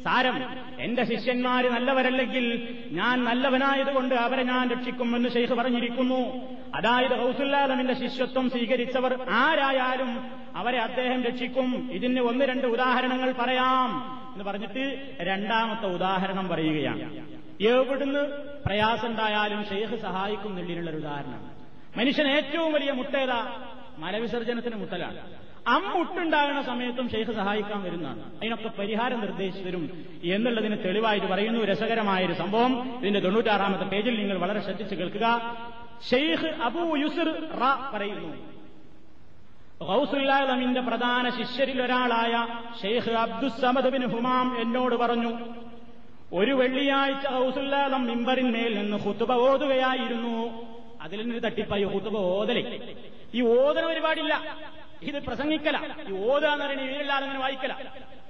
സാരം 0.04 0.44
എന്റെ 0.80 1.04
ശിഷ്യന്മാര് 1.04 1.66
നല്ലവരല്ലെങ്കിൽ 1.66 2.76
ഞാൻ 2.92 3.24
നല്ലവനായതുകൊണ്ട് 3.24 4.16
അവരെ 4.16 4.44
ഞാൻ 4.44 4.70
രക്ഷിക്കുമെന്ന് 4.70 5.30
ഷെയ്ഖ് 5.30 5.54
പറഞ്ഞിരിക്കുന്നു. 5.54 6.42
അതായത് 6.76 7.20
ഹൗസുല്ലാദമിന്റെ 7.20 7.94
ശിഷ്യത്വം 7.94 8.50
സ്വീകരിച്ചവർ 8.50 9.26
ആരായാലും 9.30 10.20
അവരെ 10.56 10.80
അദ്ദേഹം 10.80 11.24
രക്ഷിക്കും. 11.24 11.90
ഇതിന് 11.92 12.20
ഒന്ന് 12.20 12.46
രണ്ട് 12.46 12.68
ഉദാഹരണങ്ങൾ 12.68 13.32
പറയാം 13.32 13.90
എന്ന് 14.34 14.44
പറഞ്ഞിട്ട് 14.44 15.14
രണ്ടാമത്തെ 15.22 15.88
ഉദാഹരണം 15.88 16.48
പറയുകയാണ്. 16.48 17.26
എവിടുന്ന് 17.64 18.20
പ്രയാസമുണ്ടായാലും 18.66 19.66
ഷെയ്ഖ് 19.66 20.00
സഹായിക്കുന്നുള്ളതിനുള്ളൊരു 20.02 20.98
ഉദാഹരണം. 20.98 21.55
മനുഷ്യൻ 21.96 22.28
ഏറ്റവും 22.28 22.74
വലിയ 22.74 22.92
മുട്ടേതാ 22.92 23.62
മലവിസർജനത്തിന് 23.98 24.76
മുട്ടലാണ്. 24.76 25.46
അമ്മുട്ടുണ്ടാകുന്ന 25.68 26.62
സമയത്തും 26.62 27.10
ഷെയ്ഖ് 27.10 27.32
സഹായിക്കാൻ 27.32 27.84
വരുന്നതാണ്. 27.84 28.38
അതിനൊക്കെ 28.38 28.68
പരിഹാരം 28.80 29.20
നിർദ്ദേശിച്ചു 29.20 29.64
തരും 29.64 30.06
എന്നുള്ളതിന് 30.24 30.78
തെളിവായിട്ട് 30.86 31.28
പറയുന്നു. 31.28 31.66
രസകരമായ 31.66 32.26
ഒരു 32.26 32.34
സംഭവം. 32.34 32.98
ഇതിന്റെ 33.00 33.20
തൊണ്ണൂറ്റാറാമത്തെ 33.20 33.84
പേജിൽ 33.84 34.20
നിങ്ങൾ 34.20 34.38
വളരെ 34.38 34.62
ശ്രദ്ധിച്ച് 34.62 34.96
കേൾക്കുക. 34.96 35.58
ഷെയ്ഖ് 36.12 36.48
അബൂ 36.48 36.96
യുസുർ 36.96 37.34
റ 37.40 37.94
പറയുന്നു. 37.94 38.56
ഹൗസുല്ലാമിന്റെ 39.84 40.82
പ്രധാന 40.82 41.30
ശിഷ്യരിൽ 41.30 41.82
ഒരാളായ 41.82 42.48
ഷെയ്ഖ് 42.82 43.12
അബ്ദുസമദ് 43.12 43.90
ബിൻ 43.90 44.06
ഹുമാം 44.06 44.62
എന്നോട് 44.62 44.96
പറഞ്ഞു 44.96 45.38
ഒരു 46.34 46.52
വെള്ളിയാഴ്ച 46.52 47.28
ഗൗസുല്ലാദം 47.28 48.06
മിമ്പറിന്മേൽ 48.06 48.78
നിന്ന് 48.78 48.98
ഹുത്തുബ 48.98 49.32
ഓതുകയായിരുന്നു. 49.32 50.75
അതിൽ 51.06 51.28
നിന്ന് 51.28 51.44
തട്ടിപ്പായി 51.44 51.84
ഹുത്തുബ 51.84 52.18
ഓതലേ. 52.18 52.94
ഈ 53.34 53.42
ഓതന 53.42 53.86
ഒരുപാടില്ല 53.86 54.58
ഇത് 55.02 55.24
പ്രസംഗിക്കല. 55.24 55.78
ഈ 56.10 56.12
ഓതാന്ന് 56.26 56.66
പറയുന്നത് 56.66 57.12
അങ്ങനെ 57.12 57.40
വായിക്കല. 57.40 57.76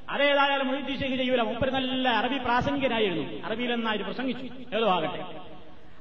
അതേതായാലും 0.09 0.67
മുഴുദ്ദീശയ്ക്ക് 0.67 1.17
ചെയ്യൂല. 1.17 1.41
മുപ്പര് 1.41 1.71
നല്ല 1.71 2.09
അറബി 2.09 2.38
പ്രാസംഗികനായിരുന്നു. 2.38 3.45
അറബിയിൽ 3.45 3.71
നന്നായിട്ട് 3.76 4.05
പ്രസംഗിച്ചു. 4.05 4.76
ഏതോ 4.76 4.89
ആകട്ടെ 4.89 5.26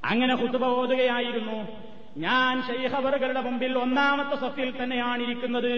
അങ്ങനെ 0.04 0.36
ഹുത്തുബ 0.36 0.64
ഓതുകയായിരുന്നു. 0.64 1.68
ഞാൻ 2.16 2.62
ഷെയ്ഖവറുകളുടെ 2.62 3.40
മുമ്പിൽ 3.40 3.78
ഒന്നാമത്തെ 3.78 4.36
സഫിൽ 4.36 4.82
തന്നെയാണ് 4.82 5.22
ഇരിക്കുന്നത് 5.22 5.72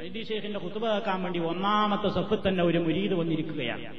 മൈദി 0.00 0.26
ഷെയ്ഖിന്റെ 0.28 0.58
കുത്തുബ 0.58 0.86
കേൾക്കാൻ 0.88 1.22
വേണ്ടി 1.22 1.38
ഒന്നാമത്തെ 1.38 2.08
സഫ് 2.08 2.48
തന്നെ 2.48 2.64
ഒരു 2.64 2.78
മുരീത് 2.78 3.14
വന്നിരിക്കുകയാണ്. 3.14 3.96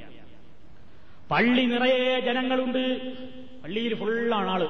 പള്ളി 1.31 1.65
നിറയെ 1.65 2.19
ജനങ്ങളുണ്ട്. 2.19 3.13
പള്ളിയിൽ 3.63 3.95
ഫുള്ളാണ് 3.95 4.49
ആൾ. 4.49 4.63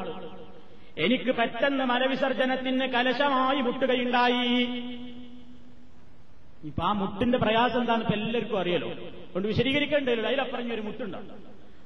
എനിക്ക് 1.01 1.35
പെട്ടെന്ന് 1.35 1.85
മലവിസർജനത്തിന് 1.85 2.85
കലശമായി 2.85 3.61
മുട്ടുകയുണ്ടായി. 3.61 4.65
ഇപ്പൊ 6.63 6.83
ആ 6.83 6.91
മുട്ടിന്റെ 6.91 7.37
പ്രയാസം 7.37 7.79
എന്താണ് 7.79 8.01
ഇപ്പൊ 8.01 8.13
എല്ലാവർക്കും 8.13 8.59
അറിയലോ. 8.59 8.89
കൊണ്ട് 9.33 9.47
വിശദീകരിക്കേണ്ടല്ലോ 9.47 10.29
അതിലപ്പറഞ്ഞ 10.29 10.73
ഒരു 10.73 10.81
മുട്ടുണ്ടാവും 10.81 11.29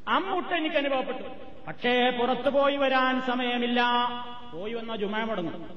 ആ 0.08 0.18
മുട്ട് 0.18 0.54
എനിക്ക് 0.54 0.76
അനുഭവപ്പെട്ടു. 0.76 1.24
പക്ഷേ 1.68 2.10
പുറത്തു 2.20 2.50
പോയി 2.50 2.76
വരാൻ 2.76 3.22
സമയമില്ല. 3.22 3.82
പോയി 4.54 4.74
വന്ന 4.74 4.96
ജുമ 4.96 5.24
മുടങ്ങും. 5.24 5.70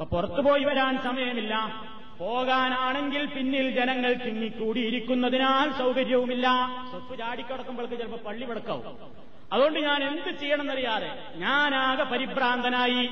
അപ്പൊ 0.00 0.04
പുറത്തു 0.04 0.40
പോയി 0.40 0.64
വരാൻ 0.64 0.98
സമയമില്ല. 0.98 1.84
പോകാനാണെങ്കിൽ 2.18 3.26
പിന്നിൽ 3.26 3.70
ജനങ്ങൾ 3.70 4.12
തിങ്ങിക്കൂടിയിരിക്കുന്നതിനാൽ 4.14 5.78
സൗകര്യവുമില്ല. 5.78 6.46
സ്വപ്പ് 6.90 7.18
ചാടിക്കടക്കുമ്പോഴേക്ക് 7.18 7.94
ചിലപ്പോൾ 7.94 8.26
പള്ളി 8.26 8.44
വിടക്കാവും. 8.44 9.23
അതുകൊണ്ട് 9.52 9.80
ഞാൻ 9.80 10.04
എന്ത് 10.04 10.40
ചെയ്യണമെന്നറിയാതെ 10.40 11.18
ഞാനാകെ 11.36 12.04
പരിഭ്രാന്തനായി. 12.04 13.08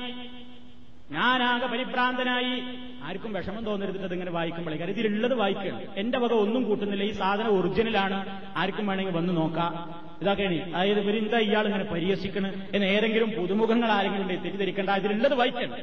ഞാനാകെ 1.11 1.67
പരിഭ്രാന്തനായി. 1.67 2.61
ആർക്കും 3.03 3.33
വിഷമം 3.33 3.65
തോന്നരുത് 3.65 4.05
ഇതിങ്ങനെ 4.05 4.31
വായിക്കുമ്പോൾ. 4.31 4.71
കാര്യം 4.71 4.93
ഇതിലുള്ളത് 4.93 5.33
വായിക്കണം 5.33 5.81
എന്റെ 5.97 6.19
വക 6.19 6.33
ഒന്നും 6.33 6.63
കൂട്ടുന്നില്ല. 6.63 7.03
ഈ 7.03 7.11
സാധനം 7.11 7.59
ഒറിജിനലാണ് 7.59 8.43
ആർക്കും 8.57 8.87
വേണമെങ്കിൽ 8.87 9.17
വന്ന് 9.17 9.37
നോക്കാം. 9.37 10.03
ഇതാക്കേണി 10.21 10.57
അതായത് 10.57 10.99
ഇവർ 10.99 11.17
എന്താ 11.17 11.37
ഇയാൾ 11.37 11.65
ഇങ്ങനെ 11.65 11.83
പരിഹസിക്കണ്? 11.83 12.75
എന്ന് 12.75 12.87
ഏതെങ്കിലും 12.87 13.31
പുതുമുഖങ്ങൾ 13.31 13.91
ആരെങ്കിലും 13.91 14.27
തെറ്റിദ്ധരിക്കേണ്ട. 14.27 14.89
അതിലുള്ളത് 14.89 15.33
വായിക്കണം 15.33 15.77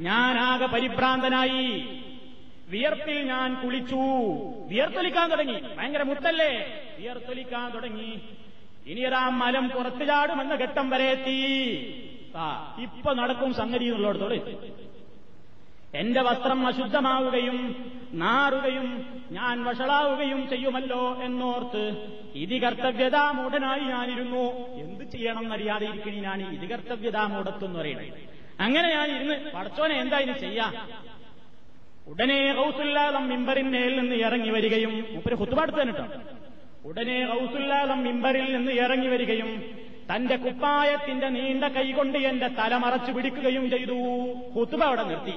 ഞാനാകെ 0.00 0.66
പരിഭ്രാന്തനായി. 0.66 1.82
വിയർപ്പിൽ 2.68 3.18
ഞാൻ 3.22 3.54
കുളിച്ചു. 3.54 3.96
വിയർത്തൊലിക്കാൻ 4.68 5.30
തുടങ്ങി. 5.30 5.60
ഭയങ്കര 5.78 6.02
മുട്ടല്ലേ 6.02 6.66
വിയർത്തൊലിക്കാൻ 6.98 7.70
തുടങ്ങി. 7.70 8.20
ഇനിയതാ 8.90 9.22
മലം 9.40 9.66
പുറത്തു 9.74 10.04
ചാടുമെന്ന 10.10 10.54
ഘട്ടം 10.62 10.86
വരെ 10.92 11.06
എത്തി 11.14 11.36
ആ 12.42 12.46
ഇപ്പൊ 12.84 13.10
നടക്കും 13.20 13.50
സംഗതി 13.60 13.86
എന്നുള്ളിടത്തോടെ. 13.92 14.38
എന്റെ 16.00 16.20
വസ്ത്രം 16.28 16.60
അശുദ്ധമാവുകയും 16.68 17.58
നാറുകയും 18.22 18.86
ഞാൻ 19.36 19.56
വഷളാവുകയും 19.66 20.40
ചെയ്യുമല്ലോ 20.52 21.02
എന്നോർത്ത് 21.26 21.84
ഇതി 22.42 22.58
കർത്തവ്യതാമൂഢനായി 22.64 23.84
ഞാനിരുന്നു. 23.94 24.44
എന്ത് 24.82 25.04
ചെയ്യണം 25.14 25.44
എന്നറിയാതെ 25.46 25.86
ഇരിക്കണി 25.92 26.20
ഞാൻ 26.28 26.38
ഇതി 26.44 26.54
ഇതി 26.58 26.66
കർത്തവ്യതാമൂഢത്തെന്ന് 26.72 27.78
പറയണേ. 27.80 28.06
അങ്ങനെ 28.64 28.88
ഞാൻ 28.96 29.08
ഇരുന്ന് 29.16 29.36
പടച്ചോനെ 29.54 29.94
എന്താ 30.02 30.18
ഇനി 30.24 30.34
ചെയ്യാ? 30.44 30.66
ഉടനെ 32.10 32.40
ഹൗസുല്ലാദം 32.58 33.24
മിമ്പറിന്മേൽ 33.32 33.92
നിന്ന് 34.00 34.16
ഇറങ്ങി 34.26 34.50
വരികയും 34.56 34.92
മുപ്പര് 35.14 35.36
കുത്തുപാടുത്തേനിട്ടോ 35.40 36.06
ഉടനെ 36.84 37.26
റൌസുല്ലാലം 37.26 38.04
മിമ്പറിൽ 38.04 38.56
നിന്ന് 38.56 38.72
ഇറങ്ങി 38.72 39.06
വരികയും 39.06 39.64
തന്റെ 40.14 40.36
കുപ്പായത്തിന്റെ 40.36 41.28
നീണ്ട 41.28 41.64
കൈകൊണ്ട് 41.64 42.18
എന്റെ 42.18 42.48
തല 42.48 42.76
മറച്ചു 42.76 43.12
പിടിക്കുകയും 43.12 43.70
ചെയ്തു. 43.70 43.94
കുത്തുബ 44.56 44.84
അവിടെ 44.84 45.02
നിർത്തി. 45.02 45.32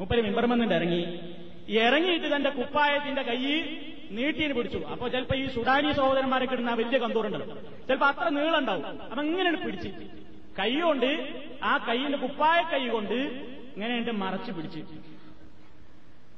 മുപ്പര് 0.00 0.22
മിമ്പർമെന്നിട്ട് 0.22 0.74
ഇറങ്ങി. 0.74 1.20
ഇറങ്ങിയിട്ട് 1.68 2.36
തന്റെ 2.36 2.50
കുപ്പായത്തിന്റെ 2.50 3.22
കൈ 3.22 3.62
നീട്ടിന് 4.10 4.54
പിടിച്ചു. 4.54 4.78
അപ്പൊ 4.78 5.08
ചിലപ്പോ 5.08 5.36
ഈ 5.36 5.48
സുഡാനി 5.48 5.92
സഹോദരന്മാരെ 5.92 6.46
കിട്ടുന്ന 6.46 6.74
വലിയ 6.74 6.98
കന്തൂറുണ്ടല്ലോ. 6.98 7.54
ചിലപ്പോ 7.88 8.06
അത്ര 8.06 8.28
നീളുണ്ടാവും. 8.28 9.02
അപ്പൊ 9.02 9.22
ഇങ്ങനെയാണ് 9.22 9.56
പിടിച്ച്. 9.56 9.88
കൈ 10.58 10.80
കൊണ്ട് 10.80 11.28
ആ 11.62 11.86
കൈയിന്റെ 11.88 12.18
കുപ്പായ 12.18 12.78
കൈ 12.78 12.88
കൊണ്ട് 12.88 13.14
ഇങ്ങനെ 13.74 13.96
എന്റെ 13.96 14.12
മറച്ചു 14.12 14.52
പിടിച്ച്. 14.52 14.80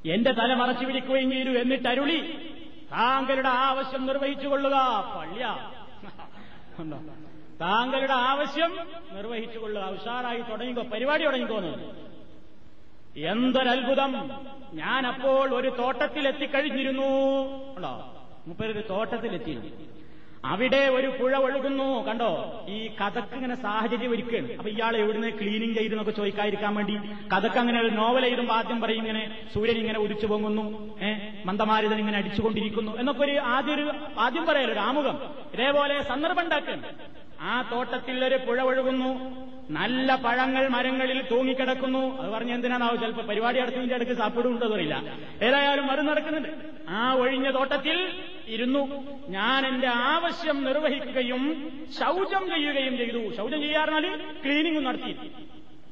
എന്റെ 0.08 0.32
തല 0.32 0.54
മറച്ചു 0.54 0.84
പിടിക്കുകയും 0.86 1.30
ചെയ്തു. 1.30 1.50
എന്നിട്ട് 1.50 1.88
അരുളി 1.88 2.38
താങ്കളുടെ 2.92 3.48
ആവശ്യം 3.48 4.06
നിർവഹിച്ചു 4.06 4.48
കൊള്ളുക 4.48 4.72
പള്ളിയ 5.16 5.56
താങ്കളുടെ 7.60 8.12
ആവശ്യം 8.12 8.78
നിർവഹിച്ചു 9.12 9.58
കൊള്ളുക 9.58 9.82
ഉഷാറായി 9.82 10.40
തുടങ്ങിക്കോ. 10.40 10.82
പരിപാടി 10.82 11.24
തുടങ്ങിക്കോന്ന്. 11.24 11.74
എന്തൊരത്ഭുതം. 13.18 14.30
ഞാൻ 14.74 15.06
അപ്പോൾ 15.06 15.54
ഒരു 15.54 15.68
തോട്ടത്തിലെത്തിക്കഴിഞ്ഞിരുന്നു. 15.68 17.06
ഉണ്ടോ? 17.76 18.14
മുപ്പരൊരു 18.46 18.88
തോട്ടത്തിലെത്തിയിരുന്നു. 18.90 19.70
അവിടെ 20.44 20.88
ഒരു 20.88 21.06
പുഴ 21.06 21.36
ഒഴുകുന്നു. 21.36 22.06
കണ്ടോ? 22.06 22.64
ഈ 22.68 22.88
കഥക്ക് 22.88 23.34
ഇങ്ങനെ 23.34 23.54
സാഹചര്യം 23.54 24.10
ഒരുക്കുകയാണ്. 24.10 24.52
അപ്പൊ 24.52 24.70
ഇയാൾ 24.70 24.96
എവിടുന്ന് 24.96 25.32
ക്ലീനിങ് 25.32 25.60
ചെയ്തു 25.60 25.78
ചെയ്തെന്നൊക്കെ 25.78 26.12
ചോദിക്കാതിരിക്കാൻ 26.12 26.74
വേണ്ടി 26.74 26.96
കഥക്ക് 27.34 27.58
അങ്ങനെ 27.58 27.80
ഒരു 27.80 27.88
നോവൽ 27.88 28.26
എഴുതുമ്പോൾ 28.26 28.54
ആദ്യം 28.54 28.80
പറയും 28.80 29.00
ഇങ്ങനെ 29.00 29.48
സൂര്യൻ 29.54 29.76
ഇങ്ങനെ 29.76 29.98
ഉദിച്ചു 29.98 30.26
പൊങ്ങുന്നു. 30.26 30.98
ഏഹ് 31.04 31.29
മന്ദമാരുതൻ 31.46 31.98
ഇങ്ങനെ 31.98 32.18
അടിച്ചുകൊണ്ടിരിക്കുന്നു 32.18 32.98
എന്നൊക്കെ 32.98 33.22
ഒരു 33.24 33.38
ആദ്യ 33.54 33.72
ഒരു 33.72 33.90
ആദ്യം 34.18 34.46
പറയല്ലോ 34.46 34.72
ഒരു 34.72 34.80
ആമുഖം. 34.80 35.16
ഇതേപോലെ 35.54 36.02
സന്ദർഭം 36.02 36.42
ഉണ്ടാക്കുകയാണ് 36.42 36.82
ആ 37.40 37.62
തോട്ടത്തിൽ 37.72 38.24
ഒരു 38.24 38.34
പുഴ 38.34 38.60
ഒഴുകുന്നു. 38.60 39.10
നല്ല 39.70 40.14
പഴങ്ങൾ 40.14 40.68
മരങ്ങളിൽ 40.68 41.22
തൂങ്ങിക്കിടക്കുന്നു. 41.30 42.20
അത് 42.20 42.30
പറഞ്ഞ 42.30 42.52
എന്തിനാണാവും 42.52 43.00
ചിലപ്പോൾ 43.00 43.22
പരിപാടി 43.22 43.58
അടുത്തതിന്റെ 43.58 43.94
അടുക്ക് 43.94 44.12
സാപ്പിടുണ്ടോ 44.12 44.74
അറിയില്ല 44.74 44.96
ഏതായാലും 45.42 45.90
അത് 45.90 46.08
നടക്കുന്നുണ്ട്. 46.08 46.48
ആ 46.88 47.12
ഒഴിഞ്ഞ 47.12 47.50
തോട്ടത്തിൽ 47.50 48.12
ഇരുന്നു. 48.48 48.82
ഞാൻ 49.28 49.66
എന്റെ 49.66 49.86
ആവശ്യം 49.86 50.64
നിർവഹിക്കുകയും 50.64 51.42
ശൗചം 51.98 52.44
ചെയ്യുകയും 52.54 52.96
ചെയ്തു. 52.96 53.36
ശൗചം 53.36 53.60
ചെയ്യാറുണ്ടെങ്കിൽ 53.60 54.14
ക്ലീനിങ് 54.44 54.86
നടത്തി. 54.86 55.14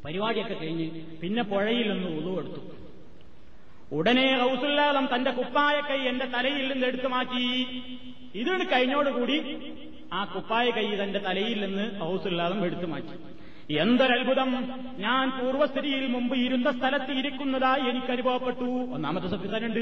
പരിപാടിയൊക്കെ 0.05 0.55
കഴിഞ്ഞ് 0.55 0.91
പിന്നെ 1.23 1.43
പുഴയിൽ 1.43 1.93
നിന്ന് 1.93 2.09
ഉതുവെടുത്തു 2.19 2.61
ഉടനെ 3.93 4.39
ഹൗസുല്ലാദം 4.39 5.09
തന്റെ 5.15 5.31
കുപ്പായ 5.31 5.81
കൈ 5.81 5.99
എന്റെ 5.99 6.25
തലയിൽ 6.25 6.73
നിന്ന് 6.73 6.87
എടുത്തു 6.87 7.09
മാറ്റി. 7.09 7.67
ഇതിന് 8.35 8.65
കഴിഞ്ഞോടുകൂടി 8.73 9.57
ആ 10.13 10.25
കുപ്പായ 10.25 10.71
കൈ 10.71 10.97
തന്റെ 10.97 11.19
തലയിൽ 11.19 11.67
നിന്ന് 11.67 12.01
ഹൗസുല്ലാദം 12.01 12.65
എടുത്തു 12.65 12.87
മാറ്റി. 12.87 13.39
എന്തൊരത്ഭുതം! 13.75 14.51
ഞാൻ 14.99 15.31
പൂർവസ്ഥിതിയിൽ 15.31 16.07
മുമ്പ് 16.07 16.37
ഇരുന്ന 16.37 16.73
സ്ഥലത്ത് 16.73 17.13
ഇരിക്കുന്നതായി 17.13 17.81
എനിക്ക് 17.81 18.07
അനുഭവപ്പെട്ടു 18.07 18.65
ഒന്നാമത്തെ 18.65 19.29
സത്യത്താനുണ്ട് 19.29 19.81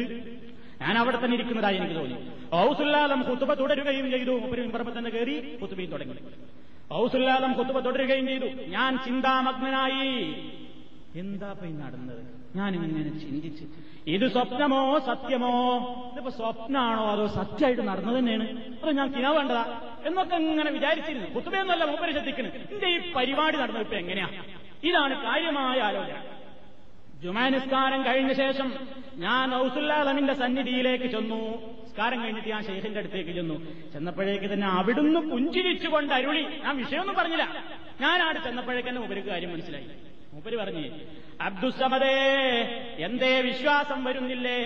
ഞാൻ 0.81 0.99
അവിടെ 0.99 1.17
തന്നെ 1.17 1.35
ഇരിക്കുന്നതായി 1.35 1.77
എനിക്ക് 1.77 1.95
തോന്നി. 1.95 2.17
ഔസുല്ലാലം 2.55 3.23
കുത്തുബ 3.23 3.55
തുടരുകയും 3.55 4.11
ചെയ്തു. 4.11 4.33
പറമ്പ് 4.75 4.99
തന്നെ 4.99 5.11
കയറി 5.11 5.57
കുത്തുബയും 5.57 5.91
തുടങ്ങി. 5.91 6.15
ഔസുല്ലാലം 6.95 7.53
കുത്തുബ 7.53 7.79
തുടരുകയും 7.79 8.27
ചെയ്തു. 8.27 8.47
ഞാൻ 8.67 8.99
ചിന്താമഗ്നനായി. 9.05 10.35
എന്താ 11.19 11.53
പോയി 11.53 11.73
നടന്നത്? 11.73 12.23
ഞാനിങ്ങനെ 12.57 13.19
ചിന്തിച്ച്. 13.19 13.65
ഇത് 14.07 14.33
സ്വപ്നമോ 14.33 14.99
സത്യമോ? 14.99 15.53
ഇതിപ്പോ 16.13 16.31
സ്വപ്നാണോ 16.31 17.05
അതോ 17.11 17.27
സത്യമായിട്ട് 17.27 17.83
നടന്നത് 17.83 18.19
തന്നെയാണ്? 18.19 18.47
അപ്പൊ 18.73 18.91
ഞാൻ 18.91 19.15
കിനാ 19.15 19.31
വേണ്ടതാ. 19.31 19.93
എന്നൊക്കെ 20.07 20.37
ഇങ്ങനെ 20.37 20.71
വിചാരിച്ചിരുന്നു. 20.71 21.35
കുത്തുബയൊന്നുമല്ല 21.35 21.85
മൂപ്പര് 21.85 22.13
ശ്രദ്ധിക്കുന്നു 22.13 22.51
എന്റെ 22.51 22.87
ഈ 22.87 23.13
പരിപാടി 23.13 23.57
നടന്നത് 23.57 23.83
ഇപ്പൊ 23.83 23.97
എങ്ങനെയാ? 23.97 24.29
ഇതാണ് 24.85 25.23
കാര്യമായ 25.23 25.81
ആലോചന. 25.81 26.17
ജുമാനിസ്കാരം 27.23 28.07
കഴിഞ്ഞ 28.07 28.33
ശേഷം 28.33 28.73
ഞാൻ 29.17 29.55
ഔസുല്ലാദമിന്റെ 29.55 30.35
സന്നിധിയിലേക്ക് 30.35 31.05
ചെന്നു. 31.05 31.41
നിസ്കാരം 31.83 32.23
കഴിഞ്ഞിട്ട് 32.23 32.49
ഞാൻ 32.49 32.65
ഷെയ്ഖിന്റെ 32.65 32.99
അടുത്തേക്ക് 32.99 33.31
ചെന്നു. 33.31 33.55
ചെന്നപ്പോഴേക്ക് 33.93 34.53
തന്നെ 34.53 34.67
അവിടുന്ന് 34.67 35.21
പുഞ്ചിരിച്ചുകൊണ്ട് 35.21 36.15
അരുളി. 36.15 36.43
ഞാൻ 36.65 36.77
വിഷയമൊന്നും 36.77 37.17
പറഞ്ഞില്ല. 37.17 37.65
ആട് 38.23 38.39
ചെന്നപ്പോഴേക്ക് 38.45 38.89
തന്നെ 38.89 39.03
ഉപരിക്ക് 39.03 39.29
കാര്യം 39.29 39.53
മനസ്സിലായി. 39.53 39.85
മൂപ്പര് 40.37 40.57
പറഞ്ഞു 40.57 40.81
അബ്ദുസമദേ 41.41 42.17
എന്തേ 43.07 43.41
വിശ്വാസം 43.41 44.05
വരുന്നില്ലേ? 44.05 44.59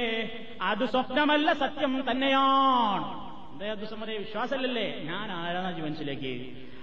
അത് 0.62 0.84
സ്വപ്നമല്ല 0.92 1.52
സത്യം 1.52 1.92
തന്നെയാണ്. 2.10 3.06
എന്തേ 3.52 3.68
അബ്ദുസമദേ 3.70 4.16
വിശ്വാസമല്ലല്ലേ? 4.16 4.86
ഞാൻ 5.10 5.26
ആരാണ് 5.32 5.70
ജീവൻസിലേക്ക് 5.76 6.32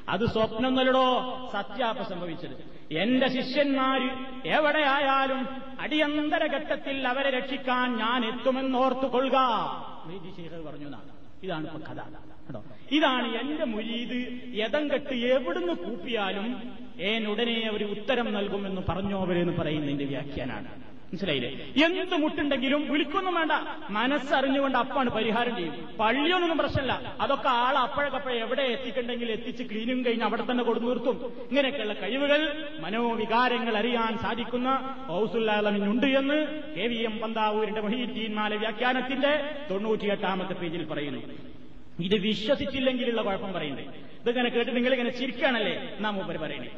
അത് 0.10 0.26
സ്വപ്നം 0.26 0.74
നല്ലടോ 0.76 1.08
സത്യാപ 1.54 2.02
സംഭവിച്ചത്. 2.02 2.56
എന്റെ 3.04 3.28
ശിഷ്യന്മാര് 3.28 4.08
എവിടെയായാലും 4.58 5.42
അടിയന്തര 5.80 6.44
ഘട്ടത്തിൽ 6.56 7.08
അവരെ 7.08 7.30
രക്ഷിക്കാൻ 7.38 7.88
ഞാൻ 7.98 8.20
എത്തുമെന്നോർത്തു 8.26 9.08
കൊള്ളുക 9.16 9.38
ശേഖർ 10.38 10.62
പറഞ്ഞു. 10.68 10.88
ഇതാണ് 11.44 11.66
ഇപ്പൊ 11.68 11.80
കഥ. 11.92 12.00
ഇതാണ് 12.92 13.36
എന്റെ 13.36 13.66
മുരീദ്. 13.66 14.20
യഥം 14.58 14.92
കെട്ട് 14.92 15.14
എവിടുന്ന് 15.14 15.74
കൂപ്പിയാലും 15.74 16.62
ഏനുടനെ 17.00 17.68
അവർ 17.72 17.84
ഉത്തരം 17.84 18.34
നൽകുമെന്ന് 18.34 18.82
പറഞ്ഞോ 18.90 19.22
അവരെന്ന് 19.22 19.54
പറയുന്നതിന്റെ 19.54 20.06
വ്യാഖ്യാനാണ്. 20.06 20.88
മനസ്സിലായില്ലേ? 21.08 21.52
എന്ത് 21.86 22.16
മുട്ടുണ്ടെങ്കിലും 22.16 22.92
വിളിക്കൊന്നും 22.92 23.36
വേണ്ട. 23.36 23.52
മനസ്സറിഞ്ഞുകൊണ്ട് 23.90 24.78
അപ്പാണ് 24.78 25.10
പരിഹാരം 25.10 25.56
ചെയ്യും 25.56 25.98
പള്ളിയൊന്നും 26.00 26.58
പ്രശ്നമില്ല 26.58 27.18
അതൊക്കെ 27.22 27.50
ആൾ 27.50 27.78
അപ്പോഴക്കപ്പോഴെ 27.78 28.36
എവിടെ 28.36 28.62
എത്തിക്കണ്ടെങ്കിൽ 28.62 29.32
എത്തിച്ച് 29.32 29.64
ക്ലീനും 29.64 30.06
കഴിഞ്ഞ് 30.06 30.24
അവിടെ 30.24 30.52
തന്നെ 30.52 30.64
കൊടുത്തു 30.64 30.88
നിർത്തും. 30.88 31.32
ഇങ്ങനെയൊക്കെയുള്ള 31.50 31.94
കഴിവുകൾ 31.94 32.70
മനോവികാരങ്ങൾ 32.80 33.78
അറിയാൻ 33.78 34.18
സാധിക്കുന്ന 34.18 34.96
ഹൗസുല്ലാലമിനുണ്ട് 35.08 36.06
എന്ന് 36.06 36.62
കെ 36.78 36.88
വി 36.88 36.96
എം 36.96 37.18
പന്താവൂരിന്റെ 37.18 37.82
മൊഹീദ്ദീൻ 37.82 38.36
മാല 38.36 38.56
വ്യാഖ്യാനത്തിന്റെ 38.56 39.50
തൊണ്ണൂറ്റിയെട്ടാമത്തെ 39.72 40.54
പേജിൽ 40.54 40.86
പറയുന്നു. 40.86 41.22
ഇത് 42.00 42.16
വിശ്വസിച്ചില്ലെങ്കിലുള്ള 42.16 43.22
കുഴപ്പം 43.22 43.54
പറയുന്നത്. 43.54 43.86
ഇതിങ്ങനെ 44.22 44.50
കേട്ട് 44.50 44.76
നിങ്ങൾ 44.76 44.94
ഇങ്ങനെ 44.94 45.10
ചിരിക്കുകയാണല്ലേ? 45.10 45.98
നാം 46.00 46.16
മൂപ്പര് 46.16 46.38
പറയണേ 46.38 46.70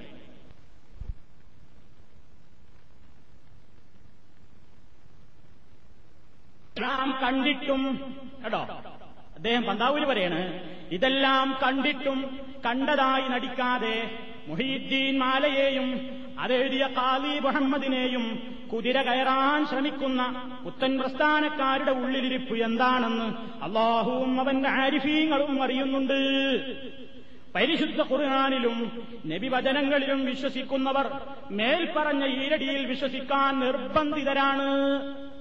നാം 6.81 7.19
കണ്ടിട്ടും 7.23 7.81
കേട്ടോ? 8.43 8.61
അദ്ദേഹം 9.35 9.63
പന്താവൂര് 9.63 10.05
പറയാണ് 10.05 10.39
ഇതെല്ലാം 10.91 11.59
കണ്ടിട്ടും 11.63 12.19
കണ്ടതായി 12.65 13.29
നടിക്കാതെ 13.29 14.27
മുഹീദ്ദീൻ 14.49 15.19
മാലയെയും 15.19 16.19
അതെഴുതിയ 16.39 16.89
കാലി 16.97 17.39
മുഹമ്മദിനെയും 17.39 18.55
കുതിര 18.73 19.01
കയറാൻ 19.01 19.65
ശ്രമിക്കുന്ന 19.65 20.51
പുത്തൻ 20.63 20.97
പ്രസ്ഥാനക്കാരുടെ 20.97 21.91
ഉള്ളിലിരിപ്പ് 21.91 22.63
എന്താണെന്ന് 22.63 23.63
അള്ളാഹുവും 23.63 24.39
അവന്റെ 24.39 24.69
ആരിഫീങ്ങളും 24.69 25.63
അറിയുന്നുണ്ട്. 25.63 26.17
പരിശുദ്ധ 27.55 28.01
ഖുർആാനിലും 28.01 29.07
നബിവചനങ്ങളിലും 29.27 30.25
വിശ്വസിക്കുന്നവർ 30.25 31.21
മേൽപ്പറഞ്ഞ 31.51 32.25
ഈരടിയിൽ 32.25 32.85
വിശ്വസിക്കാൻ 32.85 33.59
നിർബന്ധിതരാണ്. 33.59 34.69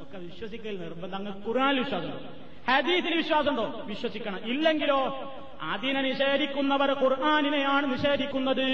ഒക്കെ 0.02 0.18
വിശ്വസിക്കൽ 0.18 0.80
നിർബന്ധം. 0.80 1.16
അങ്ങ് 1.16 1.46
ഖുർആാനിൽ 1.46 1.78
വിശ്വാസമുണ്ടോ? 1.78 2.18
ഹദീസിൽ 2.72 3.16
വിശ്വാസമുണ്ടോ? 3.16 3.82
വിശ്വസിക്കണം. 3.86 4.40
ഇല്ലെങ്കിലോ 4.44 5.22
അതിനെ 5.62 6.02
നിഷേധിക്കുന്നവർ 6.02 6.90
ഖുർആാനിനെയാണ് 7.02 7.92
നിഷേധിക്കുന്നത്. 7.92 8.66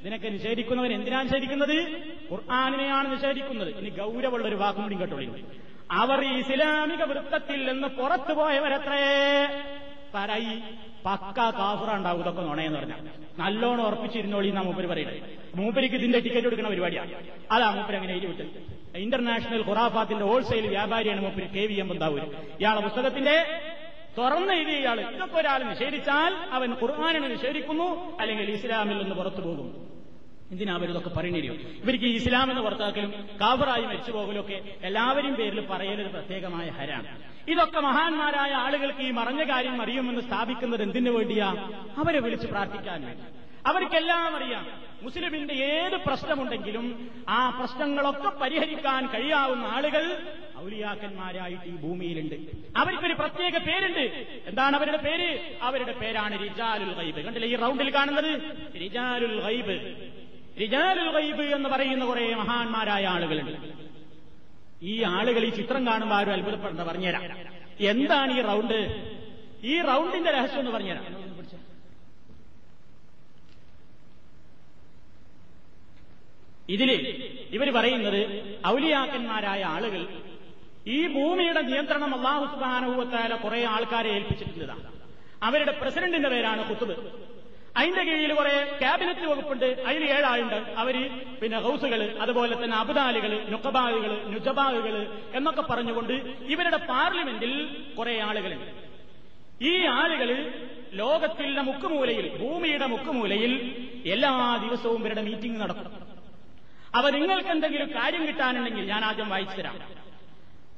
ഇതിനൊക്കെ 0.00 0.28
നിഷേധിക്കുന്നവർ 0.28 0.92
എന്തിനാണ് 0.92 1.24
നിഷേധിക്കുന്നത്? 1.24 2.02
ഖുർആാനിനെയാണ് 2.30 3.12
നിഷേധിക്കുന്നത്. 3.12 3.78
ഇനി 3.78 3.88
ഗൗരവമുള്ള 3.88 4.48
ഒരു 4.48 4.54
വാക്കും 4.54 4.82
കൂടി 4.82 4.94
കേട്ടോളി 4.94 5.44
അവർ 5.90 6.24
ഇസ്ലാമിക 6.24 7.02
വൃത്തത്തിൽ 7.02 7.72
നിന്ന് 7.72 7.88
പുറത്തു 7.88 8.32
പോയവരത്രേ. 8.32 9.04
പറയി 10.14 10.62
പക്ക 11.06 11.50
കാഫറ 11.50 11.94
ഉണ്ടാവും 11.94 12.20
ഇതൊക്കെ 12.20 12.42
നുണയെന്ന് 12.42 12.78
പറഞ്ഞാൽ. 12.78 12.98
നല്ലോണം 13.38 13.86
ഉറപ്പിച്ചിരുന്നോളി 13.86 14.48
എന്നാ 14.48 14.62
മൂപ്പര് 14.62 14.86
പറയുന്നത് 14.86 15.20
മൂപ്പരിക്ക് 15.54 15.94
ഇതിന്റെ 15.94 16.18
ടിക്കറ്റ് 16.18 16.46
എടുക്കുന്ന 16.46 16.70
പരിപാടിയാണ് 16.70 17.12
അതാ 17.50 17.70
മൂപ്പര് 17.70 17.96
അങ്ങനെ 17.96 18.12
എഴുതി 18.12 18.26
വിട്ടത്. 18.26 18.98
ഇന്റർനാഷണൽ 18.98 19.64
ഖുറാഫാത്തിന്റെ 19.68 20.24
ഹോൾസെയിൽ 20.24 20.66
വ്യാപാരിയാണ് 20.66 21.20
മൂപ്പര് 21.20 21.50
കെ 21.50 21.60
വി 21.60 21.74
എം 21.74 21.88
ബന്ധാവൂര് 21.88 22.22
ഇയാളെ 22.60 22.80
പുസ്തകത്തിന്റെ 22.80 23.36
തുറന്ന 24.16 24.52
എഴുതിയ 24.52 24.76
ഇയാൾ 24.76 25.00
ഇതൊക്കെ 25.06 25.36
ഒരാൾ 25.38 25.62
നിഷേധിച്ചാൽ 25.64 26.32
അവൻ 26.52 26.72
ഖുർആാനിനെ 26.74 27.28
നിഷേധിക്കുന്നു 27.28 27.88
അല്ലെങ്കിൽ 28.20 28.50
ഇസ്ലാമിൽ 28.50 28.98
നിന്ന് 28.98 29.14
പുറത്തു 29.14 29.40
പോകും. 29.40 29.68
എന്തിനാ 30.52 30.74
അവരിതൊക്കെ 30.74 31.10
പറയണിരിയോ 31.10 31.52
ഇവർക്ക് 31.82 32.04
ഈ 32.04 32.14
ഇസ്ലാം 32.14 32.50
എന്ന് 32.50 32.62
പുറത്താക്കലും 32.62 33.10
കാബറായി 33.40 33.82
മരിച്ചു 33.82 34.10
പോകലൊക്കെ 34.10 34.56
എല്ലാവരും 34.82 35.34
പേരിൽ 35.34 35.66
പറയലൊരു 35.66 36.08
പ്രത്യേകമായ 36.08 36.68
ഹരാണ് 36.70 37.10
ഇതൊക്കെ 37.48 37.80
മഹാന്മാരായ 37.80 38.52
ആളുകൾക്ക് 38.54 39.00
ഈ 39.00 39.10
മറഞ്ഞ 39.10 39.42
കാര്യം 39.50 39.82
അറിയുമെന്ന് 39.82 40.20
സ്ഥാപിക്കുന്നത് 40.20 40.82
എന്തിനു 40.82 41.10
വേണ്ടിയാ? 41.10 41.48
അവരെ 41.98 42.20
വിളിച്ച് 42.20 42.46
പ്രാർത്ഥിക്കാൻ 42.46 43.00
വേണ്ടി. 43.04 43.24
അവർക്കെല്ലാം 43.66 44.36
അറിയാം. 44.36 44.66
മുസ്ലിമിന്റെ 45.02 45.54
ഏത് 45.54 46.00
പ്രശ്നമുണ്ടെങ്കിലും 46.06 47.10
ആ 47.28 47.50
പ്രശ്നങ്ങളൊക്കെ 47.50 48.28
പരിഹരിക്കാൻ 48.28 49.06
കഴിയാവുന്ന 49.06 49.66
ആളുകൾ 49.66 50.22
ഔലിയാക്കന്മാരായിട്ട് 50.58 51.64
ഈ 51.64 51.70
ഭൂമിയിലുണ്ട്. 51.70 52.34
അവർക്കൊരു 52.76 53.14
പ്രത്യേക 53.14 53.58
പേരുണ്ട്. 53.58 54.26
എന്താണ് 54.46 54.76
അവരുടെ 54.76 54.96
പേര്? 54.96 55.56
അവരുടെ 55.62 55.92
പേരാണ് 55.92 56.42
റിജാലുൽ 56.42 56.92
ഗൈബ്. 56.92 57.20
കണ്ടില്ലേ 57.20 57.48
ഈ 57.48 57.56
റൗണ്ടിൽ 57.56 57.94
കാണുന്നത്? 57.94 58.56
റിജാലുൽ 58.80 59.40
ഗൈബ്. 59.40 59.94
റിജാലുൽ 60.60 61.10
ഗൈബ് 61.10 61.42
എന്ന് 61.42 61.68
പറയുന്ന 61.68 62.04
കുറെ 62.04 62.34
മഹാന്മാരായ 62.34 63.04
ആളുകളുണ്ട്. 63.04 63.58
ഈ 64.82 65.02
ആളുകൾ 65.02 65.44
ഈ 65.44 65.50
ചിത്രം 65.50 65.86
കാണുമ്പോൾ 65.86 66.14
ആരും 66.14 66.32
അത്ഭുതപ്പെടേണ്ട 66.32 66.80
പറഞ്ഞുതരാം. 66.80 67.38
എന്താണ് 67.80 68.38
ഈ 68.38 68.42
റൗണ്ട്? 68.42 69.10
ഈ 69.62 69.80
റൗണ്ടിന്റെ 69.80 70.30
രഹസ്യം 70.30 70.58
എന്ന് 70.58 70.70
പറഞ്ഞുതരാം. 70.70 71.19
ഇതിൽ 76.74 76.90
ഇവർ 77.52 77.68
പറയുന്നത് 77.76 78.20
ഔലിയാക്കന്മാരായ 78.66 79.62
ആളുകൾ 79.74 80.02
ഈ 80.86 81.06
ഭൂമിയുടെ 81.14 81.60
നിയന്ത്രണം 81.60 82.14
അള്ളാഹു 82.16 82.44
സുബാനുഭവത്തായ 82.52 83.28
കുറെ 83.44 83.64
ആൾക്കാരെ 83.74 84.10
ഏൽപ്പിച്ചിട്ടുള്ളതാണ്. 84.16 84.84
അവരുടെ 85.42 85.72
പ്രസിഡന്റിന്റെ 85.80 86.28
പേരാണ് 86.28 86.62
കുത്തുബ് 86.64 86.94
അതിന്റെ 87.76 88.02
കീഴിൽ 88.02 88.32
കുറെ 88.32 88.54
ക്യാബിനറ്റ് 88.80 89.26
വകുപ്പുണ്ട്. 89.26 89.68
അതിൽ 89.88 90.02
ഏഴാളുണ്ട്. 90.14 90.58
അവർ 90.82 90.96
പിന്നെ 91.40 91.58
ഹൗസുകൾ 91.58 92.00
അതുപോലെ 92.20 92.54
തന്നെ 92.62 92.76
അബുദാലികൾ 92.76 93.32
നുക്കബാഗുകൾ 93.52 94.12
നുജബാഗുകൾ 94.32 94.94
എന്നൊക്കെ 95.34 95.62
പറഞ്ഞുകൊണ്ട് 95.70 96.14
ഇവരുടെ 96.52 96.76
പാർലമെന്റിൽ 96.90 97.52
കുറെ 97.98 98.14
ആളുകളുണ്ട്. 98.28 98.70
ഈ 99.60 99.72
ആളുകൾ 100.00 100.30
ലോകത്തിന്റെ 100.92 101.62
മുക്കുമൂലയിൽ 101.62 102.26
ഭൂമിയുടെ 102.40 102.86
മുക്കുമൂലയിൽ 102.86 103.52
എല്ലാ 104.04 104.32
ദിവസവും 104.64 105.00
ഇവരുടെ 105.00 105.20
മീറ്റിംഗ് 105.20 105.60
നടക്കും. 105.60 105.88
അവ 106.94 107.10
നിങ്ങൾക്ക് 107.10 107.48
എന്തെങ്കിലും 107.48 107.90
കാര്യം 107.90 108.26
കിട്ടാനുണ്ടെങ്കിൽ 108.26 108.84
ഞാൻ 108.84 109.04
ആദ്യം 109.04 109.28
വായിച്ചു 109.28 109.56
തരാം. 109.56 109.78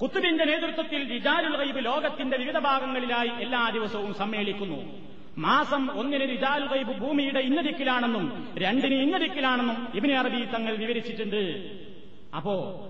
കുത്തുബിന്റെ 0.02 0.44
നേതൃത്വത്തിൽ 0.44 1.08
റിജാലുൽ 1.08 1.56
ഗൈബ് 1.56 1.84
ലോകത്തിന്റെ 1.84 2.36
വിവിധ 2.36 2.58
ഭാഗങ്ങളിലായി 2.58 3.28
എല്ലാ 3.28 3.68
ദിവസവും 3.68 4.14
സമ്മേളിക്കുന്നു. 4.14 5.02
മാസം 5.38 5.90
ഒന്നിന് 5.90 6.28
റിജാൽ 6.28 6.66
ഗൈബ് 6.66 6.98
ഭൂമിയുടെ 6.98 7.40
ഇന്നതിക്കിലാണെന്നും 7.40 8.54
രണ്ടിന് 8.58 8.94
ഇന്നതിക്കിലാണെന്നും 8.94 9.88
ഇബിനെ 9.94 10.18
അറബി 10.18 10.44
തങ്ങൾ 10.44 10.76
വിവരിച്ചിട്ടുണ്ട്. 10.76 11.42
അപ്പോ 12.36 12.86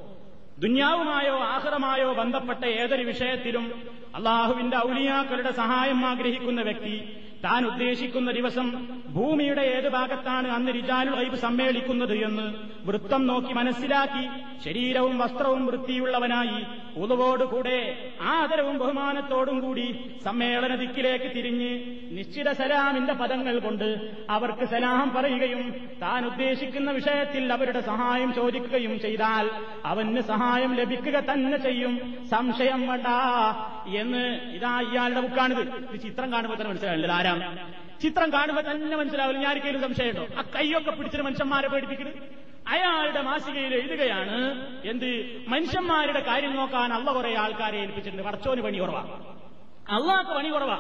ദുന്യാവുമായോ 0.59 1.39
ആഹ്റമായോ 1.39 2.13
ബന്ധപ്പെട്ട 2.13 2.65
ഏതൊരു 2.65 3.03
വിഷയത്തിലും 3.03 3.89
അള്ളാഹുവിന്റെ 4.15 4.77
ഔലിയാക്കളുടെ 4.77 5.51
സഹായം 5.51 6.07
ആഗ്രഹിക്കുന്ന 6.07 6.63
വ്യക്തി 6.63 7.22
താൻ 7.45 7.67
ഉദ്ദേശിക്കുന്ന 7.67 8.31
ദിവസം 8.31 8.87
ഭൂമിയുടെ 9.09 9.61
ഏത് 9.61 9.89
ഭാഗത്താണ് 9.89 10.49
അന്ന് 10.49 10.75
റിജാലു 10.75 11.17
ഐബ് 11.17 11.37
സമ്മേളിക്കുന്നത് 11.37 12.15
എന്ന് 12.15 12.55
വൃത്തം 12.85 13.27
നോക്കി 13.27 13.53
മനസ്സിലാക്കി 13.53 14.29
ശരീരവും 14.65 15.19
വസ്ത്രവും 15.19 15.67
വൃത്തിയുള്ളവനായി 15.67 16.65
ഉളവോടുകൂടെ 17.01 18.09
ആദരവും 18.23 18.79
ബഹുമാനത്തോടും 18.79 19.61
കൂടി 19.61 20.11
സമ്മേളന 20.25 20.75
ദിക്കിലേക്ക് 20.75 21.25
തിരിഞ്ഞ് 21.25 21.81
നിശ്ചിത 22.19 22.53
സലാമിന്റെ 22.53 23.13
പദങ്ങൾ 23.13 23.59
കൊണ്ട് 23.59 24.11
അവർക്ക് 24.31 24.65
സലാം 24.65 25.13
പറയുകയും 25.15 25.91
താൻ 26.03 26.27
ഉദ്ദേശിക്കുന്ന 26.27 26.91
വിഷയത്തിൽ 26.91 27.53
അവരുടെ 27.53 27.81
സഹായം 27.81 28.35
ചോദിക്കുകയും 28.35 29.01
ചെയ്താൽ 29.01 29.51
അവന് 29.85 30.21
സഹായം 30.21 30.75
ലഭിക്കുക 30.75 31.21
തന്നെ 31.21 31.59
ചെയ്യും. 31.59 32.15
സംശയം 32.31 32.87
വേണ്ട. 32.87 33.07
എന്ന് 33.97 34.41
ഇതാ 34.51 34.81
ഇയാളുടെ 34.81 35.21
ബുക്കാണിത്. 35.21 35.61
ഇത് 35.61 36.01
ചിത്രം 36.01 36.33
കാണുമ്പോൾ 36.33 36.57
തന്നെ 36.57 36.71
മനസ്സിലായില്ല? 36.71 37.13
ആരാ 37.13 37.32
ചിത്രം 38.03 38.33
കാണുമ്പോൾ 38.33 38.71
തന്നെ 38.71 38.97
മനസ്സിലാവില്ല. 38.97 39.41
ഞാൻ 39.41 39.51
ആർക്കെങ്കിലും 39.51 39.81
സംശയമുണ്ടോ? 39.81 40.41
ആ 40.41 40.45
കൈയൊക്കെ 40.57 40.91
പിടിച്ചിട്ട് 40.91 41.25
മനുഷ്യന്മാരെ 41.25 41.69
പേടിപ്പിക്കുന്നത് 41.69 42.17
അയാളുടെ 42.69 43.21
മാസികയിൽ 43.21 43.75
എഴുതുകയാണ് 43.75 44.39
എന്ത്? 44.85 45.11
മനുഷ്യന്മാരുടെ 45.49 46.21
കാര്യം 46.21 46.57
നോക്കാൻ 46.57 46.93
അള്ള 46.93 47.13
കുറെ 47.13 47.39
ആൾക്കാരെ 47.39 47.79
ഏൽപ്പിച്ചിട്ടുണ്ട്. 47.79 48.29
വടച്ചോന് 48.29 48.61
പണി 48.61 48.79
കുറവാ. 48.79 49.03
അള്ളാഹ് 49.91 50.35
പണി 50.35 50.49
കുറവാ. 50.49 50.77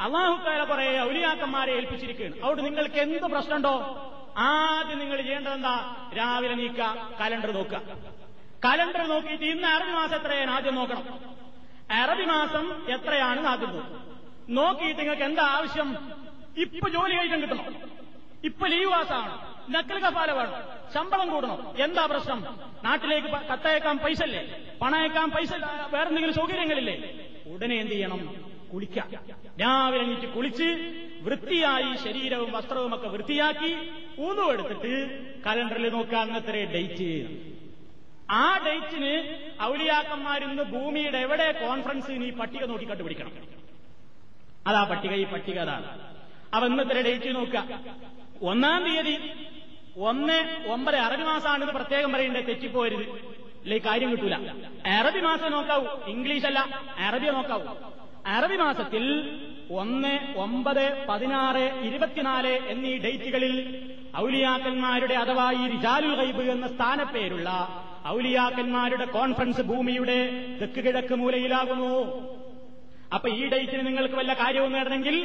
അള്ളാഹുക്കാരെ 0.00 0.64
കുറെ 0.64 1.00
ഔലിയാക്കന്മാരെ 1.00 1.72
ഏൽപ്പിച്ചിരിക്കുകയാണ്. 1.72 2.36
അതുകൊണ്ട് 2.36 2.64
നിങ്ങൾക്ക് 2.64 2.96
എന്ത് 2.96 3.26
പ്രശ്നമുണ്ടോ? 3.26 3.74
ആദ്യം 4.38 4.98
നിങ്ങൾ 4.98 5.20
ചെയ്യേണ്ടത് 5.22 5.52
എന്താ? 5.52 5.96
രാവിലെ 6.16 6.54
നീക്ക 6.54 6.80
കലണ്ടർ 7.20 7.50
നോക്കുക. 7.50 7.80
കലണ്ടർ 8.64 9.02
നോക്കിയിട്ട് 9.06 9.44
ഇന്ന് 9.44 9.68
അറബി 9.68 9.90
മാസം 9.90 10.16
എത്രയാണ്? 10.16 10.50
ആദ്യം 10.50 10.74
നോക്കണം. 10.74 11.04
അറബി 12.02 12.24
മാസം 12.24 12.92
എത്രയാണ് 12.94 13.46
ആദ്യം 13.46 13.70
നോക്കുക 13.70 14.11
നോക്കിയിട്ട് 14.48 15.00
നിങ്ങൾക്ക് 15.00 15.22
എന്താ 15.22 15.42
ആവശ്യം? 15.42 15.88
ഇപ്പൊ 16.56 16.88
ജോലി 16.88 17.14
കഴിക്കാൻ 17.16 17.40
കിട്ടണം. 17.40 17.66
ഇപ്പൊ 18.44 18.66
ലീവ് 18.66 18.90
മാസമാണ് 18.90 19.32
നക്കൽ 19.74 19.98
കപാല 19.98 20.30
വേണം. 20.30 20.62
ശമ്പളം 20.94 21.30
കൂടണം. 21.30 21.74
എന്താ 21.76 22.06
പ്രശ്നം? 22.06 22.40
നാട്ടിലേക്ക് 22.84 23.28
കത്തയക്കാൻ 23.50 23.98
പൈസ 23.98 24.22
അല്ലേ 24.22 24.42
പണയക്കാൻ 24.82 25.30
പൈസ 25.30 25.52
വേറെന്തെങ്കിലും 25.92 26.34
സൗകര്യങ്ങളില്ലേ? 26.34 26.96
ഉടനെ 27.46 27.76
എന്ത് 27.76 27.92
ചെയ്യണം? 27.92 28.20
കുളിക്കാം. 28.72 29.08
രാവിലെ 29.60 30.04
എനിക്ക് 30.04 30.28
കുളിച്ച് 30.34 30.68
വൃത്തിയായി 31.22 31.96
ശരീരവും 32.04 32.52
വസ്ത്രവും 32.52 32.94
ഒക്കെ 32.94 33.08
വൃത്തിയാക്കി 33.08 33.72
ഊന്നു 34.18 34.52
എടുത്തിട്ട് 34.52 34.92
കലണ്ടറിൽ 35.46 35.92
നോക്കുക 35.92 36.18
അന്നത്തെ 36.18 36.64
ഡേറ്റ് 36.74 37.10
ആ 38.30 38.58
ഡേറ്റിന് 38.66 39.14
ഔലിയാക്കന്മാരിന്ന് 39.62 40.62
ഭൂമിയുടെ 40.62 41.18
എവിടെ 41.18 41.52
കോൺഫറൻസിന് 41.52 42.24
ഈ 42.24 42.30
പട്ടിക 42.30 42.64
നോക്കി 42.64 42.84
കണ്ടുപിടിക്കണം. 42.84 43.32
അതാ 44.66 44.84
പട്ടിക 44.84 45.14
ഈ 45.14 45.24
പട്ടിക 45.24 45.58
അതാണ് 45.58 45.86
അപ്പൊ 46.54 46.68
ഇന്നത്തെ 46.68 47.02
ഡേറ്റ് 47.02 47.34
നോക്കുക. 47.34 47.80
ഒന്നാം 48.42 48.84
തീയതി 48.84 49.30
ഒന്ന് 49.96 50.68
ഒമ്പത് 50.68 50.96
അറബി 50.96 51.22
മാസമാണെന്ന് 51.22 51.72
പ്രത്യേകം 51.72 52.12
പറയണ്ടേ 52.12 52.40
തെറ്റിപ്പോരുത്. 52.40 53.02
അല്ലെ 53.62 53.78
കാര്യം 53.78 54.12
കിട്ടൂല. 54.12 54.34
അറബി 54.86 55.20
മാസം 55.20 55.52
നോക്കാവൂ. 55.52 55.86
ഇംഗ്ലീഷ് 56.06 56.46
അല്ല 56.46 56.80
അറബി 56.98 57.26
നോക്കാവൂ. 57.26 57.74
അറബി 58.26 58.56
മാസത്തിൽ 58.56 59.04
ഒന്ന് 59.70 60.34
ഒമ്പത് 60.36 61.06
പതിനാറ് 61.08 61.80
ഇരുപത്തിനാല് 61.82 62.48
എന്നീ 62.48 62.98
ഡേറ്റുകളിൽ 62.98 63.54
ഔലിയാക്കന്മാരുടെ 64.16 65.14
അഥവാ 65.14 65.52
ഈ 65.52 65.70
റിജാലുൽ 65.70 66.14
ഗൈബ് 66.14 66.42
എന്ന 66.50 66.68
സ്ഥാനപ്പേരുള്ള 66.68 67.48
ഔലിയാക്കന്മാരുടെ 68.06 69.04
കോൺഫറൻസ് 69.04 69.60
ഭൂമിയുടെ 69.60 70.18
തെക്ക് 70.60 70.80
കിഴക്ക് 70.84 71.14
മൂലയിലാകുന്നു. 71.14 72.31
അപ്പൊ 73.14 73.28
ഈ 73.28 73.42
ഡേറ്റിന് 73.52 73.86
നിങ്ങൾക്ക് 73.86 74.14
വല്ല 74.14 74.32
കാര്യവും 74.34 74.72
നേടണമെങ്കിൽ 74.72 75.16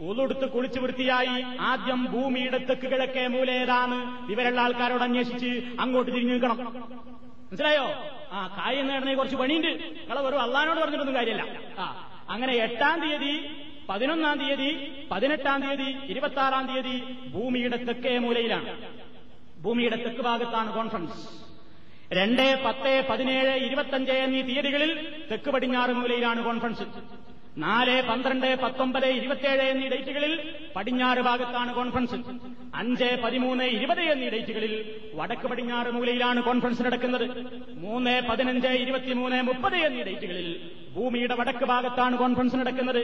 ഉളുടുത്ത് 0.00 0.46
കുളിച്ചു 0.50 0.80
വൃത്തിയായി 0.80 1.36
ആദ്യം 1.70 2.00
ഭൂമിയുടെ 2.12 2.58
തെക്ക് 2.58 2.86
കിഴക്കേ 2.92 3.26
മൂലേതാണ് 3.26 3.98
ഇവരുള്ള 4.32 4.60
ആൾക്കാരോട് 4.60 5.02
അന്വേഷിച്ച് 5.02 5.50
അങ്ങോട്ട് 5.80 6.10
തിരിഞ്ഞു 6.14 6.32
നിൽക്കണം. 6.32 6.58
മനസ്സിലായോ? 7.50 7.86
ആ 8.32 8.40
കാര്യം 8.58 8.86
നേടണേ 8.88 9.14
കുറച്ച് 9.14 9.36
പണിയുണ്ട്. 9.36 9.70
നിങ്ങളെ 10.00 10.20
വെറും 10.20 10.42
അള്ളഹാനോട് 10.42 10.80
പറഞ്ഞിട്ടൊന്നും 10.80 11.16
കാര്യമല്ല. 11.16 11.44
ആ 11.78 11.86
അങ്ങനെ 12.34 12.54
എട്ടാം 12.66 12.96
തീയതി 13.02 13.34
പതിനൊന്നാം 13.88 14.38
തീയതി 14.38 14.70
പതിനെട്ടാം 15.10 15.60
തീയതി 15.62 15.90
ഇരുപത്തി 16.12 16.40
ആറാം 16.46 16.64
തീയതി 16.70 16.96
ഭൂമിയുടെ 17.34 17.76
തെക്കേ 17.76 18.18
മൂലയിലാണ്. 18.18 18.70
ഭൂമിയുടെ 19.62 19.96
തെക്ക് 19.96 20.22
ഭാഗത്താണ് 20.22 20.72
കോൺഫറൻസ് 20.72 21.20
രണ്ട് 22.12 22.44
പത്ത് 22.64 22.92
പതിനേഴ് 23.10 23.54
ഇരുപത്തഞ്ച് 23.66 24.10
എന്നീ 24.10 24.42
തീയതികളിൽ 24.42 24.90
തെക്ക് 25.30 25.50
പടിഞ്ഞാറ് 25.50 25.90
മൂലയിലാണ് 25.90 26.44
കോൺഫറൻസ് 26.44 26.84
നാല് 27.64 27.94
പന്ത്രണ്ട് 28.08 28.48
പത്തൊമ്പത് 28.62 29.06
ഇരുപത്തിയേഴ് 29.18 29.64
എന്നീ 29.72 29.86
ഡേറ്റുകളിൽ 29.92 30.32
പടിഞ്ഞാറ് 30.74 31.20
ഭാഗത്താണ് 31.28 31.70
കോൺഫറൻസ് 31.78 32.18
അഞ്ച് 32.72 33.08
പതിമൂന്ന് 33.22 33.66
ഇരുപത് 33.76 34.02
എന്നീ 34.12 34.28
ഡേറ്റുകളിൽ 34.34 34.72
വടക്ക് 35.12 35.46
പടിഞ്ഞാറ് 35.50 35.90
മൂലയിലാണ് 35.96 36.40
കോൺഫറൻസ് 36.48 36.82
നടക്കുന്നത്. 36.86 37.26
മൂന്ന് 37.74 38.12
പതിനഞ്ച് 38.28 38.70
ഇരുപത്തിമൂന്ന് 38.82 39.38
മുപ്പത് 39.48 39.76
എന്നീ 39.86 40.02
ഡേറ്റുകളിൽ 40.08 40.48
ഭൂമിയുടെ 40.94 41.34
വടക്ക് 41.34 41.64
ഭാഗത്താണ് 41.64 42.18
കോൺഫറൻസ് 42.18 42.56
നടക്കുന്നത്. 42.56 43.00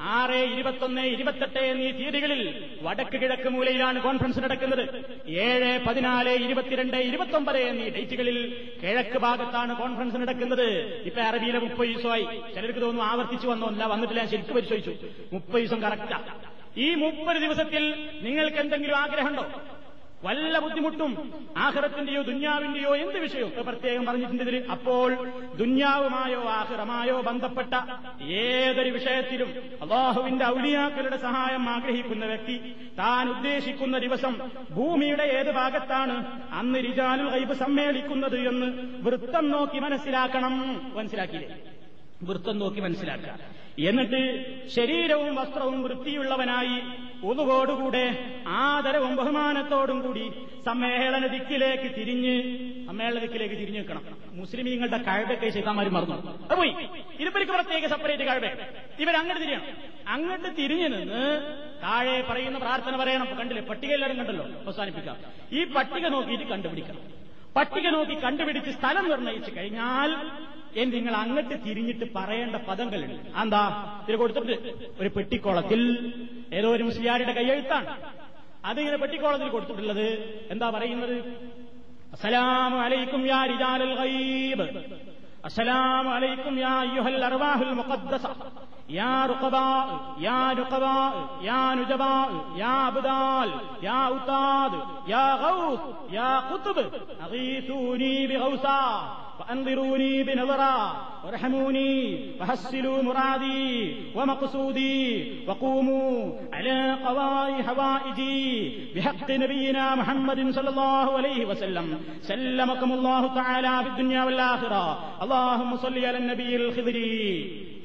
ആറ് 0.00 0.38
ഇരുപത്തൊന്ന് 0.54 1.02
ഇരുപത്തെട്ട് 1.14 1.58
എന്നീ 1.58 1.90
തീയതികളിൽ 1.90 2.40
വടക്ക് 2.82 3.16
കിഴക്ക് 3.22 3.48
മൂലയിലാണ് 3.48 3.98
കോൺഫറൻസ് 4.02 4.40
നടക്കുന്നത്. 4.44 4.84
ഏഴ് 5.44 5.70
പതിനാല് 5.86 6.32
ഇരുപത്തിരണ്ട് 6.44 6.96
ഇരുപത്തൊമ്പത് 6.96 7.58
എന്നീ 7.58 7.88
ഡേറ്റുകളിൽ 7.96 8.38
കിഴക്ക് 8.82 9.18
ഭാഗത്താണ് 9.18 9.76
കോൺഫറൻസ് 9.76 10.16
നടക്കുന്നത്. 10.16 10.66
ഇപ്പൊ 11.04 11.20
അറബിയിലെ 11.20 11.58
മുപ്പത് 11.58 11.88
ദിവസമായി. 11.88 12.26
ചിലർക്ക് 12.54 12.80
തോന്നുന്നു 12.82 13.06
ആവർത്തിച്ചു 13.10 13.46
വന്നോ? 13.46 13.66
വന്നോല്ല 13.66 13.92
വന്നിട്ടില്ല. 13.92 14.24
ശരിക്കും 14.32 14.54
പരിശോധിച്ചു. 14.56 14.92
മുപ്പത് 15.32 15.60
ദിവസം 15.62 15.82
കറക്റ്റാ 15.82 16.18
ഈ 16.84 16.94
മുപ്പത് 16.94 17.36
ദിവസത്തിൽ 17.36 17.82
നിങ്ങൾക്ക് 18.22 18.56
എന്തെങ്കിലും 18.56 18.96
ആഗ്രഹമുണ്ടോ? 18.96 19.44
വല്ല 20.24 20.58
ബുദ്ധിമുട്ടും 20.58 21.10
ആഹ്റത്തിന്റെയോ 21.56 22.22
ദുന്യാവിന്റെയോ 22.22 22.96
എന്ത് 22.96 23.18
വിഷയവും 23.18 23.66
പ്രത്യേകം 23.66 24.06
പറഞ്ഞിട്ടുണ്ട് 24.06 24.42
ഇതിൽ 24.42 24.70
അപ്പോൾ 24.70 25.28
ദുന്യാവുമായോ 25.56 26.42
ആഹ്റമായോ 26.42 27.20
ബന്ധപ്പെട്ട 27.20 27.74
ഏതൊരു 28.22 28.90
വിഷയത്തിലും 28.90 29.48
അള്ളാഹുവിന്റെ 29.82 30.44
ഔലിയാക്കളുടെ 30.46 31.16
സഹായം 31.16 31.68
ആഗ്രഹിക്കുന്ന 31.68 32.26
വ്യക്തി 32.26 32.56
താൻ 32.98 33.28
ഉദ്ദേശിക്കുന്ന 33.28 33.98
ദിവസം 33.98 34.38
ഭൂമിയുടെ 34.70 35.22
ഏത് 35.22 35.52
ഭാഗത്താണ് 35.52 36.16
അന്ന് 36.52 36.78
രിജാലു 36.78 37.30
കൈബ് 37.30 37.52
സമ്മേളിക്കുന്നത് 37.54 38.48
എന്ന് 38.48 38.66
വൃത്തം 39.02 39.50
നോക്കി 39.50 39.78
മനസ്സിലാക്കണം. 39.78 40.54
മനസ്സിലാക്കിയില്ലേ? 40.94 41.56
വൃത്തം 42.22 42.58
നോക്കി 42.58 42.80
മനസ്സിലാക്കുക. 42.80 43.38
എന്നിട്ട് 43.78 44.20
ശരീരവും 44.68 45.34
വസ്ത്രവും 45.34 45.82
വൃത്തിയുള്ളവനായി 45.82 46.76
ഒതുകോടുകൂടെ 47.24 48.34
ആദരവും 48.48 49.16
ബഹുമാനത്തോടും 49.16 50.02
കൂടി 50.02 50.32
സമ്മേളന 50.66 51.26
ദിക്കിലേക്ക് 51.26 51.96
തിരിഞ്ഞ് 51.96 52.42
സമ്മേളന 52.86 53.18
ദിക്കിലേക്ക് 53.18 53.54
തിരിഞ്ഞു 53.54 53.78
നിൽക്കണം. 53.78 54.04
മുസ്ലിമീങ്ങളുടെ 54.32 54.96
കഴകൊക്കെ 54.96 55.48
ചെയ്താമാര് 55.48 55.86
മറന്നു. 55.86 56.48
അത് 56.50 56.58
പോയി. 56.58 56.74
ഇതിപ്പോ 57.20 57.40
പ്രത്യേക 57.40 57.86
സെപ്പറേറ്റ് 57.86 58.22
കഴവ 58.22 58.44
ഇവരങ്ങോട്ട് 58.98 59.42
തിരിയണം. 59.42 59.62
അങ്ങോട്ട് 60.08 60.56
തിരിഞ്ഞു 60.58 60.88
നിന്ന് 60.88 61.42
താഴെ 61.82 62.22
പറയുന്ന 62.22 62.58
പ്രാർത്ഥന 62.58 62.96
പറയണം. 62.96 63.38
കണ്ടില്ലേ? 63.38 63.66
പട്ടിക 63.66 63.92
എല്ലാവരും 63.92 64.18
കണ്ടല്ലോ? 64.18 64.44
അവസാനിപ്പിക്കാം. 64.44 65.16
ഈ 65.52 65.64
പട്ടിക 65.64 66.06
നോക്കിയിട്ട് 66.06 66.44
കണ്ടുപിടിക്കണം. 66.44 67.00
പട്ടിക 67.56 67.88
നോക്കി 67.88 68.22
കണ്ടുപിടിച്ച് 68.24 68.70
സ്ഥലം 68.70 69.08
നിർണയിച്ചു 69.08 69.50
കഴിഞ്ഞാൽ 69.56 70.10
എന്ന് 70.76 70.92
നിങ്ങൾ 70.94 71.14
അങ്ങോട്ട് 71.14 71.54
തിരിഞ്ഞിട്ട് 71.64 72.06
പറയേണ്ട 72.16 72.56
പദങ്ങളുണ്ട്. 72.56 73.28
എന്താ 73.42 73.62
ഇത് 74.08 74.16
കൊടുത്തിട്ട് 74.16 74.54
ഒരു 75.00 75.10
പെട്ടിക്കോളത്തിൽ 75.16 75.80
ഏതോ 76.52 76.68
ഒരു 76.76 76.84
മുസ്ലിയാരുടെ 76.84 77.32
കൈയെഴുത്താണ്. 77.32 77.88
ഇങ്ങനെ 78.80 78.96
പെട്ടിക്കോളത്തിൽ 78.96 79.48
കൊടുത്തിട്ടുള്ളത് 79.48 80.06
എന്താ 80.50 80.70
പറയുന്നത്? 80.70 81.16
അസ്സലാമു 82.12 82.76
അലൈക്കും 82.76 83.22
യാ 83.26 83.40
റിജാലൽ 83.46 83.94
ഗൈബ്. 84.00 84.66
അസ്സലാമു 85.44 86.10
അലൈക്കും 86.10 86.54
യാ 86.60 86.74
അയ്യുഹൽ 86.84 87.24
അർവാഹുൽ 87.24 87.72
മുഖദ്ദസ. 87.80 88.26
يا 88.89 89.25
رقباء 89.25 90.15
يا 90.19 90.53
رقباء 90.53 91.13
يا 91.41 91.75
نجباء 91.75 92.29
يا 92.57 92.87
أبدال 92.87 93.49
يا 93.83 94.07
أوتاد 94.07 94.71
يا 95.07 95.33
غوث 95.35 95.79
يا 96.11 96.39
قطب 96.39 96.77
أغيثوني 97.25 98.27
بغوثا 98.27 99.15
وأنظروني 99.39 100.23
بنظرا 100.23 100.97
وارحموني 101.25 102.19
وحسلوا 102.41 103.01
مرادي 103.03 103.95
ومقصودي 104.15 105.31
وقوموا 105.47 106.31
على 106.53 106.93
قضاء 107.05 107.61
حوائجي 107.63 108.71
بحق 108.95 109.31
نبينا 109.31 109.95
محمد 109.95 110.51
صلى 110.51 110.69
الله 110.69 111.17
عليه 111.17 111.45
وسلم 111.45 111.99
سلمكم 112.21 112.91
الله 112.91 113.35
تعالى 113.35 113.83
في 113.83 113.89
الدنيا 113.89 114.23
والآخرة 114.23 114.99
اللهم 115.23 115.77
صل 115.77 116.05
على 116.05 116.17
النبي 116.17 116.55
الخضري 116.55 117.19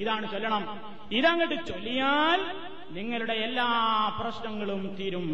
ഇതാണ് 0.02 0.26
ചൊല്ലണം 0.32 0.62
ഇതങ്ങോട്ട് 1.12 1.68
ചൊല്ലിയാൽ 1.68 2.39
നിങ്ങളുടെ 2.91 3.34
എല്ലാ 3.34 3.68
പ്രശ്നങ്ങളും 4.22 4.95
തീരും. 4.99 5.28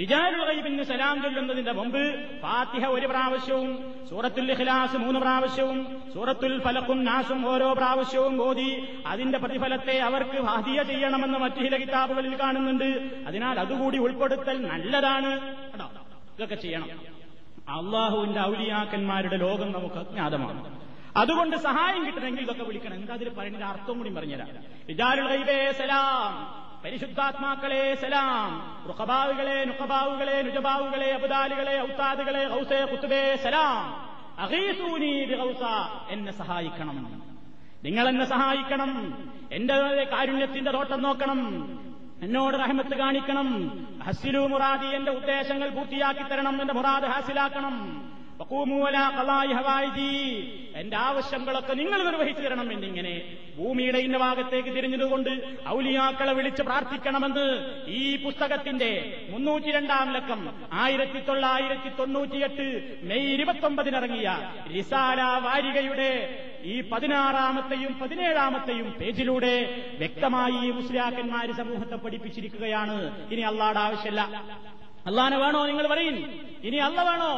ഗൈബിന് 0.00 0.82
സലാം 0.82 1.22
ചൊല്ലുന്നതിന്റെ 1.22 1.72
മുമ്പ് 1.72 2.24
ഫാത്തിഹ 2.40 2.86
ഒരു 2.86 3.06
പ്രാവശ്യവും 3.06 3.94
സൂറത്തുൽ 4.10 4.52
ഇഖ്ലാസ് 4.52 4.96
മൂന്ന് 4.96 5.20
പ്രാവശ്യവും 5.20 6.02
സൂറത്തുൽ 6.14 6.60
ഫലക്കും 6.60 7.04
നാസും 7.04 7.48
ഓരോ 7.48 7.72
പ്രാവശ്യവും 7.72 8.42
ഓതി 8.42 8.88
അതിന്റെ 9.06 9.38
പ്രതിഫലത്തെ 9.38 9.98
അവർക്ക് 9.98 10.42
ഹാദിയ 10.42 10.82
ചെയ്യണമെന്ന് 10.82 11.38
മറ്റു 11.38 11.62
ചില 11.62 11.76
കിതാബുകളിൽ 11.76 12.40
കാണുന്നുണ്ട്. 12.40 13.10
അതിനാൽ 13.26 13.60
അതുകൂടി 13.60 13.98
ഉൾപ്പെടുത്തൽ 13.98 14.66
നല്ലതാണ്. 14.66 15.54
ഇതൊക്കെ 16.36 16.54
ചെയ്യണം. 16.54 16.90
അള്ളാഹുവിന്റെ 17.68 18.40
ഔലിയാക്കന്മാരുടെ 18.40 19.36
ലോകം 19.36 19.72
നമുക്ക് 19.72 19.94
അജ്ഞാതമാണ്. 19.94 20.85
അതുകൊണ്ട് 21.16 21.56
സഹായം 21.56 22.06
കിട്ടണമെങ്കിൽ 22.06 22.42
ഇതൊക്കെ 22.42 22.62
വിളിക്കണം. 22.62 22.94
എന്താ 22.94 23.14
അതിൽ 23.14 23.28
പറയുന്നതിന്റെ 23.28 23.66
അർത്ഥം 23.66 23.98
കൂടി 23.98 24.14
പറഞ്ഞുതരാം. 24.14 24.48
സലാം 25.72 26.66
പരിശുദ്ധാത്മാക്കളെ 26.84 27.94
സലാം 27.94 28.84
റുഖബാവുകളെ 28.88 29.64
നുഖബാവുകളെ 29.64 30.42
നുജബാവുകളെ 30.42 31.12
അബുദാലുകളെ 31.12 31.82
ഔത്താദുകളെ 31.82 32.48
ഹൗസെ 32.48 32.84
കുത്തുബേ 32.84 33.36
സലാം. 33.36 34.06
എന്നെ 36.10 36.32
സഹായിക്കണം. 36.32 37.22
നിങ്ങൾ 37.84 38.08
എന്നെ 38.08 38.24
സഹായിക്കണം. 38.24 39.18
എന്റെ 39.52 40.04
കാരുണ്യത്തിന്റെ 40.04 40.70
തോട്ടം 40.70 41.02
നോക്കണം. 41.02 41.38
എന്നോട് 42.22 42.54
റഹമത്ത് 42.54 42.96
കാണിക്കണം. 42.96 43.68
ഹസിലു 44.06 44.38
മുറാദി 44.38 44.86
എന്റെ 44.86 45.10
ഉദ്ദേശങ്ങൾ 45.10 45.70
പൂർത്തിയാക്കി 45.70 46.22
തരണം. 46.22 46.60
എന്റെ 46.60 46.74
മുറാദ് 46.74 47.04
ഹാസിലാക്കണം. 47.04 48.02
എന്റെ 50.80 50.96
ആവശ്യങ്ങളൊക്കെ 50.96 51.74
നിങ്ങൾ 51.74 52.04
നിർവഹിച്ചു 52.04 52.42
തരണം 52.42 52.72
എന്നിങ്ങനെ 52.72 53.14
ഭൂമിയുടെ 53.58 53.98
ഇന്ന 53.98 54.16
ഭാഗത്തേക്ക് 54.16 54.68
തിരിഞ്ഞതുകൊണ്ട് 54.68 55.30
ഔലിയാക്കളെ 55.68 56.32
വിളിച്ച് 56.32 56.62
പ്രാർത്ഥിക്കണമെന്ന് 56.62 57.46
ഈ 57.88 58.16
പുസ്തകത്തിന്റെ 58.24 58.90
മുന്നൂറ്റി 59.30 59.70
രണ്ടാം 59.70 60.12
ലക്കം 60.12 60.40
ആയിരത്തി 60.72 61.18
തൊള്ളായിരത്തി 61.28 61.92
തൊണ്ണൂറ്റിയെട്ട് 61.98 62.66
മെയ് 63.02 63.32
ഇരുപത്തൊമ്പതിനിറങ്ങിയ 63.34 64.28
റിസാല 64.76 65.20
വാരികയുടെ 65.22 66.12
ഈ 66.64 66.76
പതിനാറാമത്തെയും 66.90 67.98
പതിനേഴാമത്തെയും 68.00 68.90
പേജിലൂടെ 69.00 69.56
വ്യക്തമായി 69.98 70.56
ഈ 70.66 70.70
മുസ്ലിയാക്കന്മാര് 70.70 71.52
സമൂഹത്തെ 71.52 71.96
പഠിപ്പിച്ചിരിക്കുകയാണ്. 71.96 73.28
ഇനി 73.32 73.40
അള്ളാടെ 73.40 73.80
ആവശ്യമില്ല. 73.80 74.22
അള്ളാനെ 75.08 75.36
വേണോ 75.36 75.58
നിങ്ങൾ 75.66 75.86
പറയും? 75.94 76.16
ഇനി 76.68 76.78
അല്ല 76.86 76.98
വേണോ? 77.08 77.32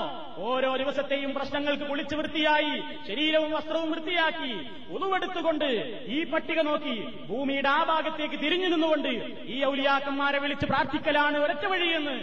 ഓരോ 0.49 0.69
ദിവസം 0.77 0.99
ദിവസത്തെയും 0.99 1.31
പ്രശ്നങ്ങൾക്ക് 1.35 1.85
കുളിച്ചു 1.89 2.15
വൃത്തിയായി 2.17 2.75
ശരീരവും 3.09 3.51
വസ്ത്രവും 3.53 3.89
വൃത്തിയാക്കി 3.93 4.53
ഉളുവെടുത്തുകൊണ്ട് 4.95 5.67
ഈ 6.07 6.19
പട്ടിക 6.33 6.61
നോക്കി 6.69 6.95
ഭൂമിയുടെ 7.29 7.69
ആ 7.69 7.81
ഭാഗത്തേക്ക് 7.91 8.39
തിരിഞ്ഞു 8.45 8.69
നിന്നുകൊണ്ട് 8.69 9.09
ഈ 9.55 9.57
ഔലിയാക്കന്മാരെ 9.65 10.39
വിളിച്ച് 10.45 10.67
പ്രാർത്ഥിക്കലാണ് 10.67 11.37
ഒരൊറ്റ 11.39 11.65
വഴിയെന്ന് 11.73 12.17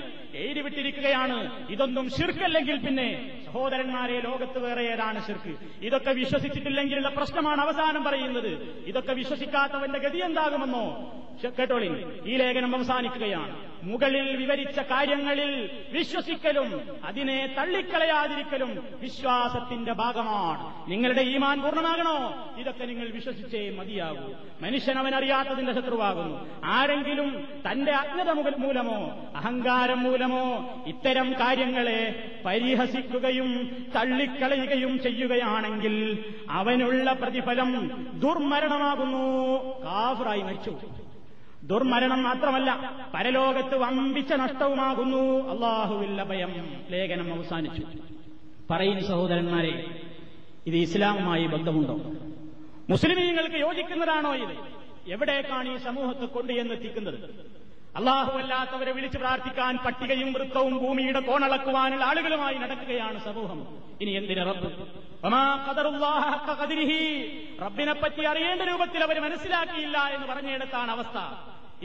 എഴുതി 0.44 0.62
വിട്ടിരിക്കുകയാണ്. 0.62 1.38
ഇതൊന്നും 1.70 2.10
ശിർക്കല്ലെങ്കിൽ 2.18 2.78
പിന്നെ 2.86 3.08
സഹോദരന്മാരെ 3.46 4.18
ലോകത്ത് 4.28 4.60
വേറെ 4.66 4.84
ഏതാണ് 4.94 5.22
ശിർക്ക്? 5.28 5.54
ഇതൊക്കെ 5.82 6.12
വിശ്വസിച്ചിട്ടില്ലെങ്കിലുള്ള 6.22 7.10
പ്രശ്നമാണ് 7.10 7.62
അവസാനം 7.62 8.04
പറയുന്നത്. 8.04 8.52
ഇതൊക്കെ 8.88 9.14
വിശ്വസിക്കാത്തവന്റെ 9.14 10.00
ഗതി 10.00 10.22
എന്താകുമെന്നോ? 10.30 10.86
കേട്ടോളി 11.60 11.90
ഈ 12.26 12.36
ലേഖനം 12.42 12.76
അവസാനിക്കുകയാണ്. 12.76 13.56
മുകളിൽ 13.86 14.36
വിവരിച്ച 14.36 14.80
കാര്യങ്ങളിൽ 14.80 15.70
വിശ്വസിക്കലും 15.92 16.98
അതിനെ 17.04 17.56
തള്ളിക്കളയാതിരിക്കലും 17.58 18.84
വിശ്വാസത്തിന്റെ 19.02 19.94
ഭാഗമാണ്. 19.94 20.92
നിങ്ങളുടെ 20.92 21.22
ഈമാൻ 21.22 21.62
പൂർണമാകണോ? 21.62 22.48
ഇതൊക്കെ 22.58 22.86
നിങ്ങൾ 22.86 23.08
വിശ്വസിച്ചേ 23.08 23.70
മതിയാകൂ. 23.70 24.34
മനുഷ്യൻ 24.62 25.00
അവനറിയാത്തതിന്റെ 25.00 25.74
ശത്രുവാകുന്നു. 25.74 26.50
ആരെങ്കിലും 26.64 27.48
തന്റെ 27.72 27.92
അജ്ഞത 27.92 28.30
മൂലമോ 28.32 29.26
അഹങ്കാരം 29.36 30.04
മൂലമോ 30.04 30.70
ഇത്തരം 30.88 31.34
കാര്യങ്ങളെ 31.34 32.32
പരിഹസിക്കുകയും 32.46 33.86
തള്ളിക്കളയുകയും 33.96 35.00
ചെയ്യുകയാണെങ്കിൽ 35.04 36.26
അവനുള്ള 36.50 37.14
പ്രതിഫലം 37.14 37.90
ദുർമരണമാകുന്നു. 38.14 39.58
കാഫറായി 39.84 40.42
മരിച്ചു 40.42 40.80
ദുർമരണം 41.66 42.24
മാത്രമല്ല 42.24 42.94
പരലോകത്ത് 43.14 43.78
വമ്പിച്ച 43.78 44.34
നഷ്ടവുമാകുന്നു. 44.34 45.50
അള്ളാഹുവില്ല 45.50 46.24
ഭയം 46.24 46.84
ലേഖനം 46.90 47.34
അവസാനിച്ചു. 47.34 47.84
പറയുന്ന 48.72 49.02
സഹോദരന്മാരെ 49.02 50.02
ഇത് 50.68 50.76
ഇസ്ലാമുമായി 50.76 51.46
ബന്ധമുണ്ടോ? 51.48 51.94
മുസ്ലിമീങ്ങൾക്ക് 52.90 53.56
യോജിക്കുന്നതാണോ 53.56 54.36
ഇത്? 54.36 54.58
എവിടേക്കാണ് 55.08 55.70
ഈ 55.70 55.78
സമൂഹത്തെ 55.78 56.26
കൊണ്ടുചെന്നെത്തിക്കുന്നത്? 56.26 57.20
അല്ലാത്തവരെ 57.96 58.92
വിളിച്ചു 58.92 59.18
പ്രാർത്ഥിക്കാൻ 59.18 59.78
പട്ടികയും 59.78 60.34
വൃത്തവും 60.34 60.78
ഭൂമിയുടെ 60.78 61.20
കോണളക്കുവാനുള്ള 61.20 62.06
ആളുകളുമായി 62.06 62.56
നടക്കുകയാണ് 62.56 63.26
സമൂഹം. 63.26 63.68
ഇനി 64.02 64.12
എന്തിന് 64.12 64.46
റബ്ബ്? 64.48 64.72
റബ്ബിനെ 67.62 67.94
പറ്റി 67.94 68.24
അറിയേണ്ട 68.24 68.62
രൂപത്തിൽ 68.62 69.04
അവർ 69.04 69.20
മനസ്സിലാക്കിയില്ല 69.20 69.98
എന്ന് 69.98 70.28
പറഞ്ഞിടത്താണ് 70.28 70.92
അവസ്ഥ. 70.92 71.18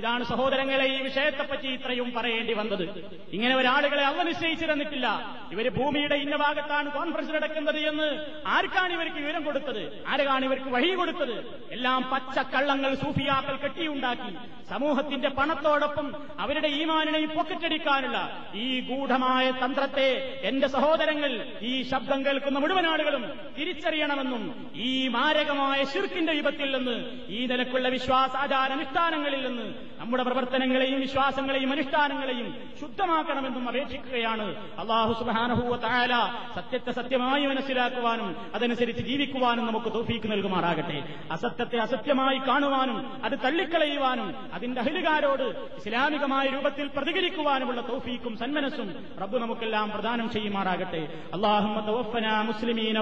ഇതാണ് 0.01 0.24
സഹോദരങ്ങളെ 0.24 0.84
ഈ 0.84 1.03
വിഷയത്തെപ്പറ്റി 1.03 1.68
ഇത്രയും 1.68 2.12
പറയേണ്ടി 2.16 2.53
വന്നത്. 2.53 2.84
ഇങ്ങനെ 3.32 3.57
ഒരാളുകളെ 3.57 4.05
അവ 4.05 4.22
നിശ്ചയിച്ചിരുന്നിട്ടില്ല. 4.22 5.07
ഇവർ 5.53 5.68
ഭൂമിയുടെ 5.68 6.14
ഇന്ന 6.14 6.36
ഭാഗത്താണ് 6.36 6.92
കോൺഫറൻസ് 6.92 7.30
നടക്കുന്നത് 7.30 7.78
എന്ന് 7.78 8.24
ആർക്കാണ് 8.46 8.92
ഇവർക്ക് 8.92 9.16
വിവരം 9.16 9.44
കൊടുത്തത്? 9.44 10.05
ആരാണ് 10.09 10.44
ഇവർക്ക് 10.44 10.68
വഴി 10.68 10.94
കൊടുത്തത്? 10.94 11.55
എല്ലാം 11.70 12.11
പച്ച 12.12 12.38
കള്ളങ്ങൾ 12.38 12.94
സൂഫിയാക്കൾ 12.94 13.57
കെട്ടിയുണ്ടാക്കി. 13.57 14.36
സമൂഹത്തിന്റെ 14.70 15.28
പണത്തോടൊപ്പം 15.28 16.14
അവരുടെ 16.38 16.68
ഈമാനിനെ 16.68 17.26
പൊക്കറ്റടിക്കാനുള്ള 17.26 18.18
ഈ 18.55 18.80
ഗൂഢമായ 18.80 19.51
തന്ത്രത്തെ 19.51 20.40
എന്റെ 20.42 20.66
സഹോദരങ്ങൾ 20.66 21.53
ഈ 21.61 21.82
ശബ്ദം 21.82 22.26
കേൾക്കുന്ന 22.26 22.59
മുഴുവൻ 22.59 22.86
ആളുകളും 22.86 23.24
തിരിച്ചറിയണമെന്നും 23.59 24.72
ഈ 24.74 25.09
മാരകമായ 25.09 25.84
ശിർക്കിന്റെ 25.84 26.32
വിപത്തിൽ 26.32 26.76
നിന്ന് 26.76 26.96
ഈ 27.28 27.46
നിലക്കുള്ള 27.46 27.88
വിശ്വാസാചാരാനുഷ്ഠാനങ്ങളിൽ 27.88 29.48
നിന്ന് 29.48 29.89
നമ്മുടെ 29.99 30.22
പ്രവർത്തനങ്ങളെയും 30.22 31.01
വിശ്വാസങ്ങളെയും 31.01 31.72
അനുഷ്ഠാനങ്ങളെയും 31.72 32.55
ശുദ്ധമാക്കണമെന്നും 32.80 33.68
അപേക്ഷിക്കുകയാണ്. 33.68 34.47
അള്ളാഹു 34.78 35.12
സുബാനഹൂവ 35.12 35.76
തായാല 35.76 36.14
സത്യത്തെ 36.55 36.93
സത്യമായി 36.93 37.47
മനസ്സിലാക്കുവാനും 37.47 38.36
അതനുസരിച്ച് 38.55 39.03
ജീവിക്കുവാനും 39.03 39.66
നമുക്ക് 39.66 39.93
തോഫീക്ക് 39.95 40.32
നൽകുമാറാകട്ടെ. 40.32 40.99
അസത്യത്തെ 41.30 41.78
അസത്യമായി 41.78 42.38
കാണുവാനും 42.38 43.24
അത് 43.24 43.38
തള്ളിക്കളയുവാനും 43.45 44.34
അതിന്റെ 44.53 44.80
അഹിലുകാരോട് 44.80 45.47
ഇസ്ലാമികമായ 45.76 46.47
രൂപത്തിൽ 46.47 46.86
പ്രതികരിക്കുവാനുമുള്ള 46.97 47.80
തോഫീക്കും 47.80 48.36
സന്മനസ്സും 48.36 48.88
റബ്ബ് 49.20 49.38
നമുക്കെല്ലാം 49.38 49.91
പ്രദാനം 49.91 50.30
ചെയ്യുമാറാകട്ടെ. 50.30 51.03
അള്ളാഹു 51.34 51.68
മുസ്ലിമീൻ 52.47 52.97